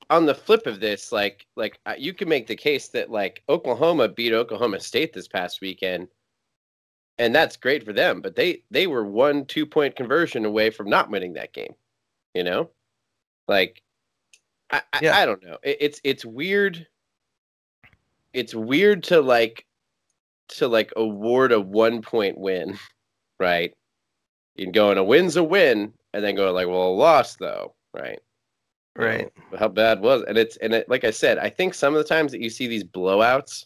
on 0.09 0.25
the 0.25 0.33
flip 0.33 0.65
of 0.65 0.79
this, 0.79 1.11
like 1.11 1.45
like 1.55 1.79
uh, 1.85 1.95
you 1.97 2.13
can 2.13 2.29
make 2.29 2.47
the 2.47 2.55
case 2.55 2.87
that 2.89 3.11
like 3.11 3.43
Oklahoma 3.49 4.07
beat 4.07 4.33
Oklahoma 4.33 4.79
State 4.79 5.13
this 5.13 5.27
past 5.27 5.61
weekend, 5.61 6.07
and 7.17 7.35
that's 7.35 7.57
great 7.57 7.83
for 7.83 7.93
them. 7.93 8.21
But 8.21 8.35
they 8.35 8.63
they 8.71 8.87
were 8.87 9.05
one 9.05 9.45
two 9.45 9.65
point 9.65 9.95
conversion 9.95 10.45
away 10.45 10.69
from 10.69 10.89
not 10.89 11.11
winning 11.11 11.33
that 11.33 11.53
game. 11.53 11.73
You 12.33 12.43
know, 12.43 12.69
like 13.47 13.83
I 14.71 14.81
yeah. 15.01 15.17
I, 15.17 15.23
I 15.23 15.25
don't 15.25 15.43
know. 15.43 15.57
It, 15.63 15.77
it's 15.81 16.01
it's 16.05 16.25
weird. 16.25 16.87
It's 18.33 18.55
weird 18.55 19.03
to 19.05 19.21
like 19.21 19.65
to 20.49 20.67
like 20.67 20.93
award 20.95 21.51
a 21.51 21.59
one 21.59 22.01
point 22.01 22.37
win, 22.37 22.77
right? 23.39 23.73
You 24.59 24.65
can 24.65 24.71
go 24.73 24.91
in 24.91 24.97
a 24.97 25.03
win's 25.03 25.37
a 25.37 25.43
win, 25.43 25.93
and 26.13 26.23
then 26.23 26.35
go 26.35 26.51
like, 26.51 26.67
well, 26.67 26.89
a 26.89 26.89
loss 26.89 27.35
though, 27.37 27.75
right? 27.93 28.19
Right. 28.95 29.31
You 29.35 29.43
know, 29.51 29.57
how 29.57 29.69
bad 29.69 30.01
was 30.01 30.23
it? 30.23 30.29
and 30.29 30.37
it's 30.37 30.57
and 30.57 30.73
it, 30.73 30.89
like 30.89 31.05
I 31.05 31.11
said, 31.11 31.37
I 31.37 31.49
think 31.49 31.73
some 31.73 31.93
of 31.95 31.99
the 31.99 32.07
times 32.07 32.31
that 32.33 32.41
you 32.41 32.49
see 32.49 32.67
these 32.67 32.83
blowouts, 32.83 33.65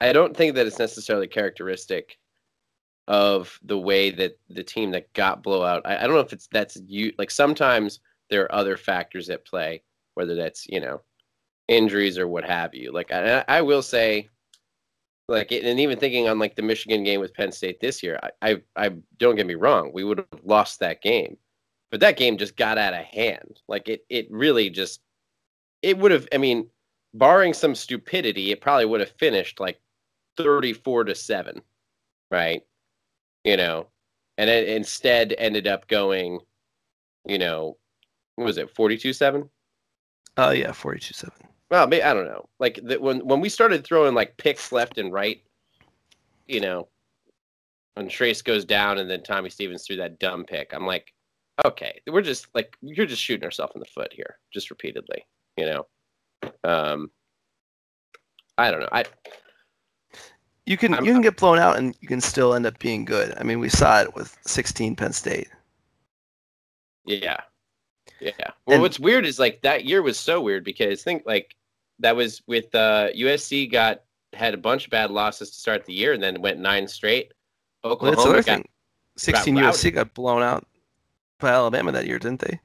I 0.00 0.12
don't 0.12 0.36
think 0.36 0.54
that 0.54 0.66
it's 0.66 0.78
necessarily 0.78 1.26
characteristic 1.26 2.18
of 3.08 3.58
the 3.62 3.78
way 3.78 4.10
that 4.10 4.38
the 4.50 4.64
team 4.64 4.90
that 4.90 5.12
got 5.14 5.42
blowout. 5.42 5.82
I, 5.86 5.96
I 5.96 6.00
don't 6.02 6.14
know 6.14 6.20
if 6.20 6.32
it's 6.32 6.48
that's 6.52 6.76
you 6.86 7.12
like 7.16 7.30
sometimes 7.30 8.00
there 8.28 8.42
are 8.42 8.54
other 8.54 8.76
factors 8.76 9.30
at 9.30 9.46
play, 9.46 9.82
whether 10.14 10.34
that's 10.34 10.66
you 10.68 10.80
know 10.80 11.00
injuries 11.68 12.18
or 12.18 12.28
what 12.28 12.44
have 12.44 12.74
you. 12.74 12.92
Like 12.92 13.12
I, 13.12 13.44
I 13.48 13.62
will 13.62 13.82
say 13.82 14.28
like, 15.28 15.52
and 15.52 15.80
even 15.80 15.98
thinking 15.98 16.28
on 16.28 16.38
like 16.38 16.56
the 16.56 16.62
Michigan 16.62 17.04
game 17.04 17.20
with 17.20 17.34
Penn 17.34 17.52
State 17.52 17.80
this 17.80 18.02
year, 18.02 18.18
I, 18.22 18.30
I, 18.42 18.62
I 18.76 18.90
don't 19.18 19.36
get 19.36 19.46
me 19.46 19.54
wrong, 19.54 19.90
we 19.92 20.04
would 20.04 20.18
have 20.18 20.40
lost 20.44 20.80
that 20.80 21.02
game, 21.02 21.36
but 21.90 22.00
that 22.00 22.16
game 22.16 22.36
just 22.36 22.56
got 22.56 22.78
out 22.78 22.94
of 22.94 23.04
hand. 23.04 23.60
Like 23.68 23.88
it, 23.88 24.04
it 24.08 24.28
really 24.30 24.70
just, 24.70 25.00
it 25.82 25.98
would 25.98 26.10
have. 26.10 26.26
I 26.32 26.38
mean, 26.38 26.68
barring 27.14 27.54
some 27.54 27.74
stupidity, 27.74 28.50
it 28.50 28.60
probably 28.60 28.86
would 28.86 29.00
have 29.00 29.10
finished 29.10 29.60
like 29.60 29.80
thirty-four 30.36 31.04
to 31.04 31.14
seven, 31.14 31.60
right? 32.30 32.62
You 33.44 33.56
know, 33.56 33.86
and 34.38 34.50
it 34.50 34.68
instead 34.68 35.34
ended 35.38 35.66
up 35.66 35.86
going, 35.86 36.40
you 37.24 37.38
know, 37.38 37.76
what 38.36 38.46
was 38.46 38.58
it, 38.58 38.74
forty-two 38.74 39.12
seven? 39.12 39.48
Oh 40.36 40.50
yeah, 40.50 40.72
forty-two 40.72 41.14
seven. 41.14 41.46
Well, 41.70 41.86
I 41.92 42.14
don't 42.14 42.26
know. 42.26 42.48
Like 42.60 42.80
the, 42.82 43.00
when 43.00 43.26
when 43.26 43.40
we 43.40 43.48
started 43.48 43.84
throwing 43.84 44.14
like 44.14 44.36
picks 44.36 44.70
left 44.70 44.98
and 44.98 45.12
right, 45.12 45.42
you 46.46 46.60
know, 46.60 46.88
when 47.94 48.08
Trace 48.08 48.42
goes 48.42 48.64
down 48.64 48.98
and 48.98 49.10
then 49.10 49.22
Tommy 49.22 49.50
Stevens 49.50 49.84
threw 49.84 49.96
that 49.96 50.18
dumb 50.18 50.44
pick, 50.44 50.72
I'm 50.72 50.86
like, 50.86 51.12
okay, 51.64 52.00
we're 52.06 52.22
just 52.22 52.46
like 52.54 52.76
you're 52.82 53.06
just 53.06 53.22
shooting 53.22 53.42
yourself 53.42 53.72
in 53.74 53.80
the 53.80 53.86
foot 53.86 54.12
here, 54.12 54.38
just 54.52 54.70
repeatedly, 54.70 55.26
you 55.56 55.66
know. 55.66 55.86
Um, 56.62 57.10
I 58.58 58.70
don't 58.70 58.80
know. 58.80 58.88
I 58.92 59.04
you 60.66 60.76
can 60.76 60.94
I'm, 60.94 61.04
you 61.04 61.12
can 61.12 61.22
get 61.22 61.36
blown 61.36 61.58
out 61.58 61.78
and 61.78 61.96
you 62.00 62.08
can 62.08 62.20
still 62.20 62.54
end 62.54 62.66
up 62.66 62.78
being 62.78 63.04
good. 63.04 63.34
I 63.38 63.42
mean, 63.42 63.58
we 63.58 63.68
saw 63.68 64.00
it 64.02 64.14
with 64.14 64.36
16 64.46 64.96
Penn 64.96 65.12
State. 65.12 65.48
Yeah, 67.04 67.40
yeah. 68.20 68.32
Well, 68.66 68.74
and, 68.74 68.82
what's 68.82 68.98
weird 68.98 69.26
is 69.26 69.38
like 69.38 69.62
that 69.62 69.84
year 69.84 70.02
was 70.02 70.18
so 70.18 70.40
weird 70.40 70.64
because 70.64 71.02
think 71.02 71.22
like 71.26 71.56
that 71.98 72.16
was 72.16 72.42
with 72.46 72.74
uh, 72.74 73.08
USC 73.16 73.70
got 73.70 74.02
had 74.32 74.54
a 74.54 74.58
bunch 74.58 74.84
of 74.84 74.90
bad 74.90 75.10
losses 75.10 75.50
to 75.50 75.56
start 75.56 75.84
the 75.84 75.92
year 75.92 76.12
and 76.12 76.22
then 76.22 76.40
went 76.40 76.58
nine 76.58 76.86
straight. 76.86 77.32
Oklahoma 77.84 78.16
well, 78.16 78.34
got, 78.34 78.44
thing. 78.44 78.68
16 79.16 79.54
got 79.54 79.74
USC 79.74 79.94
got 79.94 80.14
blown 80.14 80.42
out 80.42 80.66
by 81.38 81.50
Alabama 81.50 81.92
that 81.92 82.06
year, 82.06 82.18
didn't 82.18 82.40
they? 82.40 82.60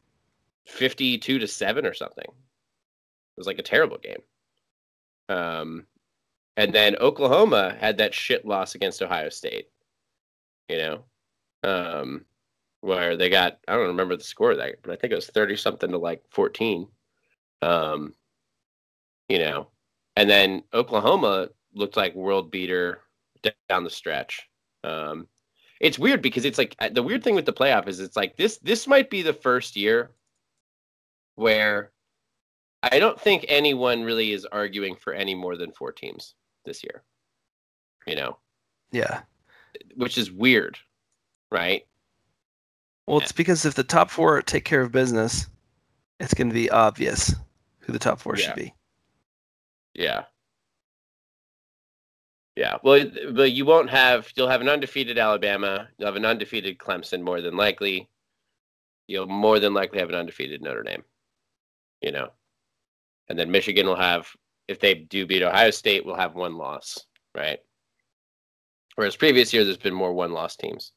52 0.66 1.40
to 1.40 1.48
7 1.48 1.86
or 1.86 1.94
something. 1.94 2.26
It 2.26 3.38
was 3.38 3.48
like 3.48 3.60
a 3.60 3.64
terrible 3.64 3.98
game. 3.98 4.22
Um 5.30 5.86
and 6.58 6.74
then 6.74 6.98
Oklahoma 6.98 7.78
had 7.80 7.98
that 7.98 8.14
shit 8.14 8.46
loss 8.46 8.76
against 8.76 9.02
Ohio 9.02 9.30
State. 9.30 9.70
You 10.68 10.78
know. 10.78 11.04
Um 11.64 12.26
where 12.82 13.16
they 13.16 13.30
got 13.30 13.60
I 13.68 13.76
don't 13.76 13.88
remember 13.88 14.18
the 14.18 14.24
score 14.24 14.52
of 14.52 14.58
that, 14.58 14.76
but 14.82 14.92
I 14.92 14.96
think 14.96 15.14
it 15.14 15.16
was 15.16 15.28
thirty 15.28 15.56
something 15.56 15.92
to 15.92 15.98
like 15.98 16.24
fourteen. 16.30 16.88
Um, 17.62 18.14
you 19.30 19.40
know, 19.40 19.68
and 20.16 20.30
then 20.30 20.64
Oklahoma 20.74 21.50
looked 21.74 21.96
like 21.96 22.14
world 22.16 22.52
beater 22.52 23.02
down 23.70 23.84
the 23.84 23.90
stretch. 23.90 24.48
Um, 24.84 25.28
it's 25.80 26.00
weird 26.00 26.22
because 26.22 26.46
it's 26.46 26.58
like 26.58 26.76
the 26.92 27.04
weird 27.04 27.24
thing 27.24 27.36
with 27.36 27.46
the 27.46 27.54
playoff 27.54 27.88
is 27.88 28.00
it's 28.00 28.18
like 28.18 28.36
this 28.36 28.58
this 28.58 28.88
might 28.88 29.10
be 29.10 29.22
the 29.22 29.34
first 29.34 29.76
year 29.76 30.12
where 31.36 31.92
I 32.84 33.00
don't 33.00 33.20
think 33.20 33.46
anyone 33.48 34.04
really 34.04 34.32
is 34.32 34.46
arguing 34.46 34.96
for 34.96 35.14
any 35.14 35.36
more 35.36 35.56
than 35.56 35.72
four 35.72 35.92
teams 35.92 36.36
this 36.66 36.84
year. 36.84 37.04
You 38.08 38.16
know. 38.16 38.38
Yeah. 38.92 39.22
Which 39.96 40.18
is 40.18 40.32
weird, 40.32 40.78
right? 41.52 41.86
Well, 43.08 43.20
it's 43.20 43.32
because 43.32 43.66
if 43.66 43.74
the 43.74 43.84
top 43.84 44.10
four 44.10 44.42
take 44.42 44.64
care 44.64 44.82
of 44.82 44.92
business, 44.92 45.48
it's 46.20 46.34
going 46.34 46.50
to 46.50 46.54
be 46.54 46.70
obvious 46.70 47.36
who 47.80 47.92
the 47.92 48.00
top 48.00 48.20
four 48.20 48.38
yeah. 48.38 48.46
should 48.46 48.56
be. 48.56 48.74
Yeah. 49.94 50.24
Yeah. 52.56 52.78
Well, 52.84 53.06
but 53.32 53.52
you 53.52 53.66
won't 53.66 53.90
have. 53.90 54.30
You'll 54.36 54.48
have 54.48 54.62
an 54.62 54.70
undefeated 54.70 55.18
Alabama. 55.18 55.88
You'll 55.98 56.08
have 56.08 56.16
an 56.16 56.26
undefeated 56.26 56.78
Clemson, 56.78 57.22
more 57.22 57.42
than 57.42 57.58
likely. 57.58 58.08
You'll 59.08 59.28
more 59.28 59.60
than 59.60 59.74
likely 59.74 60.00
have 60.00 60.10
an 60.10 60.16
undefeated 60.16 60.62
Notre 60.62 60.84
Dame. 60.84 61.04
You 62.02 62.12
know, 62.12 62.30
and 63.30 63.38
then 63.38 63.52
Michigan 63.52 63.88
will 63.88 63.96
have. 63.96 64.28
If 64.68 64.80
they 64.80 64.94
do 64.94 65.26
beat 65.26 65.44
Ohio 65.44 65.72
State, 65.72 66.06
will 66.06 66.16
have 66.16 66.36
one 66.36 66.56
loss, 66.56 67.06
right? 67.36 67.60
Whereas 68.96 69.16
previous 69.16 69.54
years, 69.54 69.66
there's 69.66 69.78
been 69.78 69.94
more 69.94 70.14
one-loss 70.14 70.56
teams. 70.56 70.94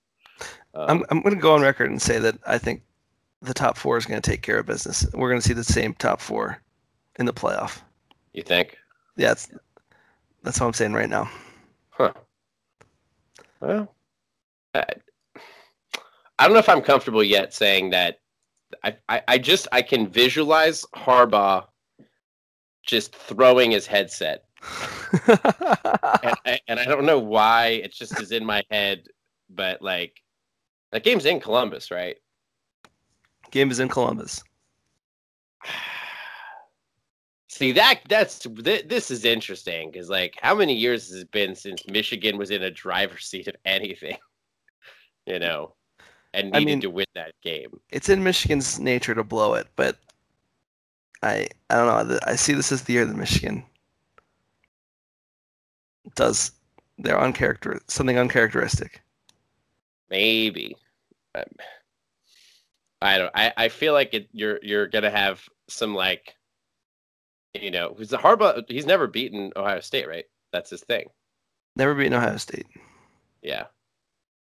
Um, 0.75 0.89
I'm 0.89 1.05
I'm 1.11 1.23
going 1.23 1.35
to 1.35 1.41
go 1.41 1.55
on 1.55 1.63
record 1.63 1.91
and 1.91 2.03
say 2.03 2.19
that 2.19 2.37
I 2.47 2.59
think 2.59 2.83
the 3.43 3.55
top 3.55 3.77
four 3.77 3.97
is 3.97 4.07
going 4.07 4.21
to 4.21 4.31
take 4.31 4.43
care 4.43 4.59
of 4.59 4.67
business. 4.67 5.07
We're 5.15 5.29
going 5.29 5.41
to 5.41 5.47
see 5.47 5.55
the 5.55 5.65
same 5.65 5.95
top 5.95 6.21
four 6.21 6.61
in 7.19 7.27
the 7.27 7.33
playoff. 7.33 7.81
You 8.33 8.43
think? 8.43 8.77
Yeah, 9.17 9.29
that's 9.29 9.51
that's 10.43 10.61
what 10.61 10.67
I'm 10.67 10.73
saying 10.73 10.95
right 10.95 11.09
now. 11.09 11.31
Huh. 11.91 12.13
Well, 13.61 13.95
I, 14.75 14.85
I 16.39 16.45
don't 16.45 16.53
know 16.53 16.59
if 16.59 16.69
I'm 16.69 16.83
comfortable 16.83 17.23
yet 17.23 17.55
saying 17.55 17.91
that. 17.91 18.19
I, 18.83 18.97
I, 19.09 19.23
I 19.29 19.39
just 19.39 19.69
I 19.71 19.83
can 19.83 20.09
visualize 20.09 20.85
Harbaugh 20.95 21.67
just 22.85 23.15
throwing 23.15 23.71
his 23.71 23.87
headset, 23.87 24.45
and, 25.29 26.37
I, 26.45 26.61
and 26.67 26.81
I 26.81 26.85
don't 26.85 27.07
know 27.07 27.21
why. 27.21 27.81
It 27.85 27.95
just 27.95 28.21
is 28.21 28.33
in 28.33 28.45
my 28.45 28.65
head, 28.71 29.05
but 29.49 29.81
like 29.81 30.21
that 30.95 31.03
game's 31.03 31.27
in 31.27 31.41
Columbus, 31.41 31.91
right? 31.91 32.17
Game 33.51 33.69
is 33.73 33.81
in 33.81 33.89
Columbus. 33.89 34.45
See 37.49 37.73
that 37.73 38.01
that's 38.09 38.39
th- 38.39 38.87
this 38.89 39.11
is 39.11 39.25
interesting 39.25 39.91
because 39.91 40.09
like 40.09 40.37
how 40.41 40.55
many 40.55 40.73
years 40.73 41.09
has 41.09 41.23
it 41.23 41.31
been 41.33 41.57
since 41.57 41.85
Michigan 41.89 42.39
was 42.39 42.51
in 42.51 42.63
a 42.63 42.71
driver's 42.71 43.27
seat 43.31 43.49
of 43.49 43.57
anything, 43.65 44.17
you 45.27 45.41
know, 45.41 45.75
and 46.33 46.53
needed 46.53 46.63
I 46.63 46.65
mean, 46.65 46.81
to 46.83 46.91
win 46.91 47.07
that 47.17 47.33
game. 47.43 47.71
It's 47.91 48.09
in 48.09 48.23
Michigan's 48.23 48.79
nature 48.79 49.17
to 49.17 49.25
blow 49.25 49.55
it, 49.55 49.67
but 49.75 49.99
I 51.25 51.49
I 51.71 51.75
don't 51.75 52.09
know. 52.09 52.19
I 52.25 52.37
see 52.37 52.53
this 52.53 52.71
as 52.71 52.83
the 52.83 52.93
year 52.93 53.05
that 53.05 53.17
Michigan 53.17 53.65
does 56.15 56.53
their 56.99 57.17
uncharacter 57.17 57.81
something 57.89 58.17
uncharacteristic. 58.17 59.03
Maybe. 60.09 60.77
I 63.05 63.19
don't. 63.19 63.31
I, 63.35 63.53
I 63.57 63.69
feel 63.69 63.93
like 63.93 64.15
it, 64.15 64.29
you're 64.33 64.59
you're 64.63 64.87
gonna 64.87 65.11
have 65.11 65.43
some 65.69 65.95
like, 65.95 66.35
you 67.55 67.71
know, 67.71 67.95
who's 67.97 68.09
the 68.09 68.19
Harbaugh? 68.19 68.65
He's 68.69 68.87
never 68.87 69.07
beaten 69.07 69.53
Ohio 69.57 69.81
State, 69.81 70.09
right? 70.09 70.25
That's 70.53 70.71
his 70.71 70.83
thing. 70.83 71.09
Never 71.77 71.95
beaten 71.95 72.15
Ohio 72.15 72.37
State. 72.37 72.67
Yeah. 73.43 73.65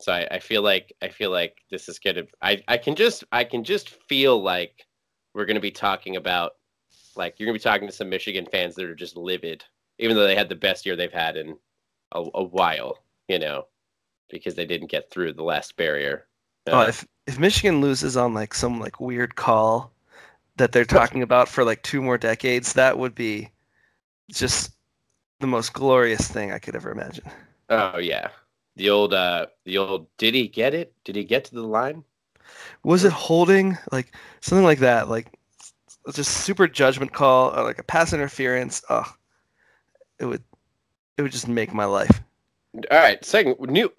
So 0.01 0.13
I, 0.13 0.29
I 0.31 0.39
feel 0.39 0.63
like 0.63 0.95
I 1.03 1.09
feel 1.09 1.31
like 1.31 1.59
this 1.71 1.89
is 1.89 1.99
gonna. 1.99 2.23
I 2.41 2.63
I 2.69 2.79
can 2.79 2.95
just 2.95 3.25
I 3.33 3.45
can 3.45 3.65
just 3.65 3.91
feel 4.09 4.41
like 4.41 4.87
we're 5.35 5.45
gonna 5.45 5.61
be 5.61 5.71
talking 5.71 6.17
about 6.17 6.53
like 7.17 7.39
you're 7.39 7.47
gonna 7.47 7.59
be 7.59 7.63
talking 7.63 7.89
to 7.89 7.95
some 7.95 8.09
Michigan 8.09 8.47
fans 8.51 8.77
that 8.77 8.87
are 8.87 8.95
just 8.95 9.17
livid, 9.17 9.65
even 9.99 10.17
though 10.17 10.27
they 10.27 10.37
had 10.37 10.49
the 10.49 10.55
best 10.55 10.87
year 10.87 10.97
they've 10.97 11.13
had 11.13 11.37
in 11.37 11.59
a, 12.13 12.25
a 12.35 12.43
while. 12.43 12.99
You 13.29 13.41
know, 13.41 13.65
because 14.31 14.55
they 14.55 14.65
didn't 14.65 14.91
get 14.91 15.11
through 15.11 15.35
the 15.35 15.43
last 15.43 15.77
barrier. 15.77 16.28
Oh, 16.71 16.81
Uh, 16.81 16.87
if 16.89 17.07
if 17.27 17.39
Michigan 17.39 17.81
loses 17.81 18.17
on 18.17 18.35
like 18.35 18.55
some 18.55 18.81
like 18.81 19.01
weird 19.01 19.37
call 19.37 19.93
that 20.57 20.73
they're 20.73 20.85
talking 20.85 21.23
about 21.23 21.49
for 21.49 21.65
like 21.65 21.83
two 21.83 22.03
more 22.03 22.19
decades, 22.19 22.73
that 22.75 22.99
would 22.99 23.15
be 23.15 23.51
just 24.31 24.73
the 25.41 25.47
most 25.47 25.73
glorious 25.73 26.29
thing 26.29 26.53
I 26.53 26.59
could 26.59 26.77
ever 26.77 26.91
imagine. 26.91 27.25
Oh 27.71 27.99
yeah, 27.99 28.29
the 28.77 28.91
old 28.91 29.15
uh, 29.15 29.47
the 29.65 29.79
old. 29.79 30.07
Did 30.19 30.35
he 30.35 30.49
get 30.49 30.75
it? 30.75 30.93
Did 31.05 31.17
he 31.17 31.25
get 31.25 31.45
to 31.47 31.55
the 31.55 31.63
line? 31.63 32.05
Was 32.83 33.05
it 33.05 33.13
holding 33.13 33.77
like 33.93 34.15
something 34.41 34.65
like 34.65 34.81
that? 34.81 35.09
Like 35.09 35.39
just 36.13 36.33
super 36.45 36.67
judgment 36.67 37.13
call 37.13 37.51
or 37.55 37.63
like 37.65 37.79
a 37.79 37.83
pass 37.85 38.13
interference. 38.13 38.83
Oh, 38.89 39.05
it 40.19 40.27
would 40.27 40.43
it 41.17 41.23
would 41.23 41.33
just 41.33 41.49
make 41.49 41.75
my 41.75 41.85
life. 41.85 42.21
All 42.91 42.99
right, 42.99 43.23
second 43.25 43.59
new 43.61 43.93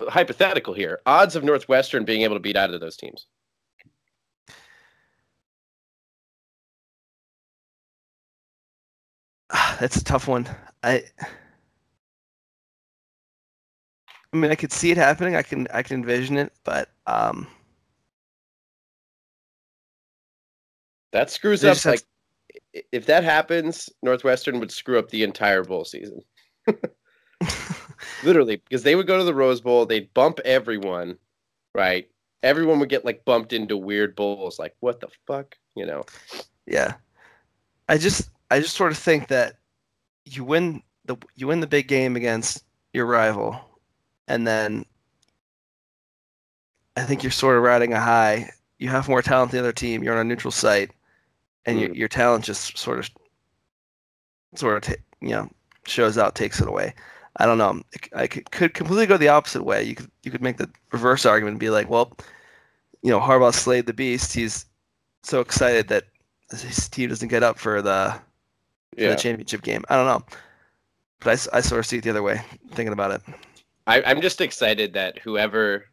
hypothetical 0.00 0.74
here. 0.74 1.00
Odds 1.06 1.36
of 1.36 1.44
Northwestern 1.44 2.04
being 2.04 2.22
able 2.22 2.36
to 2.36 2.40
beat 2.40 2.56
either 2.56 2.74
of 2.74 2.80
those 2.80 2.96
teams. 2.96 3.26
That's 9.80 9.96
a 9.96 10.04
tough 10.04 10.28
one. 10.28 10.48
I 10.82 11.04
I 14.32 14.36
mean, 14.36 14.50
I 14.50 14.54
could 14.56 14.72
see 14.72 14.90
it 14.90 14.96
happening. 14.96 15.36
I 15.36 15.42
can 15.42 15.66
I 15.72 15.82
can 15.82 15.96
envision 16.00 16.36
it, 16.36 16.52
but 16.64 16.90
um, 17.06 17.46
That 21.12 21.30
screws 21.30 21.64
up. 21.64 21.76
have- 21.78 21.92
Like, 21.94 22.02
if 22.92 23.06
that 23.06 23.24
happens, 23.24 23.88
Northwestern 24.02 24.60
would 24.60 24.70
screw 24.70 24.98
up 24.98 25.08
the 25.10 25.22
entire 25.22 25.64
bowl 25.64 25.84
season. 25.84 26.20
Literally, 28.24 28.56
because 28.56 28.82
they 28.82 28.94
would 28.96 29.06
go 29.06 29.18
to 29.18 29.24
the 29.24 29.34
Rose 29.34 29.60
Bowl, 29.60 29.86
they'd 29.86 30.12
bump 30.14 30.40
everyone, 30.44 31.16
right? 31.74 32.08
Everyone 32.42 32.78
would 32.80 32.88
get 32.88 33.04
like 33.04 33.24
bumped 33.24 33.52
into 33.52 33.76
weird 33.76 34.14
bowls. 34.16 34.58
Like, 34.58 34.74
what 34.80 35.00
the 35.00 35.08
fuck? 35.26 35.56
You 35.74 35.86
know? 35.86 36.04
yeah. 36.66 36.94
I 37.88 37.96
just 37.98 38.30
I 38.50 38.60
just 38.60 38.76
sort 38.76 38.92
of 38.92 38.98
think 38.98 39.28
that 39.28 39.54
you 40.24 40.44
win 40.44 40.82
the 41.06 41.16
you 41.36 41.46
win 41.46 41.60
the 41.60 41.66
big 41.66 41.88
game 41.88 42.16
against 42.16 42.64
your 42.92 43.06
rival, 43.06 43.58
and 44.26 44.46
then 44.46 44.84
I 46.96 47.04
think 47.04 47.22
you're 47.22 47.32
sort 47.32 47.56
of 47.56 47.62
riding 47.62 47.92
a 47.92 48.00
high. 48.00 48.50
You 48.78 48.88
have 48.88 49.08
more 49.08 49.22
talent 49.22 49.50
than 49.52 49.58
the 49.62 49.68
other 49.68 49.72
team. 49.72 50.02
You're 50.02 50.14
on 50.14 50.20
a 50.20 50.24
neutral 50.24 50.50
site, 50.50 50.90
and 51.64 51.80
your 51.80 51.88
Mm. 51.90 51.96
your 51.96 52.08
talent 52.08 52.44
just 52.44 52.76
sort 52.76 52.98
of 52.98 53.10
sort 54.54 54.76
of 54.76 54.82
ta- 54.82 55.02
you 55.20 55.30
know 55.30 55.50
shows 55.86 56.18
out, 56.18 56.34
takes 56.34 56.60
it 56.60 56.68
away. 56.68 56.94
I 57.38 57.46
don't 57.46 57.58
know. 57.58 57.80
I 58.14 58.26
could, 58.26 58.50
could 58.50 58.74
completely 58.74 59.06
go 59.06 59.16
the 59.16 59.28
opposite 59.28 59.62
way. 59.62 59.82
You 59.84 59.94
could 59.94 60.10
you 60.24 60.30
could 60.30 60.42
make 60.42 60.56
the 60.56 60.68
reverse 60.92 61.24
argument 61.24 61.52
and 61.54 61.60
be 61.60 61.70
like, 61.70 61.88
well, 61.88 62.16
you 63.02 63.10
know, 63.10 63.20
Harbaugh 63.20 63.54
slayed 63.54 63.86
the 63.86 63.92
beast. 63.92 64.32
He's 64.32 64.66
so 65.22 65.40
excited 65.40 65.88
that 65.88 66.04
his 66.50 66.88
team 66.88 67.10
doesn't 67.10 67.28
get 67.28 67.42
up 67.42 67.58
for 67.58 67.80
the, 67.82 68.14
for 68.96 69.02
Yeah. 69.02 69.10
the 69.10 69.16
championship 69.16 69.62
game. 69.62 69.84
I 69.88 69.96
don't 69.96 70.06
know, 70.06 70.24
but 71.20 71.48
I 71.52 71.60
sort 71.60 71.78
of 71.78 71.86
see 71.86 71.98
it 71.98 72.04
the 72.04 72.10
other 72.10 72.22
way. 72.22 72.40
Thinking 72.72 72.92
about 72.92 73.12
it, 73.12 73.22
I, 73.86 74.02
I'm 74.02 74.20
just 74.20 74.40
excited 74.40 74.92
that 74.94 75.18
whoever 75.18 75.84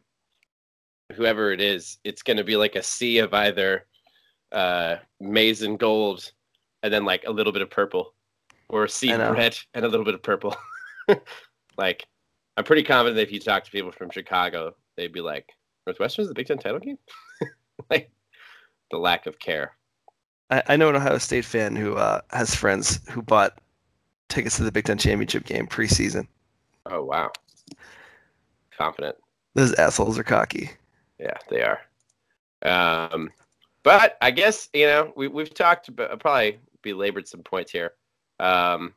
whoever 1.14 1.52
it 1.52 1.60
is, 1.60 1.98
it's 2.02 2.22
gonna 2.22 2.42
be 2.44 2.56
like 2.56 2.74
a 2.74 2.82
sea 2.82 3.18
of 3.18 3.32
either 3.32 3.86
uh 4.52 4.96
maize 5.20 5.62
and 5.62 5.78
gold 5.78 6.32
and 6.82 6.92
then 6.92 7.04
like 7.04 7.24
a 7.26 7.30
little 7.30 7.52
bit 7.52 7.62
of 7.62 7.70
purple. 7.70 8.14
Or 8.68 8.84
a 8.84 8.88
sea 8.88 9.12
of 9.12 9.20
red 9.36 9.56
and 9.74 9.84
a 9.84 9.88
little 9.88 10.04
bit 10.04 10.14
of 10.14 10.22
purple. 10.24 10.56
like 11.78 12.06
I'm 12.56 12.64
pretty 12.64 12.82
confident 12.82 13.16
that 13.16 13.22
if 13.22 13.32
you 13.32 13.40
talk 13.40 13.64
to 13.64 13.70
people 13.70 13.92
from 13.92 14.10
Chicago, 14.10 14.74
they'd 14.96 15.12
be 15.12 15.20
like, 15.20 15.50
Northwestern's 15.86 16.28
the 16.28 16.34
Big 16.34 16.46
Ten 16.46 16.58
title 16.58 16.80
game? 16.80 16.98
like 17.90 18.10
the 18.90 18.98
lack 18.98 19.26
of 19.26 19.38
care. 19.38 19.72
I, 20.50 20.62
I 20.68 20.76
know 20.76 20.88
an 20.88 20.96
Ohio 20.96 21.18
State 21.18 21.44
fan 21.44 21.76
who 21.76 21.94
uh, 21.94 22.20
has 22.30 22.54
friends 22.54 23.00
who 23.10 23.22
bought 23.22 23.58
tickets 24.28 24.56
to 24.56 24.64
the 24.64 24.72
Big 24.72 24.84
Ten 24.84 24.98
championship 24.98 25.44
game 25.44 25.66
preseason. 25.66 26.26
Oh 26.86 27.04
wow. 27.04 27.30
Confident. 28.76 29.16
Those 29.54 29.74
assholes 29.74 30.18
are 30.18 30.24
cocky. 30.24 30.70
Yeah, 31.18 31.36
they 31.48 31.62
are. 31.62 31.80
Um, 32.62 33.30
but 33.82 34.16
I 34.20 34.30
guess 34.30 34.68
you 34.72 34.86
know 34.86 35.12
we 35.16 35.28
we've 35.28 35.52
talked 35.52 35.88
about 35.88 36.18
probably 36.20 36.58
belabored 36.82 37.28
some 37.28 37.42
points 37.42 37.72
here. 37.72 37.92
Um, 38.38 38.94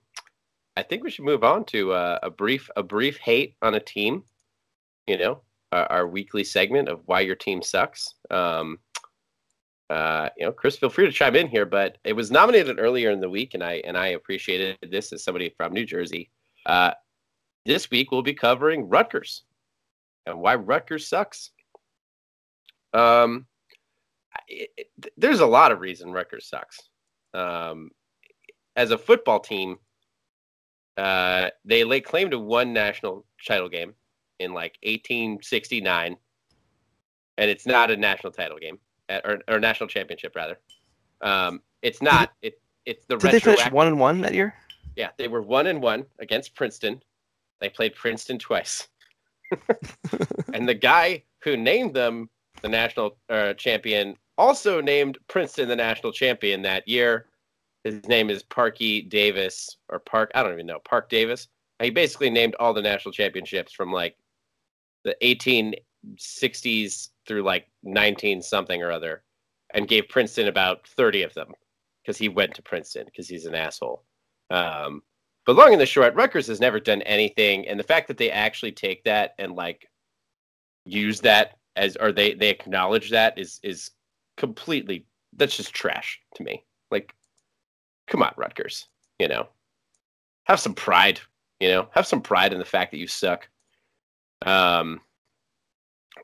I 0.80 0.84
think 0.84 1.04
we 1.04 1.12
should 1.12 1.26
move 1.26 1.44
on 1.44 1.66
to 1.66 1.92
uh, 1.92 2.20
a 2.24 2.30
brief 2.30 2.70
a 2.78 2.82
brief 2.84 3.18
hate 3.18 3.56
on 3.62 3.76
a 3.76 3.80
team. 3.82 4.24
You 5.08 5.18
know, 5.18 5.42
our, 5.74 5.86
our 5.92 6.08
weekly 6.08 6.44
segment 6.46 6.88
of 6.88 7.02
why 7.06 7.20
your 7.20 7.36
team 7.36 7.62
sucks. 7.62 8.16
Um, 8.32 8.80
uh, 9.90 10.30
you 10.38 10.46
know, 10.46 10.52
Chris, 10.54 10.78
feel 10.78 10.90
free 10.90 11.06
to 11.06 11.12
chime 11.12 11.36
in 11.36 11.48
here, 11.48 11.66
but 11.66 11.98
it 12.06 12.14
was 12.14 12.32
nominated 12.32 12.80
earlier 12.80 13.12
in 13.12 13.20
the 13.20 13.30
week, 13.30 13.56
and 13.56 13.64
I 13.64 13.82
and 13.86 13.98
I 13.98 14.08
appreciated 14.10 14.78
this 14.90 15.12
as 15.12 15.24
somebody 15.24 15.50
from 15.58 15.74
New 15.74 15.86
Jersey. 15.86 16.30
Uh, 16.66 16.92
this 17.66 17.92
week 17.92 18.12
we'll 18.12 18.22
be 18.22 18.34
covering 18.34 18.88
Rutgers 18.88 19.44
and 20.26 20.40
why 20.40 20.56
Rutgers 20.56 21.08
sucks. 21.08 21.52
Um, 22.94 23.48
it, 24.48 24.70
it- 24.78 25.12
there's 25.18 25.42
a 25.42 25.46
lot 25.46 25.72
of 25.74 25.82
reason 25.82 26.14
Rutgers 26.14 26.48
sucks. 26.48 26.80
Um, 27.34 27.90
as 28.78 28.92
a 28.92 28.98
football 28.98 29.40
team, 29.42 29.78
uh, 31.00 31.50
they 31.66 31.84
lay 31.84 32.02
claim 32.02 32.30
to 32.32 32.40
one 32.40 32.74
national 32.74 33.26
title 33.48 33.70
game 33.70 33.94
in 34.40 34.54
like 34.54 34.78
1869, 34.84 36.18
and 37.38 37.50
it's 37.50 37.66
not 37.66 37.92
a 37.92 37.98
national 37.98 38.34
title 38.34 38.58
game 38.58 38.80
or, 39.10 39.40
or 39.48 39.60
national 39.60 39.88
championship 39.88 40.36
rather. 40.36 40.60
Um, 41.22 41.62
it's 41.82 42.02
not. 42.02 42.32
It 42.42 42.62
it's 42.86 43.06
the 43.06 43.18
Did 43.18 43.32
they 43.32 43.40
finish 43.40 43.72
one 43.72 43.88
and 43.88 44.00
one 44.00 44.22
that 44.22 44.34
year? 44.34 44.56
yeah, 45.00 45.12
they 45.18 45.30
were 45.30 45.42
one 45.42 45.68
and 45.68 45.82
one 45.82 46.06
against 46.20 46.56
Princeton. 46.56 47.02
They 47.62 47.70
played 47.70 47.96
Princeton 47.96 48.38
twice. 48.38 48.90
and 50.54 50.68
the 50.68 50.74
guy 50.74 51.24
who 51.42 51.56
named 51.56 51.94
them 51.94 52.30
the 52.62 52.68
national 52.68 53.18
uh, 53.30 53.54
champion 53.54 54.18
also 54.38 54.82
named 54.82 55.18
Princeton 55.30 55.70
the 55.70 55.76
national 55.76 56.12
champion 56.12 56.62
that 56.64 56.86
year. 56.86 57.28
His 57.84 58.08
name 58.08 58.30
is 58.30 58.44
Parky 58.44 59.02
Davis 59.02 59.78
or 59.90 60.00
Park. 60.00 60.32
I 60.36 60.44
don't 60.44 60.54
even 60.54 60.66
know 60.66 60.80
Parke 60.80 61.10
Davis. 61.10 61.48
He 61.82 61.90
basically 61.90 62.30
named 62.30 62.56
all 62.60 62.74
the 62.74 62.82
national 62.82 63.14
championships 63.14 63.72
from 63.72 63.92
like 63.92 64.18
the 65.06 65.16
1860s 65.24 67.10
through 67.26 67.44
like 67.44 67.68
19 67.84 68.42
something 68.42 68.84
or 68.84 68.92
other, 68.92 69.24
and 69.74 69.88
gave 69.88 70.10
Princeton 70.10 70.48
about 70.48 70.88
30 70.88 71.24
of 71.24 71.34
them 71.34 71.54
because 72.04 72.18
he 72.18 72.28
went 72.28 72.54
to 72.56 72.62
Princeton 72.62 73.06
because 73.06 73.30
he's 73.30 73.46
an 73.46 73.56
asshole. 73.56 74.04
Um, 74.50 75.04
but 75.46 75.56
long 75.56 75.72
and 75.72 75.82
the 75.82 75.86
short, 75.86 76.16
Rutgers 76.16 76.48
has 76.48 76.60
never 76.60 76.80
done 76.80 77.02
anything, 77.04 77.68
and 77.68 77.80
the 77.80 77.84
fact 77.84 78.08
that 78.10 78.18
they 78.18 78.30
actually 78.30 78.74
take 78.74 79.04
that 79.06 79.36
and 79.40 79.56
like 79.56 79.88
use 80.86 81.22
that 81.22 81.58
as 81.76 81.96
or 81.96 82.12
they 82.12 82.34
they 82.34 82.50
acknowledge 82.50 83.12
that 83.12 83.38
is 83.38 83.60
is 83.64 83.92
completely 84.38 85.06
that's 85.38 85.56
just 85.56 85.74
trash 85.74 86.20
to 86.36 86.44
me. 86.44 86.66
Like, 86.92 87.14
come 88.10 88.24
on, 88.24 88.34
Rutgers, 88.36 88.88
you 89.20 89.28
know, 89.28 89.48
have 90.46 90.60
some 90.60 90.74
pride, 90.74 91.20
you 91.60 91.70
know, 91.70 91.88
have 91.92 92.08
some 92.08 92.22
pride 92.22 92.52
in 92.52 92.60
the 92.60 92.66
fact 92.66 92.92
that 92.92 92.98
you 92.98 93.08
suck. 93.08 93.48
Um, 94.46 95.00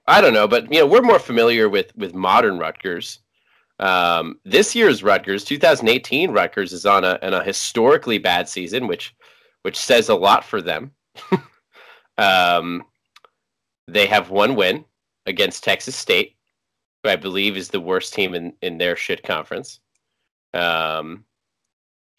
I 0.08 0.22
don't 0.22 0.34
know, 0.34 0.48
but 0.48 0.72
you 0.72 0.80
know, 0.80 0.88
we're 0.88 1.02
more 1.02 1.20
familiar 1.20 1.70
with 1.70 1.96
with 1.96 2.14
modern 2.14 2.58
Rutgers. 2.58 3.20
Um, 3.80 4.40
this 4.46 4.76
year's 4.76 5.04
Rutgers, 5.04 5.44
2018 5.44 6.32
Rutgers, 6.32 6.72
is 6.72 6.86
on 6.86 7.04
a, 7.04 7.20
on 7.22 7.34
a 7.34 7.44
historically 7.44 8.18
bad 8.18 8.48
season, 8.48 8.88
which 8.88 9.16
which 9.64 9.78
says 9.78 10.10
a 10.10 10.16
lot 10.16 10.44
for 10.44 10.62
them. 10.62 10.92
um, 12.18 12.84
they 13.88 14.06
have 14.06 14.30
one 14.30 14.56
win 14.56 14.86
against 15.26 15.64
Texas 15.64 15.96
State, 15.96 16.36
who 17.04 17.10
I 17.10 17.16
believe 17.16 17.58
is 17.58 17.70
the 17.70 17.80
worst 17.80 18.14
team 18.14 18.36
in, 18.36 18.54
in 18.62 18.78
their 18.78 18.96
shit 18.96 19.24
conference. 19.24 19.80
Um, 20.54 21.26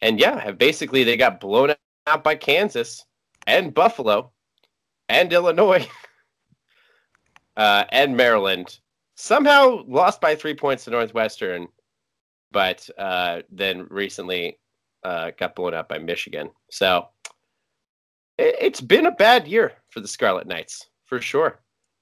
and 0.03 0.21
yeah, 0.21 0.39
have 0.41 0.59
basically 0.59 1.05
they 1.05 1.17
got 1.17 1.41
blown 1.41 1.75
out 2.07 2.25
by 2.25 2.35
Kansas 2.35 3.05
and 3.47 3.75
Buffalo 3.75 4.33
and 5.09 5.33
Illinois 5.33 5.89
uh, 7.57 7.85
and 7.91 8.17
Maryland. 8.17 8.79
Somehow 9.15 9.83
lost 9.87 10.21
by 10.21 10.35
three 10.35 10.55
points 10.55 10.85
to 10.85 10.91
Northwestern, 10.91 11.69
but 12.53 12.89
uh, 12.99 13.43
then 13.51 13.87
recently 13.89 14.59
uh, 15.05 15.31
got 15.39 15.55
blown 15.55 15.75
out 15.75 15.89
by 15.89 15.99
Michigan. 15.99 16.51
So 16.71 17.09
it, 18.37 18.75
has 18.75 18.81
been 18.81 19.07
a 19.07 19.13
bad 19.13 19.49
year 19.49 19.73
for 19.89 20.01
the 20.01 20.09
Scarlet 20.09 20.47
Knights 20.47 20.91
for 21.07 21.21
sure, 21.21 21.61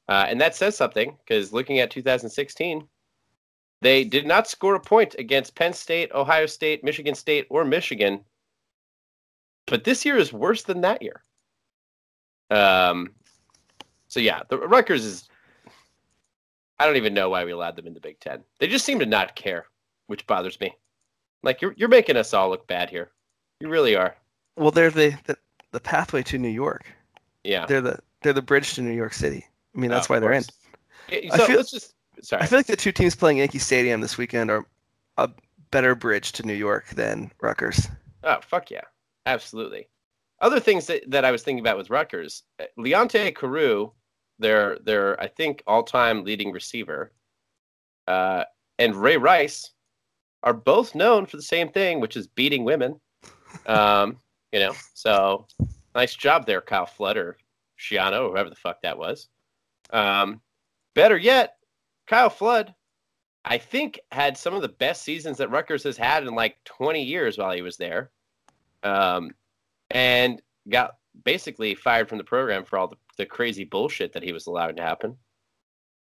uh, 0.08 0.26
and 0.28 0.40
that 0.40 0.56
says 0.56 0.76
something 0.76 1.16
because 1.24 1.52
looking 1.52 1.78
at 1.78 1.90
2016, 1.90 2.88
they 3.80 4.04
did 4.04 4.26
not 4.26 4.48
score 4.48 4.74
a 4.74 4.80
point 4.80 5.14
against 5.18 5.54
Penn 5.54 5.72
State, 5.72 6.10
Ohio 6.12 6.46
State, 6.46 6.84
Michigan 6.84 7.14
State, 7.14 7.46
or 7.50 7.64
Michigan. 7.64 8.20
But 9.66 9.84
this 9.84 10.04
year 10.04 10.16
is 10.16 10.32
worse 10.32 10.62
than 10.62 10.80
that 10.82 11.02
year. 11.02 11.22
Um, 12.50 13.12
so 14.08 14.20
yeah, 14.20 14.42
the 14.48 14.58
Rutgers 14.58 15.04
is. 15.04 15.28
I 16.78 16.86
don't 16.86 16.96
even 16.96 17.14
know 17.14 17.30
why 17.30 17.44
we 17.44 17.52
allowed 17.52 17.76
them 17.76 17.86
in 17.86 17.94
the 17.94 18.00
Big 18.00 18.18
Ten. 18.20 18.42
They 18.58 18.66
just 18.66 18.84
seem 18.84 18.98
to 18.98 19.06
not 19.06 19.36
care, 19.36 19.66
which 20.06 20.26
bothers 20.26 20.58
me. 20.60 20.74
Like 21.42 21.60
you're 21.60 21.74
you're 21.76 21.88
making 21.88 22.16
us 22.16 22.34
all 22.34 22.50
look 22.50 22.66
bad 22.66 22.90
here. 22.90 23.10
You 23.60 23.68
really 23.68 23.96
are. 23.96 24.16
Well, 24.56 24.70
they're 24.70 24.90
the 24.90 25.16
the, 25.24 25.36
the 25.72 25.80
pathway 25.80 26.22
to 26.24 26.38
New 26.38 26.48
York. 26.48 26.84
Yeah. 27.44 27.66
They're 27.66 27.80
the 27.80 27.98
they're 28.22 28.32
the 28.32 28.42
bridge 28.42 28.74
to 28.74 28.82
New 28.82 28.92
York 28.92 29.12
City. 29.12 29.46
I 29.74 29.80
mean, 29.80 29.90
that's 29.90 30.10
oh, 30.10 30.14
why 30.14 30.20
they're 30.20 30.32
in. 30.32 30.42
So 30.42 31.46
feel, 31.46 31.56
let's 31.56 31.70
just 31.70 31.93
sorry. 32.24 32.42
I 32.42 32.46
feel 32.46 32.58
like 32.58 32.66
the 32.66 32.76
two 32.76 32.92
teams 32.92 33.14
playing 33.14 33.38
Yankee 33.38 33.58
Stadium 33.58 34.00
this 34.00 34.18
weekend 34.18 34.50
are 34.50 34.66
a 35.16 35.30
better 35.70 35.94
bridge 35.94 36.32
to 36.32 36.46
New 36.46 36.54
York 36.54 36.88
than 36.90 37.30
Rutgers. 37.40 37.88
Oh 38.22 38.38
fuck 38.42 38.70
yeah, 38.70 38.84
absolutely. 39.26 39.88
Other 40.40 40.60
things 40.60 40.86
that, 40.86 41.08
that 41.10 41.24
I 41.24 41.30
was 41.30 41.42
thinking 41.42 41.64
about 41.64 41.78
with 41.78 41.90
Rutgers, 41.90 42.42
uh, 42.60 42.64
Leonte 42.78 43.34
Carroo, 43.34 43.92
their 44.38 44.78
their 44.80 45.20
I 45.20 45.28
think 45.28 45.62
all 45.66 45.82
time 45.82 46.24
leading 46.24 46.52
receiver, 46.52 47.12
uh, 48.08 48.44
and 48.78 48.96
Ray 48.96 49.16
Rice 49.16 49.70
are 50.42 50.54
both 50.54 50.94
known 50.94 51.26
for 51.26 51.36
the 51.36 51.42
same 51.42 51.68
thing, 51.70 52.00
which 52.00 52.16
is 52.16 52.26
beating 52.26 52.64
women. 52.64 53.00
Um, 53.66 54.18
you 54.52 54.60
know, 54.60 54.74
so 54.94 55.46
nice 55.94 56.14
job 56.14 56.46
there, 56.46 56.60
Kyle 56.60 56.86
Flood 56.86 57.16
or 57.16 57.36
Schiano, 57.78 58.30
whoever 58.30 58.50
the 58.50 58.56
fuck 58.56 58.82
that 58.82 58.98
was. 58.98 59.28
Um, 59.90 60.40
better 60.94 61.16
yet, 61.16 61.56
Kyle 62.06 62.30
Flood, 62.30 62.74
I 63.44 63.58
think, 63.58 64.00
had 64.12 64.36
some 64.36 64.54
of 64.54 64.62
the 64.62 64.68
best 64.68 65.02
seasons 65.02 65.38
that 65.38 65.50
Rutgers 65.50 65.82
has 65.84 65.96
had 65.96 66.26
in 66.26 66.34
like 66.34 66.62
20 66.64 67.02
years 67.02 67.38
while 67.38 67.52
he 67.52 67.62
was 67.62 67.76
there. 67.76 68.10
Um, 68.82 69.32
and 69.90 70.42
got 70.68 70.96
basically 71.24 71.74
fired 71.74 72.08
from 72.08 72.18
the 72.18 72.24
program 72.24 72.64
for 72.64 72.78
all 72.78 72.88
the, 72.88 72.96
the 73.16 73.26
crazy 73.26 73.64
bullshit 73.64 74.12
that 74.12 74.22
he 74.22 74.32
was 74.32 74.46
allowing 74.46 74.76
to 74.76 74.82
happen. 74.82 75.16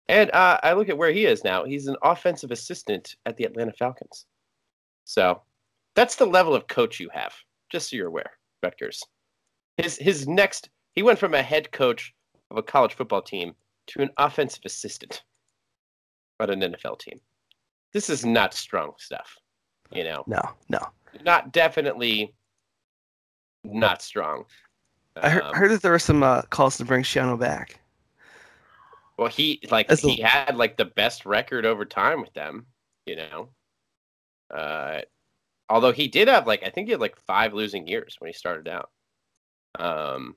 And 0.09 0.31
uh, 0.33 0.59
I 0.63 0.73
look 0.73 0.89
at 0.89 0.99
where 0.99 1.13
he 1.13 1.27
is 1.27 1.45
now. 1.45 1.65
He's 1.65 1.87
an 1.87 1.97
offensive 2.03 2.51
assistant 2.51 3.17
at 3.27 3.37
the 3.37 3.45
Atlanta 3.45 3.73
Falcons. 3.73 4.27
So 5.05 5.43
that's 5.95 6.17
the 6.17 6.27
level 6.27 6.55
of 6.55 6.67
coach 6.67 6.99
you 6.99 7.09
have, 7.13 7.35
just 7.71 7.91
so 7.91 7.97
you're 7.97 8.09
aware, 8.09 8.33
Rutgers. 8.63 9.03
His 9.79 9.97
his 9.97 10.29
next 10.29 10.71
he 10.93 11.03
went 11.03 11.19
from 11.19 11.35
a 11.35 11.43
head 11.43 11.73
coach 11.73 12.15
of 12.51 12.57
a 12.57 12.63
college 12.63 12.95
football 12.95 13.23
team 13.23 13.55
to 13.89 14.03
an 14.03 14.11
offensive 14.19 14.63
assistant 14.65 15.23
on 16.51 16.63
an 16.63 16.73
NFL 16.73 16.99
team. 16.99 17.21
This 17.93 18.09
is 18.09 18.25
not 18.25 18.55
strong 18.55 18.93
stuff, 18.99 19.37
you 19.91 20.05
know. 20.05 20.25
No, 20.27 20.43
no. 20.69 20.81
Not 21.25 21.53
definitely 21.53 22.35
not 23.65 24.03
strong. 24.03 24.45
I 25.17 25.29
heard, 25.29 25.43
um, 25.43 25.55
heard 25.55 25.71
that 25.71 25.83
there 25.83 25.93
were 25.93 25.99
some 25.99 26.23
uh, 26.23 26.43
calls 26.43 26.79
to 26.79 26.85
bring 26.85 27.03
Schiano 27.03 27.39
back. 27.39 27.79
Well, 29.19 29.29
he 29.29 29.61
like 29.71 29.91
As 29.91 30.01
he 30.01 30.21
had 30.21 30.57
like 30.57 30.77
the 30.77 30.87
best 30.87 31.27
record 31.27 31.67
over 31.67 31.85
time 31.85 32.21
with 32.21 32.33
them, 32.33 32.67
you 33.07 33.17
know. 33.17 33.49
Uh, 34.51 35.03
although 35.69 35.93
he 35.93 36.09
did 36.09 36.29
have 36.29 36.47
like 36.47 36.63
I 36.63 36.71
think 36.71 36.87
he 36.87 36.93
had 36.93 37.01
like 37.01 37.17
five 37.27 37.53
losing 37.53 37.87
years 37.87 38.17
when 38.19 38.29
he 38.29 38.35
started 38.35 38.69
out. 38.69 38.91
Um, 39.79 40.37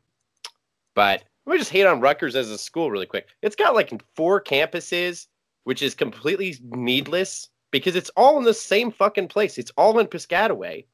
but 0.93 1.23
let 1.45 1.53
me 1.53 1.59
just 1.59 1.71
hate 1.71 1.85
on 1.85 2.01
Rutgers 2.01 2.35
as 2.35 2.49
a 2.49 2.57
school 2.57 2.91
really 2.91 3.05
quick. 3.05 3.29
It's 3.41 3.55
got 3.55 3.75
like 3.75 3.91
four 4.15 4.41
campuses, 4.41 5.27
which 5.65 5.81
is 5.81 5.93
completely 5.93 6.55
needless 6.61 7.49
because 7.71 7.95
it's 7.95 8.11
all 8.15 8.37
in 8.37 8.45
the 8.45 8.53
same 8.53 8.89
fucking 8.89 9.27
place. 9.27 9.57
It's 9.57 9.71
all 9.77 9.99
in 9.99 10.07
Piscataway. 10.07 10.85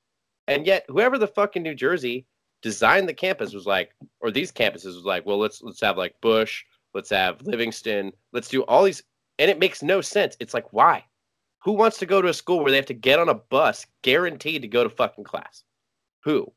And 0.47 0.65
yet 0.65 0.85
whoever 0.87 1.17
the 1.17 1.27
fuck 1.27 1.55
in 1.55 1.63
New 1.63 1.75
Jersey 1.75 2.25
designed 2.61 3.07
the 3.07 3.13
campus 3.13 3.53
was 3.53 3.65
like, 3.65 3.91
or 4.19 4.31
these 4.31 4.51
campuses 4.51 4.95
was 4.95 5.05
like, 5.05 5.25
well, 5.25 5.37
let's 5.37 5.61
let's 5.61 5.81
have 5.81 5.97
like 5.97 6.15
Busch, 6.21 6.63
let's 6.93 7.09
have 7.11 7.41
Livingston, 7.43 8.11
let's 8.33 8.49
do 8.49 8.63
all 8.63 8.83
these 8.83 9.03
and 9.39 9.51
it 9.51 9.59
makes 9.59 9.83
no 9.83 10.01
sense. 10.01 10.37
It's 10.39 10.53
like, 10.53 10.71
why? 10.71 11.05
Who 11.63 11.73
wants 11.73 11.97
to 11.99 12.05
go 12.05 12.21
to 12.21 12.29
a 12.29 12.33
school 12.33 12.61
where 12.61 12.71
they 12.71 12.77
have 12.77 12.85
to 12.87 12.93
get 12.93 13.19
on 13.19 13.29
a 13.29 13.35
bus 13.35 13.85
guaranteed 14.01 14.61
to 14.61 14.67
go 14.67 14.83
to 14.83 14.89
fucking 14.89 15.23
class? 15.23 15.63
Who? 16.23 16.51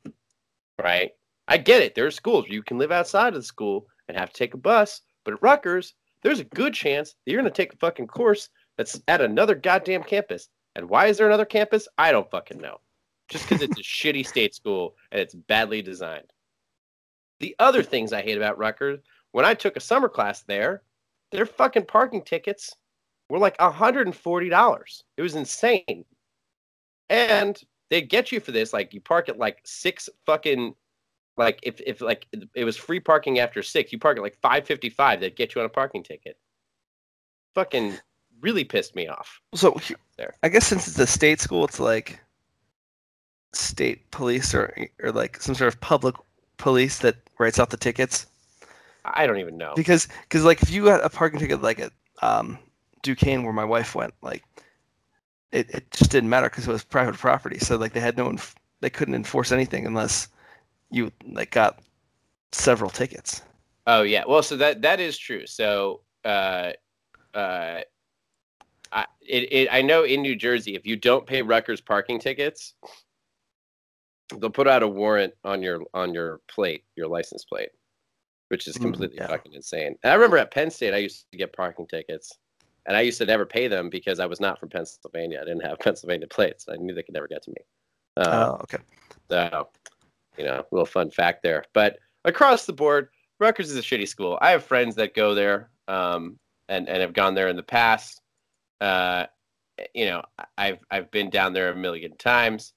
Right? 0.83 1.13
I 1.49 1.59
get 1.59 1.83
it. 1.83 1.95
There 1.95 2.07
are 2.07 2.11
schools 2.11 2.45
where 2.45 2.55
you 2.55 2.63
can 2.63 2.79
live 2.79 2.93
outside 2.93 3.29
of 3.29 3.35
the 3.35 3.43
school 3.43 3.87
and 4.09 4.17
have 4.17 4.33
to 4.33 4.39
take 4.39 4.55
a 4.55 4.59
bus, 4.59 5.03
but 5.25 5.35
at 5.35 5.43
Rutgers, 5.43 5.95
there's 6.25 6.41
a 6.41 6.45
good 6.45 6.75
chance 6.75 7.11
that 7.11 7.31
you're 7.31 7.41
going 7.41 7.53
to 7.53 7.57
take 7.57 7.75
a 7.75 7.77
fucking 7.77 8.09
course 8.09 8.49
that's 8.77 9.01
at 9.07 9.21
another 9.21 9.55
goddamn 9.55 10.03
campus. 10.03 10.49
And 10.75 10.89
why 10.89 11.07
is 11.07 11.19
there 11.19 11.29
another 11.29 11.45
campus? 11.45 11.87
I 11.99 12.11
don't 12.11 12.29
fucking 12.31 12.61
know. 12.61 12.79
Just 13.29 13.49
because 13.49 13.63
it's 13.63 13.79
a 13.79 13.83
shitty 13.85 14.27
state 14.27 14.55
school 14.55 14.97
and 15.13 15.21
it's 15.21 15.35
badly 15.35 15.83
designed. 15.83 16.33
The 17.41 17.55
other 17.59 17.83
things 17.83 18.13
I 18.13 18.23
hate 18.23 18.39
about 18.39 18.59
Rutgers, 18.59 19.01
when 19.33 19.45
I 19.45 19.55
took 19.55 19.77
a 19.77 19.81
summer 19.81 20.09
class 20.09 20.43
there, 20.43 20.83
their 21.31 21.47
fucking 21.47 21.87
parking 21.87 22.23
tickets 22.23 22.75
were 23.29 23.39
like 23.39 23.57
$140. 23.59 25.03
It 25.17 25.23
was 25.23 25.35
insane. 25.35 26.05
And 27.11 27.61
they'd 27.91 28.09
get 28.09 28.33
you 28.33 28.41
for 28.41 28.53
this, 28.53 28.73
like 28.73 28.95
you 28.95 29.01
park 29.01 29.29
at 29.29 29.39
like 29.39 29.61
six 29.65 30.09
fucking 30.25 30.75
like 31.37 31.59
if 31.63 31.81
if 31.81 32.01
like 32.01 32.27
it 32.55 32.65
was 32.65 32.77
free 32.77 33.01
parking 33.01 33.39
after 33.39 33.63
six, 33.63 33.93
you 33.93 33.99
park 33.99 34.17
at 34.17 34.23
like 34.23 34.39
five 34.41 34.67
fifty 34.67 34.91
five. 34.91 35.21
They'd 35.21 35.37
get 35.37 35.55
you 35.55 35.61
on 35.61 35.67
a 35.67 35.71
parking 35.71 36.03
ticket. 36.03 36.39
Fucking 37.55 37.99
really 38.41 38.65
pissed 38.65 38.95
me 38.95 39.09
off. 39.09 39.41
So 39.55 39.79
there, 40.17 40.35
I 40.43 40.49
guess 40.49 40.67
since 40.67 40.87
it's 40.87 40.99
a 40.99 41.07
state 41.07 41.41
school, 41.41 41.65
it's 41.65 41.81
like 41.81 42.21
state 43.53 44.11
police 44.11 44.55
or 44.55 44.75
or 45.03 45.13
like 45.13 45.41
some 45.41 45.55
sort 45.55 45.73
of 45.73 45.81
public 45.81 46.15
police 46.57 46.99
that 46.99 47.17
writes 47.39 47.59
out 47.59 47.71
the 47.71 47.77
tickets. 47.77 48.27
I 49.05 49.27
don't 49.27 49.39
even 49.39 49.57
know 49.57 49.75
because 49.77 50.09
because 50.23 50.45
like 50.45 50.63
if 50.63 50.71
you 50.71 50.85
got 50.85 51.05
a 51.05 51.11
parking 51.11 51.41
ticket 51.41 51.63
like 51.63 51.81
at 51.81 51.93
um, 52.23 52.59
Duquesne 53.03 53.43
where 53.43 53.53
my 53.53 53.65
wife 53.65 53.95
went, 53.95 54.15
like 54.23 54.45
it, 55.53 55.71
it 55.71 55.91
just 55.91 56.11
didn't 56.11 56.31
matter 56.31 56.49
because 56.49 56.67
it 56.67 56.73
was 56.73 56.85
private 56.85 57.17
property. 57.17 57.59
So 57.59 57.77
like 57.77 57.93
they 57.93 58.01
had 58.01 58.17
no 58.17 58.31
inf- 58.31 58.55
they 58.81 58.91
couldn't 58.91 59.15
enforce 59.15 59.53
anything 59.53 59.87
unless 59.87 60.29
you 60.91 61.11
like 61.31 61.51
got 61.51 61.81
several 62.53 62.91
tickets. 62.91 63.43
Oh 63.87 64.03
yeah, 64.03 64.25
well, 64.27 64.43
so 64.43 64.57
that 64.57 64.83
that 64.83 65.01
is 65.01 65.19
true. 65.19 65.47
So, 65.47 66.01
uh, 66.25 66.73
uh, 67.35 67.81
I 68.93 69.07
it, 69.21 69.53
it 69.53 69.69
I 69.71 69.83
know 69.83 70.05
in 70.05 70.23
New 70.23 70.37
Jersey, 70.37 70.75
if 70.75 70.87
you 70.87 70.97
don't 70.97 71.27
pay 71.27 71.43
Rutgers 71.43 71.81
parking 71.81 72.19
tickets, 72.19 72.75
they'll 74.39 74.51
put 74.51 74.69
out 74.69 74.83
a 74.83 74.89
warrant 74.89 75.35
on 75.45 75.63
your 75.63 75.83
on 75.93 76.15
your 76.15 76.41
plate, 76.49 76.85
your 76.97 77.09
license 77.09 77.45
plate, 77.45 77.71
which 78.49 78.67
is 78.67 78.79
mm, 78.79 78.83
completely 78.83 79.17
mm, 79.17 79.21
yeah. 79.21 79.27
fucking 79.27 79.53
insane. 79.53 79.97
And 80.03 80.13
I 80.13 80.15
remember 80.15 80.39
at 80.39 80.51
Penn 80.51 80.71
State, 80.71 80.95
I 80.95 80.99
used 80.99 81.27
to 81.31 81.39
get 81.39 81.53
parking 81.53 81.87
tickets, 81.87 82.33
and 82.87 82.97
I 82.97 83.03
used 83.03 83.19
to 83.19 83.27
never 83.27 83.45
pay 83.45 83.69
them 83.69 83.91
because 83.91 84.21
I 84.21 84.27
was 84.27 84.41
not 84.41 84.59
from 84.59 84.71
Pennsylvania. 84.71 85.41
I 85.43 85.45
didn't 85.45 85.65
have 85.65 85.79
Pennsylvania 85.81 86.29
plates. 86.29 86.67
I 86.71 86.77
knew 86.77 86.95
they 86.95 87.03
could 87.03 87.15
never 87.15 87.29
get 87.29 87.43
to 87.43 87.51
me. 87.51 87.57
Uh, 88.17 88.51
oh, 88.51 88.61
okay. 88.63 88.79
So 89.31 89.69
you 90.37 90.45
know, 90.45 90.65
little 90.71 90.87
fun 90.87 91.11
fact 91.11 91.43
there. 91.43 91.65
But 91.73 91.99
across 92.25 92.67
the 92.67 92.73
board, 92.73 93.09
Rutgers 93.41 93.71
is 93.71 93.77
a 93.77 93.83
shitty 93.83 94.09
school. 94.09 94.39
I 94.41 94.51
have 94.51 94.65
friends 94.65 94.95
that 94.97 95.15
go 95.15 95.35
there 95.35 95.71
um, 95.89 96.39
and 96.69 96.89
and 96.89 97.01
have 97.01 97.13
gone 97.13 97.35
there 97.35 97.49
in 97.49 97.57
the 97.57 97.63
past. 97.63 98.21
Uh, 98.81 99.27
you 99.95 100.07
know, 100.07 100.23
I've 100.57 100.79
I've 100.91 101.11
been 101.11 101.31
down 101.31 101.53
there 101.53 101.71
a 101.71 101.77
million 101.77 102.17
times. 102.17 102.73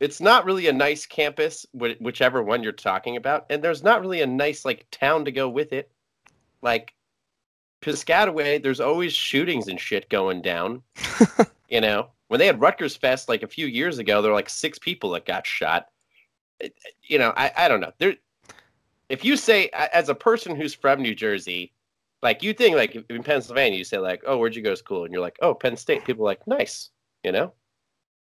It's 0.00 0.20
not 0.20 0.44
really 0.44 0.68
a 0.68 0.72
nice 0.72 1.06
campus, 1.06 1.66
whichever 1.72 2.42
one 2.42 2.62
you're 2.62 2.72
talking 2.72 3.16
about, 3.16 3.46
and 3.50 3.62
there's 3.62 3.82
not 3.82 4.00
really 4.00 4.20
a 4.20 4.26
nice 4.26 4.64
like 4.64 4.86
town 4.92 5.24
to 5.24 5.32
go 5.32 5.48
with 5.48 5.72
it. 5.72 5.90
Like 6.62 6.94
Piscataway, 7.82 8.62
there's 8.62 8.80
always 8.80 9.12
shootings 9.12 9.66
and 9.66 9.80
shit 9.80 10.08
going 10.08 10.42
down. 10.42 10.82
You 11.68 11.82
know, 11.82 12.08
when 12.28 12.40
they 12.40 12.46
had 12.46 12.60
Rutgers 12.60 12.96
Fest 12.96 13.28
like 13.28 13.42
a 13.42 13.48
few 13.48 13.66
years 13.66 13.98
ago, 13.98 14.22
there 14.22 14.30
were 14.30 14.36
like 14.36 14.48
six 14.48 14.78
people 14.78 15.10
that 15.10 15.26
got 15.26 15.46
shot. 15.46 15.88
You 17.02 17.18
know, 17.18 17.32
I, 17.36 17.52
I 17.56 17.68
don't 17.68 17.80
know. 17.80 17.92
There, 17.98 18.14
if 19.08 19.24
you 19.24 19.36
say 19.36 19.70
as 19.72 20.08
a 20.08 20.14
person 20.14 20.54
who's 20.54 20.74
from 20.74 21.00
New 21.00 21.14
Jersey, 21.14 21.72
like 22.22 22.42
you 22.42 22.52
think 22.52 22.76
like 22.76 22.96
in 23.08 23.22
Pennsylvania, 23.22 23.78
you 23.78 23.84
say 23.84 23.98
like, 23.98 24.22
oh, 24.26 24.36
where'd 24.36 24.56
you 24.56 24.62
go 24.62 24.70
to 24.70 24.76
school? 24.76 25.04
And 25.04 25.12
you're 25.12 25.22
like, 25.22 25.38
oh, 25.40 25.54
Penn 25.54 25.76
State. 25.76 26.04
People 26.04 26.24
are 26.24 26.30
like, 26.30 26.46
nice, 26.46 26.90
you 27.24 27.32
know, 27.32 27.52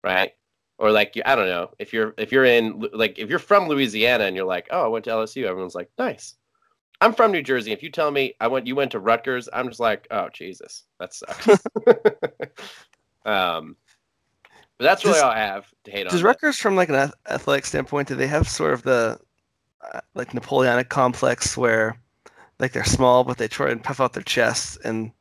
right? 0.03 0.33
Or 0.79 0.91
like 0.91 1.19
I 1.25 1.37
don't 1.37 1.47
know 1.47 1.71
if 1.79 1.93
you're 1.93 2.15
if 2.19 2.33
you're 2.33 2.45
in 2.45 2.85
like 2.93 3.19
if 3.19 3.31
you're 3.31 3.39
from 3.39 3.69
Louisiana 3.69 4.25
and 4.25 4.35
you're 4.35 4.45
like, 4.45 4.67
oh, 4.71 4.85
I 4.85 4.89
went 4.89 5.05
to 5.05 5.13
LSU. 5.13 5.45
Everyone's 5.45 5.77
like, 5.77 5.91
nice. 5.99 6.35
I'm 7.01 7.13
from 7.13 7.33
New 7.33 7.43
Jersey. 7.43 7.73
If 7.73 7.83
you 7.83 7.91
tell 7.91 8.11
me 8.11 8.35
I 8.41 8.49
went, 8.49 8.67
you 8.67 8.75
went 8.75 8.91
to 8.93 8.99
Rutgers, 8.99 9.49
I'm 9.53 9.69
just 9.69 9.81
like, 9.81 10.07
oh 10.11 10.29
Jesus, 10.33 10.85
that 10.99 11.15
sucks. 11.15 11.49
um, 13.25 13.77
but 14.79 14.85
that's 14.85 15.05
really 15.05 15.15
does, 15.15 15.23
all 15.23 15.31
I 15.31 15.39
have 15.39 15.67
to 15.85 15.91
hate 15.91 16.07
on. 16.07 16.13
Does 16.13 16.23
Rutgers, 16.23 16.59
from 16.59 16.77
like 16.77 16.89
an 16.89 17.11
athletic 17.29 17.67
standpoint, 17.67 18.09
do 18.09 18.15
they 18.15 18.27
have 18.27 18.49
sort 18.49 18.73
of 18.75 18.83
the 18.83 19.19
uh, 19.93 20.01
like 20.15 20.35
Napoleonic 20.35 20.89
complex 20.89 21.57
where 21.57 21.99
like 22.59 22.73
they're 22.73 22.85
small 22.85 23.25
but 23.25 23.39
they 23.39 23.49
try 23.49 23.71
and 23.71 23.83
puff 23.83 24.01
out 24.01 24.13
their 24.13 24.23
chests 24.23 24.77
and 24.85 25.13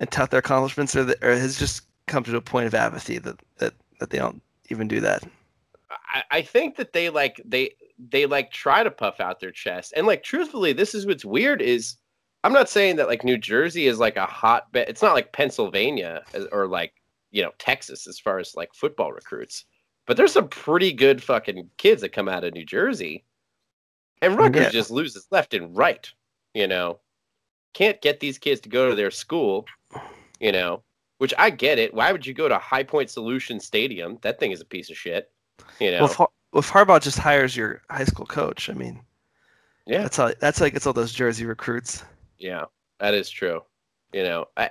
and 0.00 0.10
tout 0.10 0.30
their 0.30 0.40
accomplishments, 0.40 0.96
or, 0.96 1.04
the, 1.04 1.16
or 1.26 1.32
has 1.32 1.58
just 1.58 1.82
come 2.06 2.24
to 2.24 2.36
a 2.36 2.40
point 2.40 2.66
of 2.66 2.74
apathy 2.74 3.18
that 3.18 3.40
that 3.58 3.74
that 4.00 4.10
they 4.10 4.18
don't 4.18 4.42
even 4.68 4.88
do 4.88 5.00
that? 5.00 5.22
I, 5.90 6.22
I 6.30 6.42
think 6.42 6.76
that 6.76 6.92
they 6.92 7.10
like 7.10 7.40
they 7.44 7.74
they 8.10 8.26
like 8.26 8.50
try 8.50 8.82
to 8.82 8.90
puff 8.90 9.20
out 9.20 9.40
their 9.40 9.52
chest. 9.52 9.92
And 9.96 10.06
like 10.06 10.22
truthfully, 10.22 10.72
this 10.72 10.94
is 10.94 11.06
what's 11.06 11.24
weird 11.24 11.62
is 11.62 11.96
I'm 12.44 12.52
not 12.52 12.68
saying 12.68 12.96
that 12.96 13.06
like 13.08 13.24
New 13.24 13.38
Jersey 13.38 13.86
is 13.86 13.98
like 13.98 14.16
a 14.16 14.26
hotbed. 14.26 14.88
It's 14.88 15.02
not 15.02 15.14
like 15.14 15.32
Pennsylvania 15.32 16.22
uh, 16.34 16.44
or 16.50 16.66
like, 16.66 16.94
you 17.32 17.42
know, 17.42 17.50
Texas 17.58 18.06
as 18.06 18.20
far 18.20 18.38
as 18.38 18.54
like 18.54 18.72
football 18.72 19.12
recruits. 19.12 19.64
But 20.06 20.16
there's 20.16 20.32
some 20.32 20.48
pretty 20.48 20.92
good 20.92 21.22
fucking 21.22 21.70
kids 21.78 22.02
that 22.02 22.12
come 22.12 22.28
out 22.28 22.44
of 22.44 22.54
New 22.54 22.64
Jersey. 22.64 23.24
And 24.20 24.38
Rutgers 24.38 24.64
yeah. 24.64 24.70
just 24.70 24.90
loses 24.90 25.26
left 25.32 25.54
and 25.54 25.76
right, 25.76 26.08
you 26.54 26.68
know. 26.68 27.00
Can't 27.74 28.00
get 28.02 28.20
these 28.20 28.38
kids 28.38 28.60
to 28.60 28.68
go 28.68 28.90
to 28.90 28.94
their 28.94 29.10
school, 29.10 29.66
you 30.38 30.52
know, 30.52 30.82
which 31.18 31.32
I 31.38 31.50
get 31.50 31.78
it. 31.78 31.94
Why 31.94 32.12
would 32.12 32.26
you 32.26 32.34
go 32.34 32.48
to 32.48 32.58
High 32.58 32.82
Point 32.82 33.10
Solution 33.10 33.58
Stadium? 33.58 34.18
That 34.22 34.38
thing 34.38 34.52
is 34.52 34.60
a 34.60 34.66
piece 34.66 34.90
of 34.90 34.96
shit, 34.96 35.32
you 35.80 35.90
know. 35.90 36.08
Well, 36.18 36.32
if 36.54 36.70
Harbaugh 36.70 37.00
just 37.00 37.18
hires 37.18 37.56
your 37.56 37.80
high 37.90 38.04
school 38.04 38.26
coach, 38.26 38.68
I 38.68 38.74
mean, 38.74 39.00
yeah, 39.86 40.02
that's 40.02 40.16
how 40.18 40.32
that's 40.38 40.58
how 40.58 40.66
he 40.66 40.70
gets 40.70 40.86
all 40.86 40.92
those 40.92 41.12
Jersey 41.12 41.46
recruits. 41.46 42.04
Yeah, 42.38 42.66
that 43.00 43.14
is 43.14 43.30
true. 43.30 43.62
You 44.12 44.24
know, 44.24 44.46
I 44.56 44.70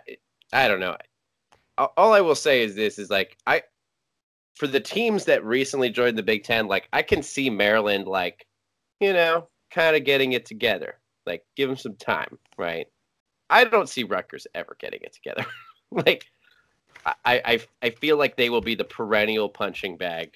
I 0.53 0.68
don't 0.68 0.80
know. 0.80 0.95
All 1.97 2.13
I 2.13 2.21
will 2.21 2.36
say 2.36 2.63
is 2.63 2.75
this: 2.75 2.99
is 2.99 3.09
like 3.09 3.38
I 3.47 3.63
for 4.55 4.67
the 4.67 4.79
teams 4.79 5.25
that 5.25 5.43
recently 5.43 5.89
joined 5.89 6.17
the 6.17 6.23
Big 6.23 6.43
Ten, 6.43 6.67
like 6.67 6.88
I 6.93 7.01
can 7.01 7.23
see 7.23 7.49
Maryland, 7.49 8.07
like 8.07 8.45
you 8.99 9.13
know, 9.13 9.47
kind 9.71 9.95
of 9.95 10.03
getting 10.03 10.34
it 10.34 10.45
together. 10.45 10.99
Like, 11.25 11.45
give 11.55 11.69
them 11.69 11.77
some 11.77 11.95
time, 11.95 12.39
right? 12.57 12.88
I 13.49 13.63
don't 13.65 13.89
see 13.89 14.03
Rutgers 14.03 14.47
ever 14.55 14.75
getting 14.79 15.01
it 15.03 15.13
together. 15.13 15.45
like, 15.91 16.25
I, 17.05 17.15
I 17.25 17.61
I 17.82 17.89
feel 17.91 18.17
like 18.17 18.36
they 18.36 18.49
will 18.49 18.61
be 18.61 18.75
the 18.75 18.84
perennial 18.84 19.49
punching 19.49 19.97
bag 19.97 20.36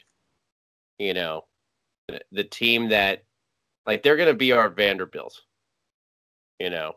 you 0.98 1.14
know, 1.14 1.46
the 2.32 2.44
team 2.44 2.90
that 2.90 3.24
like 3.86 4.04
they're 4.04 4.16
going 4.16 4.30
to 4.30 4.34
be 4.34 4.52
our 4.52 4.70
Vanderbilt. 4.70 5.42
You 6.60 6.70
know, 6.70 6.94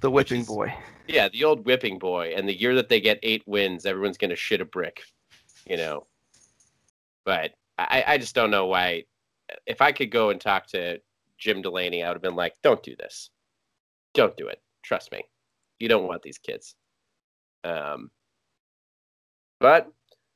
the 0.00 0.10
whipping 0.10 0.42
is, 0.42 0.46
boy. 0.46 0.74
Yeah, 1.06 1.28
the 1.28 1.44
old 1.44 1.64
whipping 1.64 1.98
boy. 1.98 2.34
And 2.36 2.48
the 2.48 2.58
year 2.58 2.74
that 2.74 2.88
they 2.88 3.00
get 3.00 3.18
eight 3.22 3.42
wins, 3.46 3.86
everyone's 3.86 4.18
going 4.18 4.30
to 4.30 4.36
shit 4.36 4.60
a 4.60 4.64
brick. 4.64 5.02
You 5.66 5.76
know, 5.76 6.06
but 7.24 7.52
I, 7.78 8.04
I 8.06 8.18
just 8.18 8.34
don't 8.34 8.50
know 8.50 8.66
why. 8.66 9.04
If 9.66 9.80
I 9.80 9.92
could 9.92 10.10
go 10.10 10.30
and 10.30 10.40
talk 10.40 10.66
to 10.68 11.00
Jim 11.38 11.62
Delaney, 11.62 12.02
I 12.02 12.08
would 12.08 12.14
have 12.14 12.22
been 12.22 12.36
like, 12.36 12.54
"Don't 12.62 12.82
do 12.82 12.96
this. 12.96 13.30
Don't 14.14 14.36
do 14.36 14.48
it. 14.48 14.60
Trust 14.82 15.12
me. 15.12 15.22
You 15.78 15.88
don't 15.88 16.06
want 16.06 16.22
these 16.22 16.38
kids." 16.38 16.74
Um, 17.64 18.10
but 19.60 19.88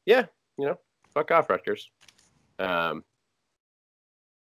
yeah, 0.06 0.26
you 0.58 0.66
know, 0.66 0.78
fuck 1.14 1.30
off, 1.30 1.48
Rutgers. 1.48 1.90
Um, 2.58 3.04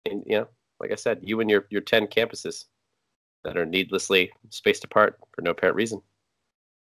and 0.06 0.24
you 0.26 0.40
know, 0.40 0.48
like 0.80 0.92
I 0.92 0.96
said, 0.96 1.20
you 1.22 1.40
and 1.40 1.50
your 1.50 1.66
your 1.70 1.82
ten 1.82 2.08
campuses 2.08 2.66
that 3.44 3.58
are 3.58 3.66
needlessly 3.66 4.32
spaced 4.50 4.84
apart 4.84 5.18
for 5.32 5.42
no 5.42 5.52
apparent 5.52 5.76
reason. 5.76 6.02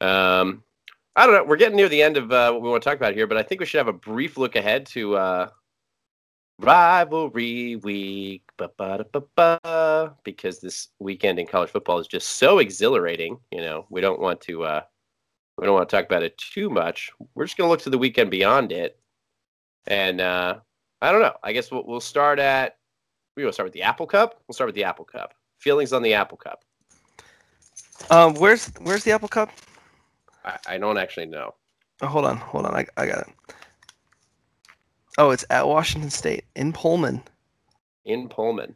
Um, 0.02 0.64
I 1.16 1.26
don't 1.26 1.36
know. 1.36 1.44
We're 1.44 1.58
getting 1.58 1.76
near 1.76 1.90
the 1.90 2.04
end 2.04 2.18
of 2.18 2.32
uh, 2.32 2.52
what 2.52 2.62
we 2.62 2.70
want 2.70 2.84
to 2.84 2.90
talk 2.90 2.98
about 2.98 3.16
here, 3.16 3.28
but 3.28 3.38
I 3.38 3.44
think 3.44 3.60
we 3.60 3.66
should 3.66 3.80
have 3.80 3.88
a 3.88 3.94
brief 3.94 4.38
look 4.38 4.56
ahead 4.56 4.86
to 4.88 5.18
uh, 5.18 5.50
rivalry 6.60 7.76
week, 7.78 8.44
because 10.24 10.60
this 10.60 10.90
weekend 11.00 11.40
in 11.40 11.48
college 11.48 11.70
football 11.70 12.00
is 12.00 12.08
just 12.08 12.30
so 12.30 12.60
exhilarating. 12.60 13.40
You 13.52 13.62
know, 13.62 13.86
we 13.90 14.02
don't 14.02 14.20
want 14.20 14.42
to 14.42 14.64
uh, 14.64 14.82
we 15.58 15.66
don't 15.66 15.74
want 15.74 15.90
to 15.90 15.96
talk 15.96 16.06
about 16.06 16.24
it 16.24 16.38
too 16.38 16.70
much. 16.70 17.12
We're 17.34 17.46
just 17.46 17.58
going 17.58 17.68
to 17.68 17.72
look 17.72 17.82
to 17.82 17.90
the 17.90 17.98
weekend 17.98 18.30
beyond 18.30 18.72
it, 18.72 19.00
and 19.88 20.22
uh, 20.22 20.60
I 21.02 21.12
don't 21.12 21.22
know. 21.22 21.36
I 21.44 21.52
guess 21.52 21.72
we'll, 21.72 21.86
we'll 21.86 22.00
start 22.00 22.38
at. 22.38 22.78
We 23.36 23.44
will 23.44 23.52
start 23.52 23.66
with 23.66 23.74
the 23.74 23.84
Apple 23.84 24.08
Cup. 24.08 24.42
We'll 24.48 24.54
start 24.54 24.68
with 24.68 24.76
the 24.76 24.84
Apple 24.84 25.06
Cup. 25.06 25.34
Feelings 25.58 25.94
on 25.94 26.02
the 26.02 26.14
Apple 26.14 26.38
Cup. 26.38 26.64
Um, 28.10 28.36
where's 28.36 28.72
where's 28.82 29.04
the 29.04 29.12
Apple 29.12 29.28
Cup? 29.28 29.52
I, 30.46 30.58
I 30.68 30.78
don't 30.78 30.98
actually 30.98 31.26
know. 31.26 31.56
Oh, 32.02 32.08
hold 32.08 32.26
on, 32.26 32.38
hold 32.38 32.66
on. 32.66 32.76
I 32.76 32.86
I 32.96 33.06
got 33.08 33.28
it. 33.28 33.34
Oh, 35.18 35.32
it's 35.32 35.46
at 35.50 35.68
Washington 35.68 36.12
State 36.12 36.46
in 36.56 36.74
Pullman. 36.74 37.24
In 38.06 38.30
Pullman. 38.30 38.76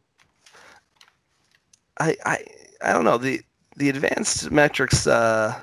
I 1.99 2.15
I 2.25 2.45
I 2.81 2.93
don't 2.93 3.05
know 3.05 3.17
the 3.17 3.41
the 3.77 3.89
advanced 3.89 4.51
metrics 4.51 5.05
uh, 5.07 5.57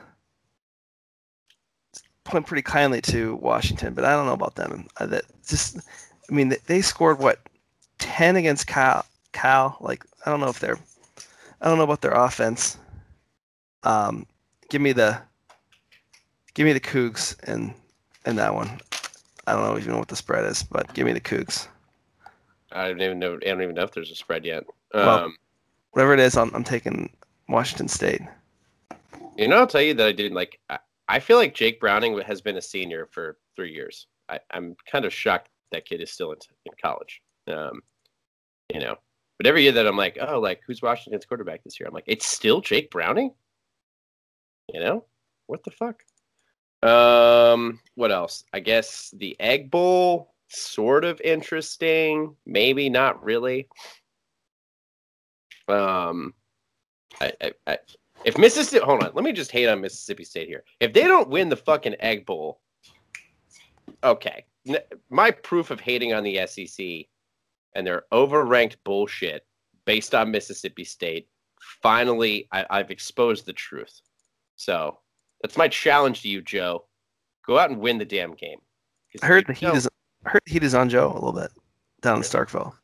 point 2.25 2.47
pretty 2.47 2.63
kindly 2.63 3.01
to 3.03 3.37
Washington, 3.37 3.93
but 3.95 4.05
I 4.05 4.13
don't 4.13 4.27
know 4.27 4.33
about 4.33 4.55
them. 4.55 4.87
Uh, 4.99 5.07
that 5.07 5.25
just 5.47 5.79
I 6.31 6.35
mean, 6.35 6.55
they 6.67 6.81
scored 6.81 7.19
what 7.19 7.41
ten 7.99 8.37
against 8.37 8.67
Cal. 8.67 9.05
Cal, 9.33 9.77
like 9.81 10.05
I 10.25 10.31
don't 10.31 10.41
know 10.41 10.49
if 10.49 10.61
they're, 10.61 10.79
I 11.61 11.69
don't 11.69 11.79
know 11.79 11.85
about 11.85 12.01
their 12.01 12.13
offense. 12.13 12.79
Um, 13.83 14.27
give 14.71 14.81
me 14.81 14.93
the, 14.93 15.21
give 16.55 16.67
me 16.67 16.73
the 16.73 16.81
Cougs 16.81 17.37
and 17.45 17.75
and 18.25 18.39
that 18.39 18.55
one. 18.55 18.81
I 19.47 19.53
don't 19.53 19.63
know 19.63 19.79
even 19.79 19.93
know 19.93 19.99
what 19.99 20.09
the 20.09 20.17
spread 20.17 20.45
is, 20.45 20.63
but 20.63 20.93
give 20.93 21.07
me 21.07 21.13
the 21.13 21.21
Cougs. 21.21 21.69
I 22.73 22.89
don't 22.89 23.01
even 23.01 23.19
know. 23.19 23.37
I 23.37 23.47
don't 23.47 23.63
even 23.63 23.75
know 23.75 23.85
if 23.85 23.93
there's 23.93 24.11
a 24.11 24.15
spread 24.15 24.45
yet. 24.45 24.65
Um, 24.93 25.07
well, 25.07 25.33
whatever 25.93 26.15
it 26.15 26.21
is, 26.21 26.37
I'm, 26.37 26.55
I'm 26.55 26.65
taking 26.65 27.11
Washington 27.49 27.89
State. 27.89 28.21
You 29.37 29.49
know, 29.49 29.57
I'll 29.57 29.67
tell 29.67 29.81
you 29.81 29.95
that 29.95 30.07
I 30.07 30.13
didn't 30.13 30.35
like. 30.35 30.61
I, 30.69 30.79
I 31.09 31.21
feel 31.21 31.39
like 31.39 31.55
Jake 31.55 31.81
Browning 31.81 32.19
has 32.21 32.43
been 32.43 32.57
a 32.57 32.63
senior 32.63 33.09
for 33.11 33.39
three 33.57 33.73
years. 33.73 34.07
I, 34.29 34.39
I'm 34.51 34.77
kind 34.91 35.07
of 35.07 35.13
shocked 35.13 35.49
that 35.73 35.87
kid 35.87 36.03
is 36.03 36.11
still 36.11 36.33
in, 36.33 36.39
in 36.67 36.73
college. 36.81 37.23
Um, 37.47 37.81
you 38.73 38.81
know, 38.81 38.97
but 39.39 39.47
every 39.47 39.63
year 39.63 39.73
that 39.73 39.87
I'm 39.87 39.97
like, 39.97 40.19
oh, 40.21 40.41
like 40.41 40.61
who's 40.67 40.83
Washington's 40.83 41.25
quarterback 41.25 41.63
this 41.65 41.79
year? 41.79 41.87
I'm 41.87 41.95
like, 41.95 42.05
it's 42.07 42.27
still 42.27 42.61
Jake 42.61 42.91
Browning. 42.91 43.33
You 44.75 44.81
know, 44.81 45.05
what 45.47 45.65
the 45.65 45.71
fuck? 45.71 46.03
Um, 46.83 47.81
what 47.95 48.13
else? 48.13 48.45
I 48.53 48.61
guess 48.61 49.15
the 49.17 49.37
Egg 49.41 49.71
Bowl, 49.71 50.35
sort 50.49 51.05
of 51.05 51.21
interesting, 51.23 52.35
maybe 52.47 52.91
not 52.91 53.25
really. 53.25 53.69
Um, 55.69 56.35
I, 57.21 57.33
I, 57.41 57.53
I 57.67 57.79
if 58.25 58.37
Mississippi, 58.37 58.85
hold 58.85 59.05
on, 59.05 59.13
let 59.15 59.25
me 59.25 59.33
just 59.33 59.53
hate 59.53 59.69
on 59.69 59.81
Mississippi 59.81 60.25
State 60.25 60.49
here. 60.49 60.65
If 60.81 60.93
they 60.93 61.05
don't 61.05 61.29
win 61.29 61.49
the 61.49 61.57
fucking 61.57 61.97
Egg 62.01 62.27
Bowl, 62.27 62.61
okay, 64.03 64.45
my 65.09 65.31
proof 65.31 65.71
of 65.71 65.81
hating 65.81 66.13
on 66.13 66.25
the 66.25 66.47
SEC 66.47 67.07
and 67.75 67.87
their 67.87 68.05
overranked 68.13 68.77
bullshit 68.85 69.47
based 69.85 70.15
on 70.15 70.31
Mississippi 70.31 70.85
State. 70.85 71.29
Finally, 71.83 72.49
I, 72.53 72.67
I've 72.71 72.91
exposed 72.91 73.47
the 73.47 73.53
truth. 73.53 74.01
So 74.57 74.99
that's 75.43 75.57
my 75.57 75.69
challenge 75.69 76.23
to 76.23 76.29
you, 76.29 76.43
Joe. 76.43 76.85
Go 77.47 77.59
out 77.59 77.71
and 77.71 77.81
win 77.81 77.99
the 77.99 78.05
damn 78.05 78.35
game. 78.35 78.59
I 79.23 79.27
heard 79.27 79.47
the 79.47 79.53
heat 79.53 79.71
is 79.71 79.89
I 80.27 80.31
heard 80.31 80.43
the 80.45 80.53
heat 80.53 80.63
is 80.63 80.75
on 80.75 80.89
Joe 80.89 81.11
a 81.11 81.15
little 81.15 81.33
bit 81.33 81.51
down 82.03 82.19
in 82.19 82.23
Starkville. 82.23 82.75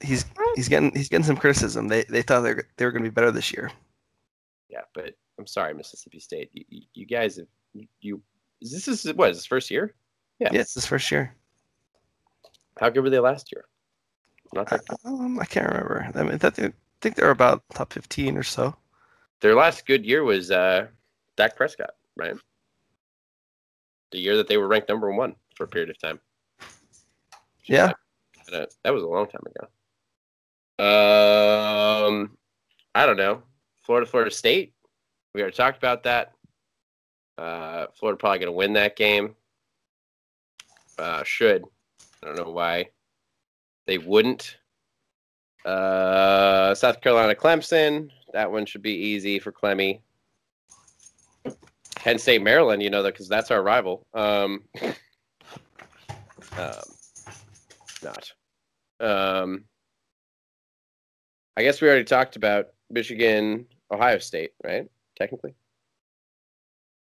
He's 0.00 0.24
he's 0.56 0.68
getting 0.68 0.90
he's 0.94 1.08
getting 1.08 1.24
some 1.24 1.36
criticism. 1.36 1.88
They 1.88 2.04
they 2.04 2.22
thought 2.22 2.40
they 2.40 2.54
were, 2.54 2.68
they 2.76 2.84
were 2.84 2.90
going 2.90 3.04
to 3.04 3.10
be 3.10 3.14
better 3.14 3.30
this 3.30 3.52
year. 3.52 3.70
Yeah, 4.68 4.82
but 4.94 5.14
I'm 5.38 5.46
sorry, 5.46 5.74
Mississippi 5.74 6.18
State. 6.18 6.50
You, 6.52 6.82
you 6.94 7.06
guys 7.06 7.36
have 7.36 7.46
you, 7.72 7.86
you 8.00 8.22
this 8.60 8.88
is 8.88 9.04
what 9.14 9.30
is 9.30 9.36
this 9.36 9.46
first 9.46 9.70
year? 9.70 9.94
Yeah. 10.38 10.50
Yeah, 10.52 10.60
it's 10.60 10.74
his 10.74 10.86
first 10.86 11.10
year. 11.10 11.34
How 12.78 12.90
good 12.90 13.00
were 13.00 13.10
they 13.10 13.18
last 13.18 13.52
year? 13.52 13.64
Not 14.52 14.68
that 14.70 14.86
good. 14.86 14.98
Um, 15.04 15.38
I 15.40 15.44
can't 15.44 15.66
remember. 15.66 16.10
I 16.14 16.22
mean, 16.22 16.38
I 16.42 16.50
think 17.00 17.16
they're 17.16 17.30
about 17.30 17.62
top 17.74 17.92
15 17.92 18.36
or 18.36 18.42
so. 18.42 18.74
Their 19.40 19.54
last 19.54 19.86
good 19.86 20.04
year 20.04 20.24
was 20.24 20.50
uh, 20.50 20.86
Dak 21.36 21.56
Prescott, 21.56 21.90
right? 22.16 22.36
the 24.10 24.18
year 24.18 24.36
that 24.36 24.48
they 24.48 24.56
were 24.56 24.68
ranked 24.68 24.88
number 24.88 25.12
one 25.12 25.34
for 25.54 25.64
a 25.64 25.68
period 25.68 25.90
of 25.90 25.98
time. 25.98 26.20
Yeah. 27.64 27.92
Uh, 28.52 28.66
that 28.84 28.94
was 28.94 29.02
a 29.02 29.06
long 29.06 29.26
time 29.26 29.42
ago. 29.46 29.66
Um, 32.08 32.36
I 32.94 33.06
don't 33.06 33.16
know. 33.16 33.42
Florida, 33.82 34.06
Florida 34.06 34.30
State. 34.30 34.72
We 35.34 35.40
already 35.40 35.56
talked 35.56 35.78
about 35.78 36.04
that. 36.04 36.32
Uh, 37.36 37.86
Florida 37.94 38.16
probably 38.18 38.38
going 38.38 38.48
to 38.48 38.52
win 38.52 38.72
that 38.74 38.96
game. 38.96 39.34
Uh, 40.98 41.22
should. 41.24 41.64
I 42.22 42.26
don't 42.26 42.36
know 42.36 42.52
why 42.52 42.86
they 43.86 43.98
wouldn't. 43.98 44.56
Uh, 45.64 46.74
South 46.74 47.00
Carolina, 47.00 47.34
Clemson. 47.34 48.10
That 48.32 48.50
one 48.50 48.66
should 48.66 48.82
be 48.82 48.92
easy 48.92 49.38
for 49.38 49.50
Clemmy. 49.52 50.02
Penn 51.96 52.18
State, 52.18 52.42
Maryland. 52.42 52.82
You 52.82 52.90
know 52.90 53.02
that 53.02 53.14
because 53.14 53.28
that's 53.28 53.50
our 53.50 53.62
rival. 53.62 54.06
Um, 54.14 54.62
um, 56.56 56.82
not. 58.02 58.32
Um, 59.00 59.64
I 61.56 61.62
guess 61.62 61.80
we 61.80 61.88
already 61.88 62.04
talked 62.04 62.36
about 62.36 62.66
Michigan, 62.90 63.66
Ohio 63.90 64.18
State, 64.18 64.50
right? 64.62 64.88
Technically, 65.16 65.54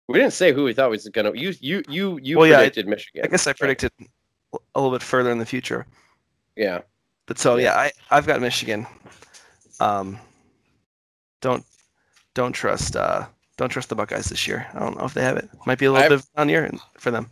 we 0.08 0.18
didn't 0.18 0.32
say 0.32 0.52
who 0.52 0.64
we 0.64 0.74
thought 0.74 0.90
was 0.90 1.08
going 1.08 1.32
to. 1.32 1.38
You, 1.40 1.54
you, 1.60 1.82
you, 1.88 2.18
you 2.22 2.36
Well, 2.38 2.46
yeah, 2.46 2.56
I- 2.56 2.58
predicted 2.58 2.88
Michigan. 2.88 3.22
I 3.24 3.28
guess 3.28 3.46
I 3.46 3.50
right? 3.50 3.58
predicted 3.58 3.92
a 4.74 4.80
little 4.80 4.90
bit 4.90 5.02
further 5.02 5.30
in 5.30 5.38
the 5.38 5.46
future. 5.46 5.86
Yeah. 6.56 6.80
But 7.26 7.38
so 7.38 7.56
Yeah. 7.56 7.74
I 7.74 7.92
I've 8.10 8.26
got 8.26 8.40
Michigan. 8.40 8.86
Um, 9.80 10.18
don't 11.40 11.64
don't 12.34 12.52
trust 12.52 12.96
uh 12.96 13.26
don't 13.56 13.68
trust 13.70 13.88
the 13.88 13.94
Buckeyes 13.94 14.26
this 14.26 14.46
year. 14.48 14.66
I 14.74 14.78
don't 14.78 14.96
know 14.98 15.04
if 15.04 15.14
they 15.14 15.22
have 15.22 15.36
it. 15.36 15.48
Might 15.66 15.78
be 15.78 15.86
a 15.86 15.92
little 15.92 16.04
I've- 16.04 16.14
bit 16.16 16.20
of 16.20 16.28
a 16.34 16.36
down 16.38 16.48
year 16.48 16.70
for 16.98 17.10
them. 17.10 17.30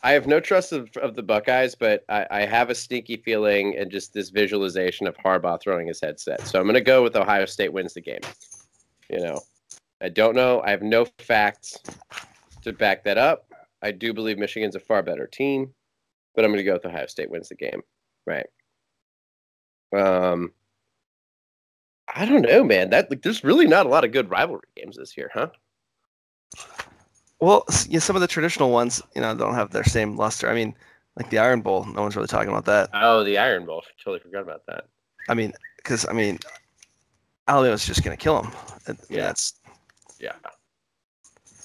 I 0.00 0.12
have 0.12 0.28
no 0.28 0.38
trust 0.38 0.72
of, 0.72 0.88
of 0.98 1.16
the 1.16 1.24
Buckeyes, 1.24 1.74
but 1.74 2.04
I, 2.08 2.24
I 2.30 2.40
have 2.46 2.70
a 2.70 2.74
sneaky 2.74 3.16
feeling 3.16 3.76
and 3.76 3.90
just 3.90 4.12
this 4.14 4.28
visualization 4.30 5.08
of 5.08 5.16
Harbaugh 5.16 5.60
throwing 5.60 5.88
his 5.88 6.00
headset. 6.00 6.46
So 6.46 6.60
I'm 6.60 6.66
going 6.66 6.74
to 6.74 6.80
go 6.80 7.02
with 7.02 7.16
Ohio 7.16 7.46
State 7.46 7.72
wins 7.72 7.94
the 7.94 8.00
game. 8.00 8.20
You 9.10 9.18
know, 9.18 9.40
I 10.00 10.08
don't 10.08 10.36
know. 10.36 10.62
I 10.64 10.70
have 10.70 10.82
no 10.82 11.04
facts 11.18 11.76
to 12.62 12.72
back 12.72 13.02
that 13.04 13.18
up. 13.18 13.52
I 13.82 13.90
do 13.90 14.14
believe 14.14 14.38
Michigan's 14.38 14.76
a 14.76 14.80
far 14.80 15.02
better 15.02 15.26
team, 15.26 15.74
but 16.36 16.44
I'm 16.44 16.52
going 16.52 16.58
to 16.58 16.64
go 16.64 16.74
with 16.74 16.86
Ohio 16.86 17.06
State 17.08 17.28
wins 17.28 17.48
the 17.48 17.56
game. 17.56 17.82
Right. 18.24 18.46
Um, 19.92 20.52
I 22.14 22.24
don't 22.24 22.42
know, 22.42 22.64
man. 22.64 22.90
That 22.90 23.10
like, 23.10 23.22
there's 23.22 23.44
really 23.44 23.66
not 23.66 23.86
a 23.86 23.88
lot 23.88 24.04
of 24.04 24.12
good 24.12 24.30
rivalry 24.30 24.68
games 24.76 24.96
this 24.96 25.16
year, 25.16 25.30
huh? 25.32 25.48
Well, 27.40 27.64
yeah, 27.88 28.00
some 28.00 28.16
of 28.16 28.22
the 28.22 28.28
traditional 28.28 28.70
ones, 28.70 29.02
you 29.14 29.20
know, 29.20 29.34
don't 29.34 29.54
have 29.54 29.70
their 29.70 29.84
same 29.84 30.16
luster. 30.16 30.48
I 30.48 30.54
mean, 30.54 30.74
like 31.16 31.30
the 31.30 31.38
Iron 31.38 31.60
Bowl, 31.60 31.84
no 31.84 32.02
one's 32.02 32.16
really 32.16 32.28
talking 32.28 32.48
about 32.48 32.64
that. 32.64 32.90
Oh, 32.94 33.22
the 33.24 33.38
Iron 33.38 33.64
Bowl. 33.64 33.84
Totally 34.02 34.20
forgot 34.20 34.42
about 34.42 34.66
that. 34.66 34.86
I 35.28 35.34
mean, 35.34 35.52
because 35.76 36.06
I 36.08 36.12
mean, 36.12 36.38
Alabama's 37.46 37.86
just 37.86 38.02
gonna 38.02 38.16
kill 38.16 38.42
them. 38.42 38.52
Yeah. 39.08 39.22
That's 39.22 39.54
Yeah. 40.18 40.32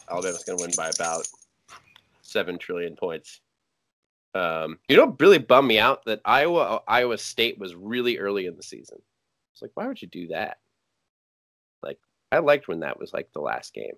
Alabama's 0.09 0.43
going 0.43 0.57
to 0.57 0.63
win 0.63 0.71
by 0.76 0.89
about 0.89 1.28
seven 2.21 2.57
trillion 2.57 2.95
points. 2.95 3.41
Um, 4.36 4.80
you 4.88 4.98
know, 4.98 5.16
really 5.20 5.38
bummed 5.38 5.68
me 5.68 5.80
out 5.80 6.06
that 6.06 6.22
Iowa 6.26 6.82
Iowa 6.88 7.18
State 7.18 7.60
was 7.60 7.76
really 7.76 8.18
early 8.18 8.48
in 8.48 8.56
the 8.56 8.64
season. 8.64 8.98
It's 9.54 9.62
like, 9.62 9.72
why 9.76 9.88
would 9.88 10.02
you 10.02 10.08
do 10.08 10.28
that? 10.30 10.58
Like, 11.84 12.00
I 12.32 12.40
liked 12.40 12.68
when 12.68 12.80
that 12.80 13.00
was 13.00 13.14
like 13.14 13.30
the 13.34 13.42
last 13.42 13.74
game. 13.74 13.94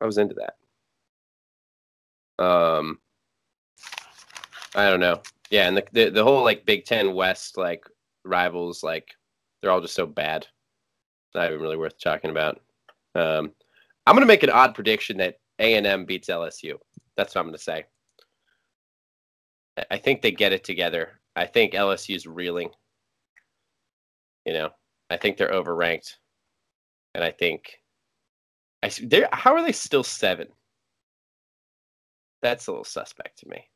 I 0.00 0.06
was 0.06 0.18
into 0.18 0.34
that. 0.34 2.44
Um, 2.44 2.98
I 4.74 4.90
don't 4.90 5.00
know. 5.00 5.22
Yeah, 5.50 5.68
and 5.68 5.76
the 5.76 5.84
the, 5.92 6.10
the 6.10 6.24
whole 6.24 6.42
like 6.42 6.66
Big 6.66 6.84
Ten 6.84 7.14
West 7.14 7.56
like 7.56 7.84
rivals, 8.24 8.82
like 8.82 9.14
they're 9.60 9.70
all 9.70 9.80
just 9.80 9.94
so 9.94 10.06
bad. 10.06 10.42
It's 10.42 11.34
not 11.34 11.46
even 11.46 11.60
really 11.60 11.76
worth 11.76 11.98
talking 11.98 12.30
about. 12.30 12.60
Um, 13.14 13.52
I'm 14.06 14.14
going 14.14 14.22
to 14.22 14.26
make 14.26 14.42
an 14.42 14.50
odd 14.50 14.74
prediction 14.74 15.18
that 15.18 15.38
A&M 15.58 16.04
beats 16.04 16.28
LSU. 16.28 16.78
That's 17.16 17.34
what 17.34 17.42
I'm 17.42 17.46
going 17.46 17.56
to 17.56 17.62
say. 17.62 17.84
I- 19.90 19.98
think 19.98 20.22
they 20.22 20.30
get 20.30 20.52
it 20.52 20.64
together. 20.64 21.20
I 21.36 21.46
think 21.46 21.74
LSU's 21.74 22.26
reeling. 22.26 22.70
You 24.44 24.54
know, 24.54 24.70
I 25.10 25.16
think 25.16 25.36
they're 25.36 25.52
overranked, 25.52 26.14
and 27.14 27.22
I 27.22 27.30
think 27.30 27.80
I 28.82 28.90
they're 29.02 29.28
how 29.32 29.54
are 29.54 29.62
they 29.62 29.72
still 29.72 30.02
seven? 30.04 30.48
That's 32.40 32.66
a 32.66 32.70
little 32.70 32.84
suspect 32.84 33.38
to 33.40 33.48
me. 33.48 33.68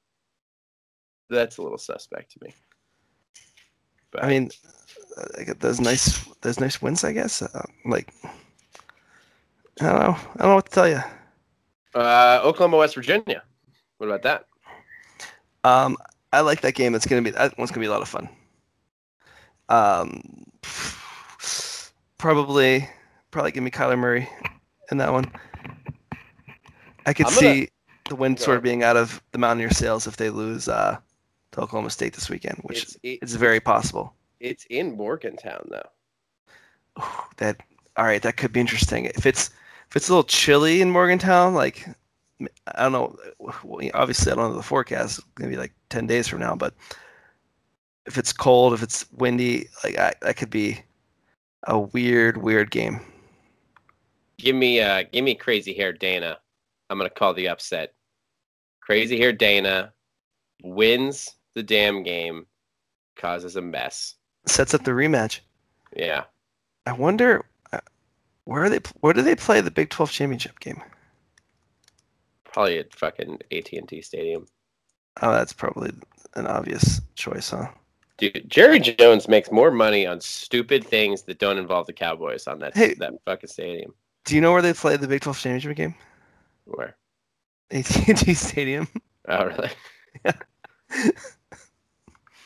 That's 1.28 1.58
a 1.58 1.62
little 1.62 1.78
suspect 1.78 2.32
to 2.32 2.38
me. 2.44 2.54
But 4.10 4.24
I 4.24 4.28
mean, 4.28 4.50
those 5.58 5.80
nice 5.80 6.24
those 6.42 6.60
nice 6.60 6.80
wins. 6.80 7.04
I 7.04 7.12
guess. 7.12 7.42
Uh, 7.42 7.64
like, 7.84 8.12
I 8.24 8.30
don't 9.80 9.98
know. 10.00 10.16
I 10.16 10.38
don't 10.38 10.48
know 10.48 10.54
what 10.54 10.66
to 10.66 10.72
tell 10.72 10.88
you. 10.88 11.00
uh, 11.94 12.40
Oklahoma, 12.42 12.78
West 12.78 12.94
Virginia. 12.94 13.42
What 13.98 14.08
about 14.08 14.22
that? 14.22 14.46
Um, 15.64 15.96
I 16.32 16.40
like 16.40 16.60
that 16.62 16.74
game. 16.74 16.94
It's 16.94 17.06
gonna 17.06 17.22
be 17.22 17.30
that 17.30 17.56
one's 17.58 17.70
gonna 17.70 17.80
be 17.84 17.86
a 17.86 17.90
lot 17.90 18.02
of 18.02 18.08
fun. 18.08 18.28
Um, 19.68 20.22
probably 22.18 22.88
probably 23.30 23.52
give 23.52 23.62
me 23.62 23.70
Kyler 23.70 23.98
Murray 23.98 24.28
in 24.90 24.98
that 24.98 25.12
one. 25.12 25.30
I 27.06 27.12
could 27.12 27.26
gonna- 27.26 27.36
see 27.36 27.68
the 28.08 28.16
wind 28.16 28.38
sort 28.38 28.56
of 28.56 28.62
being 28.62 28.82
out 28.82 28.96
of 28.96 29.22
the 29.32 29.38
Mountaineer 29.38 29.70
sails 29.70 30.06
if 30.06 30.16
they 30.16 30.30
lose 30.30 30.68
uh, 30.68 30.98
to 31.52 31.60
Oklahoma 31.60 31.90
State 31.90 32.12
this 32.14 32.28
weekend, 32.28 32.58
which 32.62 32.82
it's, 32.82 32.96
it- 33.02 33.18
is 33.22 33.34
very 33.36 33.60
possible. 33.60 34.14
it's 34.40 34.66
in 34.70 34.96
Morgantown 34.96 35.66
though. 35.70 35.88
Ooh, 37.00 37.04
that 37.38 37.56
all 37.96 38.04
right, 38.04 38.22
that 38.22 38.36
could 38.36 38.52
be 38.52 38.60
interesting. 38.60 39.04
If 39.06 39.26
it's 39.26 39.50
if 39.88 39.96
it's 39.96 40.08
a 40.08 40.12
little 40.12 40.24
chilly 40.24 40.80
in 40.80 40.90
Morgantown, 40.90 41.54
like 41.54 41.86
I 42.66 42.88
don't 42.88 42.92
know. 42.92 43.16
Obviously, 43.94 44.32
I 44.32 44.34
don't 44.34 44.50
know 44.50 44.56
the 44.56 44.62
forecast. 44.62 45.18
It's 45.18 45.26
gonna 45.34 45.50
be 45.50 45.56
like 45.56 45.72
ten 45.88 46.06
days 46.06 46.28
from 46.28 46.40
now, 46.40 46.54
but 46.54 46.74
if 48.06 48.18
it's 48.18 48.32
cold, 48.32 48.74
if 48.74 48.82
it's 48.82 49.06
windy, 49.12 49.68
like 49.84 49.98
I, 49.98 50.12
that 50.22 50.36
could 50.36 50.50
be 50.50 50.80
a 51.64 51.78
weird, 51.78 52.38
weird 52.38 52.70
game. 52.70 53.00
Give 54.38 54.56
me 54.56 54.80
uh 54.80 55.04
give 55.12 55.24
me 55.24 55.34
crazy 55.34 55.72
hair 55.72 55.92
Dana. 55.92 56.38
I'm 56.90 56.98
gonna 56.98 57.10
call 57.10 57.34
the 57.34 57.48
upset. 57.48 57.94
Crazy 58.80 59.18
hair 59.18 59.32
Dana 59.32 59.92
wins 60.62 61.30
the 61.54 61.62
damn 61.62 62.02
game, 62.02 62.46
causes 63.16 63.56
a 63.56 63.62
mess. 63.62 64.14
Sets 64.46 64.74
up 64.74 64.84
the 64.84 64.90
rematch. 64.90 65.40
Yeah. 65.96 66.24
I 66.86 66.92
wonder 66.92 67.44
uh, 67.72 67.78
where 68.44 68.64
are 68.64 68.70
they? 68.70 68.80
Where 69.00 69.12
do 69.12 69.22
they 69.22 69.36
play 69.36 69.60
the 69.60 69.70
Big 69.70 69.90
Twelve 69.90 70.10
championship 70.10 70.58
game? 70.58 70.82
Probably 72.52 72.78
at 72.78 72.94
fucking 72.94 73.38
AT 73.50 73.72
and 73.72 73.88
T 73.88 74.02
Stadium. 74.02 74.46
Oh, 75.20 75.32
that's 75.32 75.52
probably 75.52 75.92
an 76.34 76.46
obvious 76.46 77.00
choice, 77.14 77.50
huh? 77.50 77.68
Dude, 78.18 78.44
Jerry 78.48 78.78
Jones 78.78 79.26
makes 79.28 79.50
more 79.50 79.70
money 79.70 80.06
on 80.06 80.20
stupid 80.20 80.84
things 80.84 81.22
that 81.22 81.38
don't 81.38 81.58
involve 81.58 81.86
the 81.86 81.92
Cowboys 81.92 82.46
on 82.46 82.58
that 82.60 82.76
Hey. 82.76 82.94
that 82.94 83.14
fucking 83.24 83.48
stadium. 83.48 83.94
Do 84.24 84.34
you 84.34 84.40
know 84.40 84.52
where 84.52 84.62
they 84.62 84.72
play 84.72 84.96
the 84.96 85.08
Big 85.08 85.22
Twelve 85.22 85.38
championship 85.38 85.76
game? 85.76 85.94
Where? 86.64 86.96
AT&T 87.70 88.34
Stadium. 88.34 88.86
Oh 89.28 89.46
really? 89.46 89.70
Yeah. 90.24 91.10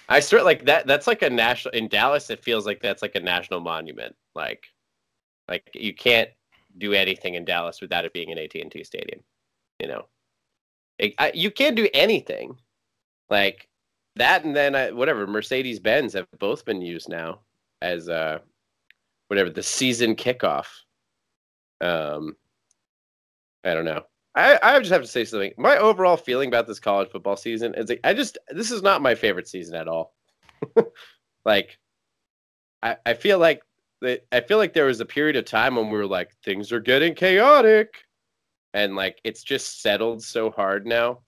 I 0.08 0.20
swear 0.20 0.42
like 0.44 0.64
that 0.66 0.86
that's 0.86 1.06
like 1.08 1.22
a 1.22 1.30
national 1.30 1.74
in 1.74 1.88
Dallas 1.88 2.30
it 2.30 2.42
feels 2.44 2.64
like 2.64 2.80
that's 2.80 3.02
like 3.02 3.16
a 3.16 3.20
national 3.20 3.60
monument. 3.60 4.14
Like 4.34 4.66
like 5.48 5.68
you 5.74 5.92
can't 5.94 6.30
do 6.78 6.92
anything 6.92 7.34
in 7.34 7.44
Dallas 7.44 7.80
without 7.80 8.04
it 8.04 8.12
being 8.12 8.30
an 8.30 8.38
AT&T 8.38 8.84
stadium. 8.84 9.20
You 9.80 9.88
know. 9.88 10.06
It, 10.98 11.14
I, 11.18 11.32
you 11.34 11.50
can't 11.50 11.76
do 11.76 11.88
anything. 11.92 12.56
Like 13.28 13.68
that 14.16 14.44
and 14.44 14.56
then 14.56 14.74
uh, 14.74 14.88
whatever 14.88 15.26
Mercedes 15.26 15.78
Benz 15.78 16.14
have 16.14 16.26
both 16.38 16.64
been 16.64 16.80
used 16.80 17.08
now 17.08 17.40
as 17.82 18.08
uh 18.08 18.38
whatever 19.28 19.50
the 19.50 19.62
season 19.62 20.16
kickoff. 20.16 20.66
Um 21.80 22.36
I 23.64 23.74
don't 23.74 23.84
know. 23.84 24.02
I, 24.36 24.58
I 24.62 24.78
just 24.78 24.92
have 24.92 25.02
to 25.02 25.08
say 25.08 25.24
something. 25.24 25.52
My 25.56 25.78
overall 25.78 26.16
feeling 26.16 26.48
about 26.48 26.66
this 26.66 26.78
college 26.78 27.10
football 27.10 27.36
season 27.36 27.74
is 27.74 27.88
like, 27.88 28.00
I 28.04 28.12
just 28.14 28.38
this 28.50 28.70
is 28.70 28.82
not 28.82 29.02
my 29.02 29.14
favorite 29.14 29.48
season 29.48 29.74
at 29.74 29.88
all. 29.88 30.14
like 31.44 31.78
I, 32.82 32.96
I 33.04 33.14
feel 33.14 33.38
like 33.38 33.62
I 34.30 34.40
feel 34.40 34.58
like 34.58 34.72
there 34.72 34.84
was 34.84 35.00
a 35.00 35.06
period 35.06 35.36
of 35.36 35.46
time 35.46 35.76
when 35.76 35.90
we 35.90 35.96
were 35.96 36.06
like 36.06 36.30
things 36.44 36.70
are 36.70 36.80
getting 36.80 37.14
chaotic 37.14 38.05
and 38.76 38.94
like 38.94 39.18
it's 39.24 39.42
just 39.42 39.80
settled 39.80 40.22
so 40.22 40.50
hard 40.50 40.86
now 40.86 41.20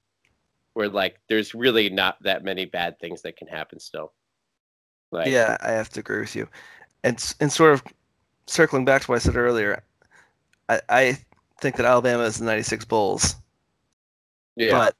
where 0.74 0.88
like 0.88 1.18
there's 1.30 1.55
really 1.55 1.88
not 1.88 2.22
that 2.22 2.44
many 2.44 2.66
bad 2.66 2.99
things 3.01 3.22
that 3.22 3.38
can 3.38 3.49
happen 3.49 3.80
still. 3.80 4.12
Like 5.11 5.28
yeah, 5.28 5.57
I 5.62 5.70
have 5.70 5.88
to 5.90 6.01
agree 6.01 6.20
with 6.20 6.36
you. 6.36 6.46
And 7.05 7.34
and 7.40 7.51
sort 7.51 7.72
of 7.72 7.82
circling 8.46 8.84
back 8.84 9.03
to 9.03 9.11
what 9.11 9.16
I 9.16 9.18
said 9.20 9.36
earlier, 9.36 9.82
I, 10.68 10.80
I 10.90 11.18
think 11.59 11.76
that 11.76 11.86
Alabama 11.86 12.24
is 12.24 12.36
the 12.36 12.44
'96 12.44 12.84
Bulls, 12.84 13.34
yeah. 14.55 14.70
but 14.70 14.96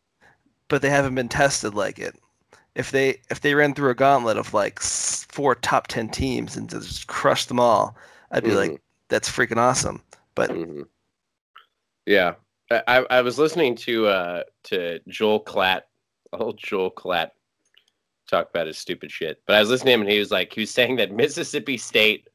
but 0.69 0.81
they 0.81 0.89
haven't 0.89 1.15
been 1.15 1.29
tested 1.29 1.75
like 1.75 1.99
it. 1.99 2.17
If 2.75 2.93
they 2.93 3.21
if 3.31 3.43
they 3.43 3.55
ran 3.55 3.75
through 3.75 3.91
a 3.91 3.95
gauntlet 3.95 4.39
of 4.39 4.55
like 4.55 4.81
four 4.81 5.55
top 5.55 5.89
ten 5.89 6.09
teams 6.09 6.57
and 6.57 6.71
just 6.71 7.09
crushed 7.09 7.49
them 7.49 7.61
all, 7.61 7.95
I'd 8.31 8.43
be 8.43 8.55
like, 8.55 8.81
that's 9.09 9.31
freaking 9.31 9.59
awesome. 9.59 10.01
But 10.35 10.49
Mhm. 10.49 10.87
Yeah, 12.09 12.35
I, 12.71 13.05
I 13.11 13.21
was 13.21 13.39
listening 13.39 13.75
to 13.77 14.07
uh 14.07 14.43
to 14.65 14.99
Joel 15.09 15.45
Klatt, 15.45 15.83
old 16.33 16.57
Joel 16.59 16.91
Klatt, 16.91 17.33
talk 18.27 18.49
about 18.49 18.67
his 18.67 18.79
stupid 18.79 19.13
shit. 19.13 19.43
But 19.47 19.57
I 19.57 19.61
was 19.61 19.69
listening 19.69 19.91
to 19.91 19.95
him, 19.95 20.01
and 20.01 20.11
he 20.11 20.19
was 20.19 20.31
like, 20.31 20.51
he 20.55 20.63
was 20.63 20.71
saying 20.71 20.97
that 20.97 21.13
Mississippi 21.13 21.77
State, 21.77 22.27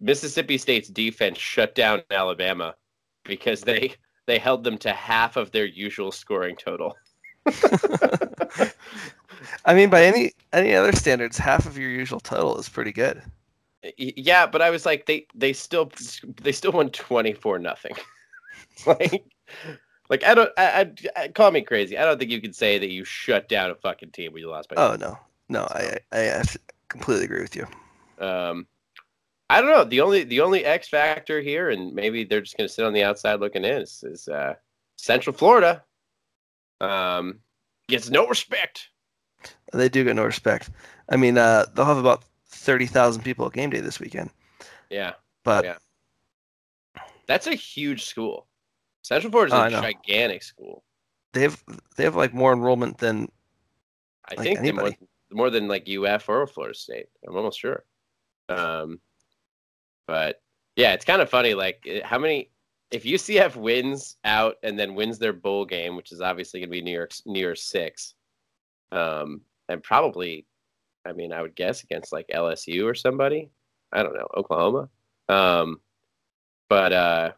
Mississippi 0.00 0.58
State's 0.58 0.88
defense 0.88 1.38
shut 1.38 1.76
down 1.76 2.02
Alabama 2.10 2.74
because 3.24 3.60
they 3.60 3.94
they 4.26 4.40
held 4.40 4.64
them 4.64 4.78
to 4.78 4.92
half 4.92 5.36
of 5.36 5.52
their 5.52 5.66
usual 5.66 6.10
scoring 6.10 6.56
total. 6.56 6.96
I 9.64 9.74
mean, 9.74 9.90
by 9.90 10.06
any 10.06 10.32
any 10.52 10.74
other 10.74 10.90
standards, 10.90 11.38
half 11.38 11.66
of 11.66 11.78
your 11.78 11.90
usual 11.90 12.18
total 12.18 12.58
is 12.58 12.68
pretty 12.68 12.90
good. 12.90 13.22
Yeah, 13.96 14.44
but 14.44 14.60
I 14.60 14.70
was 14.70 14.84
like, 14.84 15.06
they 15.06 15.28
they 15.36 15.52
still 15.52 15.92
they 16.42 16.50
still 16.50 16.72
won 16.72 16.90
twenty 16.90 17.32
four 17.32 17.60
nothing. 17.60 17.94
like, 18.86 19.24
like 20.08 20.24
I 20.24 20.34
don't 20.34 20.50
I, 20.56 20.90
I, 21.16 21.28
call 21.28 21.50
me 21.50 21.62
crazy. 21.62 21.96
I 21.98 22.04
don't 22.04 22.18
think 22.18 22.30
you 22.30 22.40
can 22.40 22.52
say 22.52 22.78
that 22.78 22.90
you 22.90 23.04
shut 23.04 23.48
down 23.48 23.70
a 23.70 23.74
fucking 23.74 24.10
team 24.10 24.32
when 24.32 24.42
you 24.42 24.50
lost 24.50 24.68
by. 24.68 24.76
Oh 24.76 24.96
no, 24.96 25.18
no, 25.48 25.62
I 25.70 25.98
I, 26.12 26.30
I 26.38 26.42
completely 26.88 27.24
agree 27.24 27.42
with 27.42 27.56
you. 27.56 27.66
Um, 28.18 28.66
I 29.50 29.60
don't 29.60 29.70
know. 29.70 29.84
The 29.84 30.00
only 30.00 30.24
the 30.24 30.40
only 30.40 30.64
X 30.64 30.88
factor 30.88 31.40
here, 31.40 31.70
and 31.70 31.94
maybe 31.94 32.24
they're 32.24 32.40
just 32.40 32.56
gonna 32.56 32.68
sit 32.68 32.84
on 32.84 32.92
the 32.92 33.02
outside 33.02 33.40
looking 33.40 33.64
in, 33.64 33.82
is, 33.82 34.02
is 34.02 34.28
uh, 34.28 34.54
Central 34.96 35.34
Florida. 35.34 35.82
Um, 36.80 37.40
gets 37.88 38.10
no 38.10 38.26
respect. 38.26 38.88
They 39.72 39.88
do 39.88 40.04
get 40.04 40.16
no 40.16 40.24
respect. 40.24 40.70
I 41.08 41.16
mean, 41.16 41.38
uh, 41.38 41.66
they'll 41.74 41.84
have 41.84 41.98
about 41.98 42.24
thirty 42.46 42.86
thousand 42.86 43.22
people 43.22 43.46
at 43.46 43.52
game 43.52 43.70
day 43.70 43.80
this 43.80 44.00
weekend, 44.00 44.30
Yeah, 44.90 45.14
but 45.44 45.64
Yeah. 45.64 47.02
that's 47.26 47.46
a 47.46 47.54
huge 47.54 48.04
school. 48.04 48.46
Central 49.02 49.30
Florida 49.30 49.54
is 49.54 49.74
I 49.74 49.78
a 49.78 49.82
gigantic 49.82 50.42
school. 50.42 50.84
they 51.32 51.42
have 51.42 51.62
they 51.96 52.04
have 52.04 52.16
like 52.16 52.32
more 52.32 52.52
enrollment 52.52 52.98
than 52.98 53.28
I 54.30 54.34
Like 54.36 54.58
think 54.60 54.74
more, 54.74 54.92
more 55.32 55.50
than 55.50 55.68
like 55.68 55.88
UF 55.88 56.28
or 56.28 56.46
Florida 56.46 56.74
State. 56.74 57.06
I'm 57.26 57.36
almost 57.36 57.58
sure. 57.58 57.84
Um, 58.48 59.00
but 60.06 60.40
yeah, 60.76 60.92
it's 60.92 61.04
kind 61.04 61.20
of 61.20 61.28
funny. 61.28 61.54
Like 61.54 61.86
how 62.04 62.18
many? 62.18 62.50
If 62.90 63.04
UCF 63.04 63.56
wins 63.56 64.18
out 64.24 64.56
and 64.62 64.78
then 64.78 64.94
wins 64.94 65.18
their 65.18 65.32
bowl 65.32 65.64
game, 65.64 65.96
which 65.96 66.12
is 66.12 66.20
obviously 66.20 66.60
going 66.60 66.68
to 66.68 66.72
be 66.72 66.82
New 66.82 66.92
York 66.92 67.12
New 67.24 67.40
Year's 67.40 67.62
six, 67.62 68.14
um, 68.92 69.40
and 69.68 69.82
probably, 69.82 70.46
I 71.06 71.12
mean, 71.12 71.32
I 71.32 71.40
would 71.40 71.56
guess 71.56 71.82
against 71.82 72.12
like 72.12 72.26
LSU 72.28 72.84
or 72.84 72.94
somebody. 72.94 73.50
I 73.92 74.02
don't 74.02 74.14
know, 74.14 74.28
Oklahoma. 74.36 74.88
Um, 75.28 75.80
but 76.68 76.92
uh, 76.92 77.32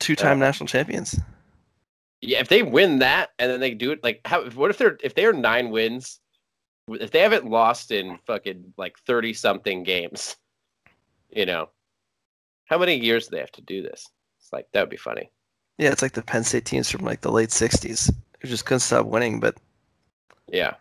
two-time 0.00 0.38
Uh, 0.42 0.46
national 0.46 0.66
champions. 0.66 1.18
Yeah, 2.20 2.40
if 2.40 2.48
they 2.48 2.62
win 2.62 2.98
that 3.00 3.30
and 3.38 3.50
then 3.50 3.60
they 3.60 3.72
do 3.74 3.92
it 3.92 4.02
like 4.02 4.20
how 4.24 4.48
what 4.50 4.70
if 4.70 4.78
they're 4.78 4.96
if 5.02 5.14
they 5.14 5.26
are 5.26 5.32
nine 5.32 5.70
wins 5.70 6.20
if 6.88 7.10
they 7.10 7.20
haven't 7.20 7.48
lost 7.50 7.90
in 7.90 8.18
fucking 8.26 8.74
like 8.76 8.98
30 9.00 9.32
something 9.34 9.82
games, 9.82 10.36
you 11.30 11.46
know, 11.46 11.70
how 12.66 12.78
many 12.78 12.94
years 12.96 13.26
do 13.26 13.32
they 13.36 13.40
have 13.40 13.52
to 13.52 13.62
do 13.62 13.82
this? 13.82 14.08
It's 14.40 14.52
like 14.52 14.66
that 14.72 14.80
would 14.80 14.90
be 14.90 14.96
funny. 14.96 15.30
Yeah, 15.78 15.90
it's 15.90 16.02
like 16.02 16.12
the 16.12 16.22
Penn 16.22 16.44
State 16.44 16.64
teams 16.64 16.90
from 16.90 17.04
like 17.04 17.20
the 17.20 17.32
late 17.32 17.50
'60s 17.50 18.10
who 18.40 18.48
just 18.48 18.64
couldn't 18.64 18.80
stop 18.80 19.06
winning, 19.06 19.40
but 19.40 19.56
Yeah, 20.48 20.74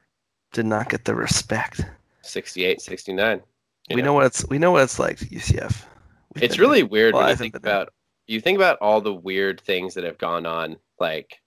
did 0.51 0.66
not 0.66 0.89
get 0.89 1.05
the 1.05 1.16
respect. 1.16 1.82
68, 2.22 2.82
69. 2.82 3.41
we 3.93 4.01
know 4.01 4.14
what 4.14 4.26
it's 4.26 4.47
we 4.49 4.57
know 4.59 4.72
what 4.72 4.84
it's 4.84 4.99
like 4.99 5.20
UCF. 5.20 5.86
We've 6.36 6.43
It's 6.43 6.59
really 6.59 6.84
weird 6.84 7.14
Well, 7.14 7.22
when 7.24 7.28
I 7.28 7.32
you 7.32 7.36
think 7.36 7.55
about 7.55 7.93
you 8.34 8.41
think 8.41 8.57
about 8.57 8.79
all 8.81 8.99
the 8.99 9.13
weird 9.13 9.61
things 9.61 9.93
that 9.93 10.03
have 10.03 10.17
gone 10.17 10.45
on 10.45 10.77
like 10.99 11.41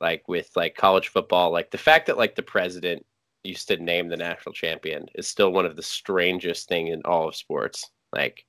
like 0.00 0.28
with 0.28 0.50
like 0.56 0.74
college 0.74 1.08
football, 1.08 1.50
like 1.50 1.70
the 1.70 1.78
fact 1.78 2.06
that 2.06 2.18
like 2.18 2.34
the 2.34 2.42
president 2.42 3.04
used 3.42 3.68
to 3.68 3.76
name 3.76 4.08
the 4.08 4.16
national 4.16 4.52
champion 4.52 5.06
is 5.14 5.26
still 5.26 5.52
one 5.52 5.64
of 5.64 5.76
the 5.76 5.82
strangest 5.82 6.68
thing 6.68 6.88
in 6.88 7.00
all 7.04 7.28
of 7.28 7.36
sports. 7.36 7.90
Like 8.12 8.44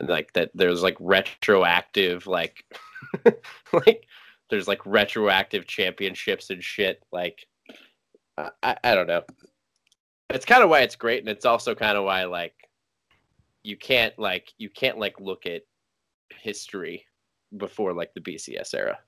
like 0.00 0.32
that 0.34 0.50
there's 0.54 0.82
like 0.82 0.96
retroactive 1.00 2.26
like 2.26 2.64
like 3.72 4.06
there's 4.50 4.68
like 4.68 4.84
retroactive 4.84 5.66
championships 5.66 6.50
and 6.50 6.62
shit 6.62 7.02
like 7.10 7.46
I, 8.62 8.76
I, 8.84 8.94
don't 8.94 9.06
know. 9.06 9.22
It's 10.28 10.44
kind 10.44 10.62
of 10.62 10.68
why 10.68 10.80
it's 10.80 10.94
great 10.94 11.20
and 11.20 11.28
it's 11.30 11.46
also 11.46 11.74
kind 11.74 11.96
of 11.96 12.04
why 12.04 12.24
like 12.24 12.54
you 13.64 13.78
can't 13.78 14.16
like 14.18 14.52
you 14.58 14.68
can't 14.68 14.98
like 14.98 15.18
look 15.18 15.46
at 15.46 15.62
history 16.30 17.06
before 17.56 17.92
like 17.92 18.12
the 18.14 18.20
BCS 18.20 18.74
era. 18.74 18.98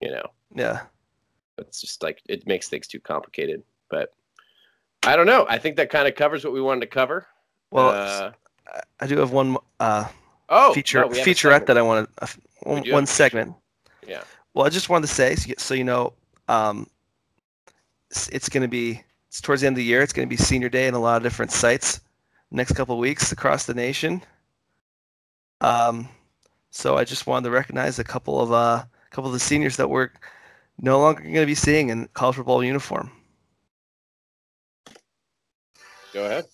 You 0.00 0.10
know, 0.10 0.26
Yeah. 0.54 0.82
it's 1.58 1.80
just 1.80 2.02
like 2.02 2.20
it 2.28 2.46
makes 2.46 2.68
things 2.68 2.86
too 2.86 3.00
complicated. 3.00 3.62
But 3.90 4.12
I 5.04 5.16
don't 5.16 5.26
know. 5.26 5.46
I 5.48 5.58
think 5.58 5.76
that 5.76 5.90
kind 5.90 6.08
of 6.08 6.14
covers 6.14 6.44
what 6.44 6.52
we 6.52 6.60
wanted 6.60 6.80
to 6.80 6.86
cover. 6.86 7.26
Well, 7.70 7.90
uh, 7.90 8.32
I- 9.00 9.06
do 9.06 9.18
have 9.18 9.32
one 9.32 9.56
uh, 9.80 10.08
oh, 10.48 10.72
feature 10.74 11.00
no, 11.00 11.08
we 11.08 11.18
have 11.18 11.26
a 11.26 11.30
featurette 11.30 11.66
that 11.66 11.78
I 11.78 11.82
wanted 11.82 12.08
uh, 12.18 12.26
one, 12.62 12.88
one 12.90 13.06
segment. 13.06 13.54
Yeah. 14.06 14.22
Well, 14.54 14.66
I 14.66 14.68
just 14.68 14.88
wanted 14.88 15.08
to 15.08 15.14
say 15.14 15.34
so 15.36 15.48
you, 15.48 15.54
so 15.58 15.74
you 15.74 15.84
know, 15.84 16.12
um, 16.48 16.88
it's, 18.10 18.28
it's 18.28 18.48
going 18.48 18.62
to 18.62 18.68
be 18.68 19.02
it's 19.28 19.40
towards 19.40 19.60
the 19.62 19.66
end 19.66 19.74
of 19.74 19.78
the 19.78 19.84
year. 19.84 20.02
It's 20.02 20.12
going 20.12 20.28
to 20.28 20.30
be 20.30 20.36
Senior 20.36 20.68
Day 20.68 20.86
in 20.86 20.94
a 20.94 20.98
lot 20.98 21.16
of 21.16 21.22
different 21.22 21.52
sites 21.52 22.00
next 22.50 22.72
couple 22.72 22.94
of 22.94 23.00
weeks 23.00 23.32
across 23.32 23.66
the 23.66 23.74
nation. 23.74 24.22
Um, 25.60 26.08
so 26.74 26.96
I 26.96 27.04
just 27.04 27.26
wanted 27.28 27.44
to 27.44 27.50
recognize 27.52 28.00
a 28.00 28.04
couple 28.04 28.40
of 28.40 28.52
uh, 28.52 28.82
a 28.84 28.88
couple 29.10 29.26
of 29.26 29.32
the 29.32 29.38
seniors 29.38 29.76
that 29.76 29.88
we're 29.88 30.10
no 30.80 30.98
longer 30.98 31.22
going 31.22 31.34
to 31.34 31.46
be 31.46 31.54
seeing 31.54 31.88
in 31.90 32.08
college 32.14 32.34
football 32.36 32.64
uniform. 32.64 33.12
Go 36.12 36.24
ahead. 36.26 36.44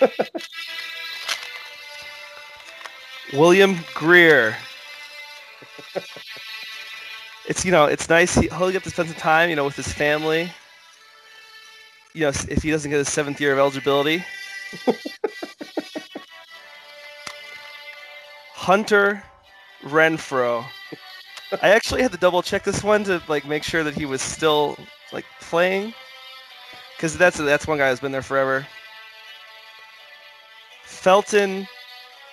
William 3.32 3.78
Grier. 3.94 4.56
it's 7.48 7.64
you 7.64 7.70
know 7.70 7.84
it's 7.86 8.08
nice 8.08 8.34
he, 8.34 8.48
he'll 8.48 8.72
get 8.72 8.82
to 8.82 8.90
spend 8.90 9.08
some 9.08 9.18
time 9.18 9.50
you 9.50 9.56
know 9.56 9.64
with 9.64 9.76
his 9.76 9.92
family. 9.92 10.50
You 12.12 12.22
know 12.22 12.28
if 12.28 12.62
he 12.62 12.72
doesn't 12.72 12.90
get 12.90 12.98
his 12.98 13.08
seventh 13.08 13.40
year 13.40 13.52
of 13.52 13.60
eligibility. 13.60 14.24
Hunter 18.60 19.22
Renfrow. 19.82 20.62
I 21.62 21.70
actually 21.70 22.02
had 22.02 22.12
to 22.12 22.18
double 22.18 22.42
check 22.42 22.62
this 22.62 22.84
one 22.84 23.04
to 23.04 23.22
like 23.26 23.46
make 23.46 23.64
sure 23.64 23.82
that 23.82 23.94
he 23.94 24.04
was 24.04 24.20
still 24.20 24.76
like 25.14 25.24
playing, 25.40 25.94
because 26.94 27.16
that's 27.16 27.38
that's 27.38 27.66
one 27.66 27.78
guy 27.78 27.88
who's 27.88 28.00
been 28.00 28.12
there 28.12 28.20
forever. 28.20 28.66
Felton 30.84 31.66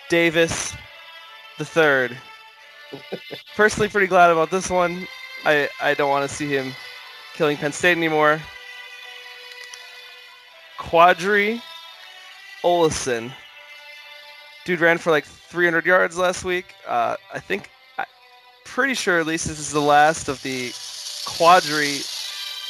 Davis 0.09 0.75
the 1.59 1.63
third. 1.65 2.17
Personally, 3.55 3.87
pretty 3.87 4.07
glad 4.07 4.29
about 4.29 4.51
this 4.51 4.69
one. 4.69 5.07
I 5.45 5.69
I 5.79 5.93
don't 5.93 6.09
want 6.09 6.29
to 6.29 6.35
see 6.35 6.49
him 6.49 6.73
killing 7.35 7.55
Penn 7.55 7.71
State 7.71 7.95
anymore. 7.95 8.41
Qadree 10.77 11.61
Ollison. 12.65 13.31
Dude 14.67 14.81
ran 14.81 14.97
for 14.97 15.11
like 15.11 15.23
300 15.23 15.85
yards 15.85 16.17
last 16.17 16.43
week. 16.43 16.75
Uh, 16.85 17.15
I 17.33 17.39
think, 17.39 17.69
I, 17.97 18.03
pretty 18.65 18.95
sure 18.95 19.17
at 19.17 19.25
least 19.25 19.47
this 19.47 19.59
is 19.59 19.71
the 19.71 19.79
last 19.79 20.27
of 20.27 20.43
the 20.43 20.71
Qadree 21.25 22.03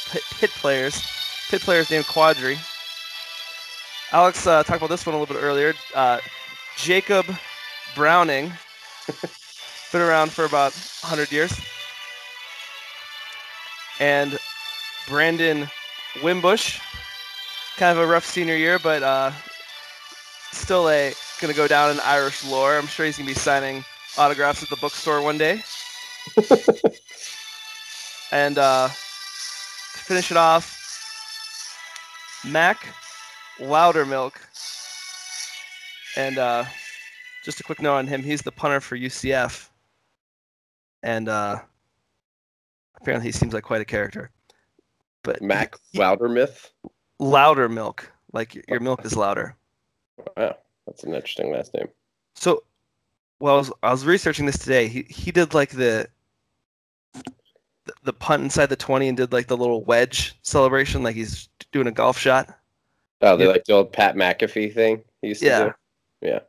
Pitt, 0.08 0.22
Pitt 0.38 0.50
players. 0.50 1.02
Pitt 1.50 1.60
players 1.60 1.90
named 1.90 2.04
Qadree. 2.04 2.56
Alex 4.12 4.46
uh, 4.46 4.62
talked 4.62 4.76
about 4.76 4.90
this 4.90 5.04
one 5.06 5.16
a 5.16 5.18
little 5.18 5.34
bit 5.34 5.42
earlier. 5.42 5.74
Uh, 5.92 6.20
Jacob 6.76 7.26
Browning. 7.96 8.52
Been 9.90 10.00
around 10.00 10.30
for 10.30 10.44
about 10.44 10.72
100 11.00 11.32
years. 11.32 11.52
And 13.98 14.38
Brandon 15.08 15.68
Wimbush. 16.22 16.78
Kind 17.76 17.98
of 17.98 18.04
a 18.04 18.06
rough 18.08 18.24
senior 18.24 18.54
year, 18.54 18.78
but 18.78 19.02
uh, 19.02 19.32
still 20.52 20.88
a 20.90 21.12
going 21.40 21.52
to 21.52 21.56
go 21.56 21.68
down 21.68 21.90
in 21.90 22.00
Irish 22.00 22.44
lore. 22.44 22.76
I'm 22.76 22.86
sure 22.86 23.06
he's 23.06 23.16
going 23.16 23.28
to 23.28 23.34
be 23.34 23.38
signing 23.38 23.84
autographs 24.16 24.62
at 24.62 24.68
the 24.70 24.76
bookstore 24.76 25.22
one 25.22 25.38
day. 25.38 25.62
and 28.32 28.58
uh, 28.58 28.88
to 28.88 29.98
finish 29.98 30.30
it 30.30 30.36
off, 30.36 30.74
Mac 32.44 32.86
Loudermilk. 33.58 34.34
And 36.16 36.38
uh, 36.38 36.64
just 37.44 37.60
a 37.60 37.62
quick 37.62 37.80
note 37.80 37.96
on 37.96 38.06
him, 38.06 38.22
he's 38.22 38.42
the 38.42 38.52
punter 38.52 38.80
for 38.80 38.96
UCF. 38.96 39.68
And 41.02 41.28
uh, 41.28 41.60
Apparently, 43.00 43.28
he 43.28 43.32
seems 43.32 43.54
like 43.54 43.64
quite 43.64 43.80
a 43.80 43.84
character. 43.84 44.30
But 45.22 45.42
Mac 45.42 45.76
Loudermilk. 45.94 46.70
louder 47.18 47.68
milk, 47.68 48.10
like 48.32 48.54
your, 48.54 48.64
your 48.68 48.80
milk 48.80 49.04
is 49.04 49.16
louder. 49.16 49.56
Wow, 50.36 50.56
that's 50.88 51.04
an 51.04 51.14
interesting 51.14 51.52
last 51.52 51.74
name. 51.74 51.88
So, 52.34 52.62
well, 53.40 53.54
I 53.54 53.58
was, 53.58 53.72
I 53.84 53.90
was 53.92 54.06
researching 54.06 54.46
this 54.46 54.58
today. 54.58 54.88
He 54.88 55.02
he 55.08 55.30
did 55.30 55.54
like 55.54 55.70
the 55.70 56.08
the- 58.04 58.12
punt 58.12 58.42
inside 58.42 58.66
the 58.66 58.76
twenty 58.76 59.08
and 59.08 59.16
did 59.16 59.32
like 59.32 59.46
the 59.46 59.56
little 59.56 59.84
wedge 59.84 60.36
celebration, 60.42 61.02
like 61.02 61.14
he's 61.16 61.48
doing 61.72 61.86
a 61.86 61.92
golf 61.92 62.18
shot. 62.18 62.48
Oh, 63.20 63.36
they 63.36 63.44
Yeah. 63.44 63.50
like 63.50 63.64
the 63.64 63.72
old 63.74 63.92
Pat 63.92 64.14
McAfee 64.16 64.72
thing 64.74 65.02
he 65.22 65.28
used 65.28 65.40
to 65.40 65.46
Yeah. 65.46 65.64
do. 65.64 65.72
Yeah. 66.20 66.40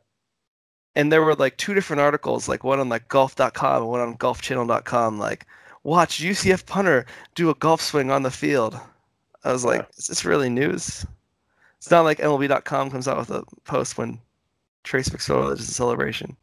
And 0.96 1.12
there 1.12 1.22
were 1.22 1.34
like 1.34 1.56
two 1.56 1.74
different 1.74 2.00
articles, 2.00 2.48
like 2.48 2.64
one 2.64 2.80
on 2.80 2.88
like 2.88 3.08
golf.com 3.08 3.82
and 3.82 3.90
one 3.90 4.00
on 4.00 4.16
golfchannel.com, 4.18 5.18
like 5.18 5.46
watch 5.84 6.20
UCF 6.20 6.66
punter 6.66 7.06
do 7.34 7.50
a 7.50 7.54
golf 7.54 7.80
swing 7.80 8.10
on 8.10 8.22
the 8.22 8.30
field. 8.30 8.78
I 9.44 9.52
was 9.52 9.64
like, 9.64 9.80
Yeah. 9.80 9.86
is 9.96 10.06
this 10.08 10.24
really 10.24 10.50
news? 10.50 11.06
It's 11.78 11.90
not 11.90 12.02
like 12.02 12.18
MLB.com 12.18 12.90
comes 12.90 13.08
out 13.08 13.16
with 13.18 13.30
a 13.30 13.44
post 13.64 13.96
when 13.96 14.20
Trace 14.84 15.08
McSorley 15.10 15.50
does 15.50 15.68
a 15.68 15.72
celebration. 15.72 16.36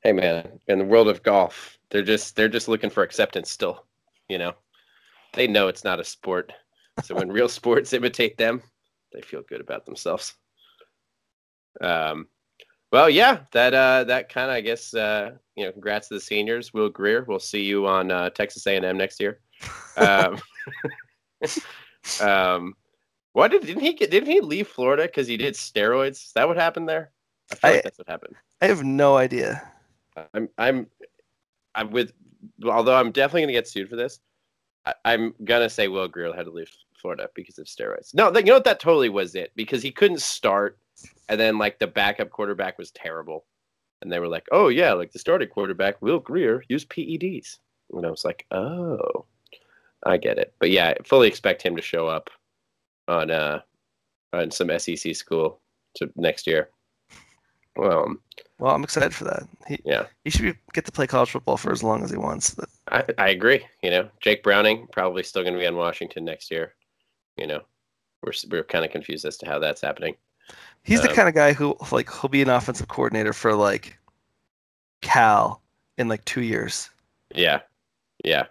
Hey 0.00 0.12
man, 0.12 0.60
in 0.68 0.78
the 0.78 0.84
world 0.84 1.08
of 1.08 1.22
golf, 1.22 1.78
they're 1.90 2.02
just 2.02 2.36
they're 2.36 2.48
just 2.48 2.68
looking 2.68 2.90
for 2.90 3.02
acceptance 3.02 3.50
still. 3.50 3.84
You 4.28 4.38
know, 4.38 4.52
they 5.34 5.46
know 5.46 5.68
it's 5.68 5.84
not 5.84 6.00
a 6.00 6.04
sport. 6.04 6.52
So 7.02 7.14
when 7.14 7.30
real 7.30 7.48
sports 7.50 7.92
imitate 7.92 8.38
them, 8.38 8.62
they 9.12 9.20
feel 9.20 9.42
good 9.42 9.60
about 9.60 9.84
themselves. 9.84 10.34
Um, 11.80 12.28
well, 12.92 13.10
yeah, 13.10 13.40
that 13.52 13.74
uh, 13.74 14.04
that 14.04 14.28
kind 14.28 14.50
of 14.50 14.56
I 14.56 14.60
guess 14.60 14.94
uh, 14.94 15.32
you 15.56 15.64
know, 15.64 15.72
congrats 15.72 16.08
to 16.08 16.14
the 16.14 16.20
seniors. 16.20 16.72
Will 16.72 16.88
Grier, 16.88 17.24
we'll 17.24 17.40
see 17.40 17.62
you 17.62 17.86
on 17.86 18.10
uh, 18.10 18.30
Texas 18.30 18.66
A&M 18.66 18.96
next 18.96 19.20
year. 19.20 19.40
Um, 19.96 20.38
um, 22.20 22.74
what 23.32 23.50
did 23.50 23.66
didn't 23.66 23.82
he 23.82 23.94
get? 23.94 24.10
Didn't 24.10 24.30
he 24.30 24.40
leave 24.40 24.68
Florida 24.68 25.02
because 25.02 25.26
he 25.26 25.36
did 25.36 25.54
steroids? 25.54 26.12
Is 26.12 26.32
that 26.34 26.48
what 26.48 26.56
happened 26.56 26.88
there? 26.88 27.12
I 27.50 27.54
feel 27.54 27.70
I- 27.70 27.74
like 27.74 27.82
that's 27.84 27.98
what 27.98 28.08
happened. 28.08 28.34
I 28.60 28.66
have 28.66 28.82
no 28.84 29.16
idea. 29.16 29.62
I'm 30.34 30.48
I'm 30.56 30.86
I'm 31.74 31.90
with 31.90 32.12
although 32.64 32.94
I'm 32.96 33.12
definitely 33.12 33.42
gonna 33.42 33.52
get 33.52 33.68
sued 33.68 33.88
for 33.90 33.96
this. 33.96 34.20
I, 34.86 34.94
I'm 35.04 35.34
gonna 35.44 35.68
say 35.68 35.88
Will 35.88 36.08
Grier 36.08 36.32
had 36.34 36.46
to 36.46 36.50
leave 36.50 36.70
Florida 37.00 37.28
because 37.34 37.58
of 37.58 37.66
steroids. 37.66 38.14
No, 38.14 38.32
th- 38.32 38.44
you 38.44 38.50
know 38.50 38.56
what? 38.56 38.64
That 38.64 38.80
totally 38.80 39.08
was 39.10 39.34
it 39.34 39.52
because 39.56 39.82
he 39.82 39.90
couldn't 39.92 40.20
start, 40.22 40.78
and 41.28 41.38
then 41.38 41.58
like 41.58 41.78
the 41.78 41.86
backup 41.86 42.30
quarterback 42.30 42.78
was 42.78 42.90
terrible, 42.92 43.44
and 44.00 44.10
they 44.10 44.18
were 44.20 44.28
like, 44.28 44.46
"Oh 44.52 44.68
yeah, 44.68 44.92
like 44.94 45.12
the 45.12 45.18
starting 45.18 45.48
quarterback 45.48 46.00
Will 46.00 46.18
Grier 46.18 46.64
used 46.68 46.88
PEDs," 46.88 47.58
and 47.92 48.06
I 48.06 48.10
was 48.10 48.24
like, 48.24 48.46
"Oh, 48.52 49.26
I 50.06 50.16
get 50.16 50.38
it." 50.38 50.54
But 50.58 50.70
yeah, 50.70 50.94
I 50.98 51.02
fully 51.04 51.28
expect 51.28 51.60
him 51.62 51.76
to 51.76 51.82
show 51.82 52.08
up 52.08 52.30
on 53.06 53.30
uh 53.30 53.60
on 54.32 54.50
some 54.50 54.70
SEC 54.78 55.14
school 55.14 55.60
to 55.96 56.10
next 56.16 56.46
year. 56.46 56.70
Um, 57.78 58.20
Well, 58.58 58.74
I'm 58.74 58.84
excited 58.84 59.14
for 59.14 59.24
that. 59.24 59.42
He 59.68 59.78
yeah. 59.84 60.06
he 60.24 60.30
should 60.30 60.42
be, 60.42 60.54
get 60.72 60.84
to 60.86 60.92
play 60.92 61.06
college 61.06 61.30
football 61.30 61.56
for 61.56 61.72
as 61.72 61.82
long 61.82 62.02
as 62.02 62.10
he 62.10 62.16
wants. 62.16 62.56
I, 62.90 63.04
I 63.18 63.28
agree. 63.30 63.66
You 63.82 63.90
know, 63.90 64.08
Jake 64.20 64.42
Browning 64.42 64.86
probably 64.92 65.22
still 65.22 65.42
going 65.42 65.54
to 65.54 65.60
be 65.60 65.66
on 65.66 65.76
Washington 65.76 66.24
next 66.24 66.50
year. 66.50 66.74
You 67.36 67.46
know, 67.46 67.60
we're 68.22 68.32
we're 68.50 68.64
kind 68.64 68.84
of 68.84 68.90
confused 68.90 69.24
as 69.26 69.36
to 69.38 69.46
how 69.46 69.58
that's 69.58 69.80
happening. 69.82 70.16
he's 70.84 71.02
the 71.02 71.10
Um, 71.10 71.16
kind 71.16 71.28
of 71.28 71.34
guy 71.34 71.52
who 71.52 71.76
like 71.92 72.08
he'll 72.10 72.30
be 72.30 72.40
an 72.42 72.48
offensive 72.48 72.88
coordinator 72.88 73.32
for 73.34 73.54
like 73.54 73.98
Cal 75.02 75.60
in 75.98 76.08
like 76.08 76.24
two 76.24 76.42
years. 76.42 76.88
Yeah, 77.34 77.60
yeah. 78.24 78.46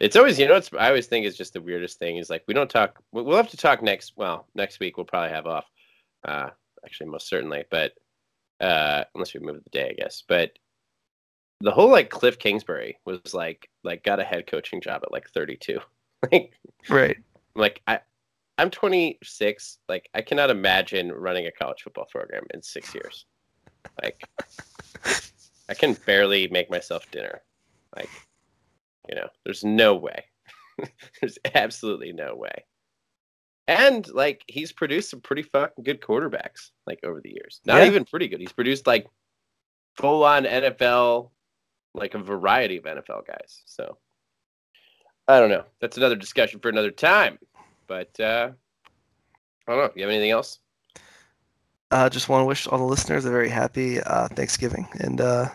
It's 0.00 0.16
always 0.16 0.38
you 0.38 0.48
know 0.48 0.56
it's 0.56 0.70
I 0.78 0.88
always 0.88 1.06
think 1.06 1.26
is 1.26 1.36
just 1.36 1.52
the 1.52 1.60
weirdest 1.60 1.98
thing 1.98 2.16
is 2.18 2.28
like 2.30 2.42
we 2.46 2.54
don't 2.54 2.70
talk. 2.70 3.00
we- 3.12 3.22
We'll 3.22 3.36
have 3.36 3.50
to 3.50 3.56
talk 3.56 3.82
next. 3.82 4.12
Well, 4.16 4.46
next 4.54 4.80
week 4.80 4.96
we'll 4.96 5.06
probably 5.06 5.30
have 5.30 5.46
off. 5.46 5.64
Uh, 6.24 6.50
actually, 6.84 7.08
most 7.10 7.28
certainly, 7.28 7.64
but 7.70 7.92
uh, 8.60 9.04
unless 9.14 9.34
we 9.34 9.40
move 9.40 9.62
the 9.64 9.70
day, 9.70 9.90
I 9.90 9.92
guess. 9.94 10.22
But 10.26 10.52
the 11.60 11.70
whole 11.70 11.90
like 11.90 12.10
Cliff 12.10 12.38
Kingsbury 12.38 12.98
was 13.04 13.34
like 13.34 13.68
like 13.84 14.02
got 14.04 14.20
a 14.20 14.24
head 14.24 14.46
coaching 14.46 14.80
job 14.80 15.02
at 15.02 15.12
like 15.12 15.28
32. 15.30 15.78
like 16.32 16.52
Right. 16.88 17.18
like 17.54 17.82
I 17.86 18.00
I'm 18.58 18.70
26. 18.70 19.78
Like 19.88 20.08
I 20.14 20.22
cannot 20.22 20.50
imagine 20.50 21.12
running 21.12 21.46
a 21.46 21.52
college 21.52 21.82
football 21.82 22.06
program 22.10 22.44
in 22.52 22.62
six 22.62 22.94
years. 22.94 23.26
Like 24.02 24.28
I 25.68 25.74
can 25.74 25.94
barely 26.06 26.48
make 26.48 26.70
myself 26.70 27.10
dinner. 27.10 27.40
Like 27.96 28.10
you 29.08 29.14
know, 29.14 29.28
there's 29.44 29.64
no 29.64 29.94
way. 29.94 30.24
there's 31.20 31.38
absolutely 31.54 32.12
no 32.12 32.34
way. 32.36 32.64
And 33.70 34.06
like 34.12 34.42
he's 34.48 34.72
produced 34.72 35.10
some 35.10 35.20
pretty 35.20 35.42
fucking 35.42 35.84
good 35.84 36.00
quarterbacks 36.00 36.70
like 36.86 36.98
over 37.04 37.20
the 37.20 37.30
years. 37.30 37.60
Not 37.64 37.78
Yeah. 37.78 37.86
even 37.86 38.04
pretty 38.04 38.26
good. 38.26 38.40
He's 38.40 38.52
produced 38.52 38.86
like 38.86 39.06
full 39.96 40.24
on 40.24 40.44
NFL, 40.44 41.30
like 41.94 42.14
a 42.14 42.18
variety 42.18 42.78
of 42.78 42.84
NFL 42.84 43.26
guys. 43.26 43.62
So 43.66 43.96
I 45.28 45.38
don't 45.38 45.50
know. 45.50 45.64
That's 45.80 45.96
another 45.96 46.16
discussion 46.16 46.58
for 46.58 46.68
another 46.68 46.90
time. 46.90 47.38
But 47.86 48.18
uh 48.18 48.50
I 49.68 49.72
don't 49.72 49.84
know. 49.84 49.92
You 49.94 50.02
have 50.02 50.10
anything 50.10 50.30
else? 50.32 50.58
Uh, 51.92 52.08
just 52.08 52.28
want 52.28 52.40
to 52.42 52.46
wish 52.46 52.66
all 52.66 52.78
the 52.78 52.84
listeners 52.84 53.24
a 53.24 53.30
very 53.30 53.48
happy 53.48 54.00
uh, 54.00 54.26
Thanksgiving 54.28 54.86
and 55.00 55.20
uh, 55.20 55.48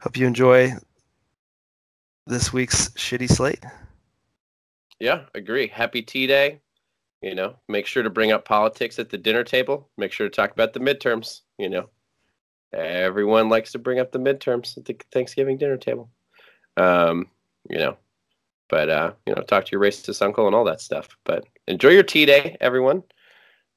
hope 0.00 0.16
you 0.16 0.26
enjoy 0.26 0.72
this 2.26 2.52
week's 2.54 2.88
shitty 2.90 3.28
slate. 3.30 3.62
Yeah, 4.98 5.24
agree. 5.34 5.66
Happy 5.66 6.00
Tea 6.02 6.26
Day. 6.26 6.60
You 7.22 7.36
know, 7.36 7.54
make 7.68 7.86
sure 7.86 8.02
to 8.02 8.10
bring 8.10 8.32
up 8.32 8.44
politics 8.44 8.98
at 8.98 9.08
the 9.08 9.18
dinner 9.18 9.44
table. 9.44 9.88
Make 9.96 10.10
sure 10.12 10.28
to 10.28 10.34
talk 10.34 10.50
about 10.50 10.72
the 10.72 10.80
midterms. 10.80 11.42
You 11.56 11.70
know, 11.70 11.88
everyone 12.72 13.48
likes 13.48 13.70
to 13.72 13.78
bring 13.78 14.00
up 14.00 14.10
the 14.10 14.18
midterms 14.18 14.76
at 14.76 14.84
the 14.84 14.96
Thanksgiving 15.12 15.56
dinner 15.56 15.76
table. 15.76 16.10
Um, 16.76 17.28
you 17.70 17.78
know, 17.78 17.96
but 18.68 18.90
uh, 18.90 19.12
you 19.26 19.34
know, 19.34 19.42
talk 19.42 19.64
to 19.66 19.70
your 19.70 19.80
racist 19.80 20.20
uncle 20.20 20.46
and 20.46 20.56
all 20.56 20.64
that 20.64 20.80
stuff. 20.80 21.08
But 21.24 21.44
enjoy 21.68 21.90
your 21.90 22.02
tea 22.02 22.26
day, 22.26 22.56
everyone, 22.60 23.04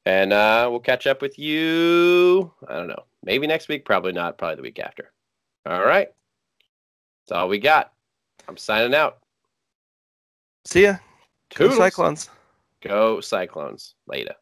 and 0.08 0.34
uh, 0.34 0.68
we'll 0.72 0.80
catch 0.80 1.06
up 1.06 1.22
with 1.22 1.38
you. 1.38 2.52
I 2.68 2.74
don't 2.74 2.88
know, 2.88 3.04
maybe 3.24 3.46
next 3.46 3.68
week, 3.68 3.86
probably 3.86 4.12
not, 4.14 4.40
probably 4.40 4.56
the 4.56 4.62
week 4.64 4.80
after. 4.80 5.12
All 5.68 5.86
right, 5.86 6.08
that's 7.28 7.38
all 7.38 7.48
we 7.48 7.60
got. 7.60 7.94
I'm 8.48 8.58
signing 8.58 8.96
out. 8.96 9.20
See 10.66 10.84
ya. 10.84 10.96
Toodles. 11.52 11.78
Cyclones. 11.78 12.30
Go 12.82 13.20
Cyclones. 13.22 13.96
Later. 14.08 14.36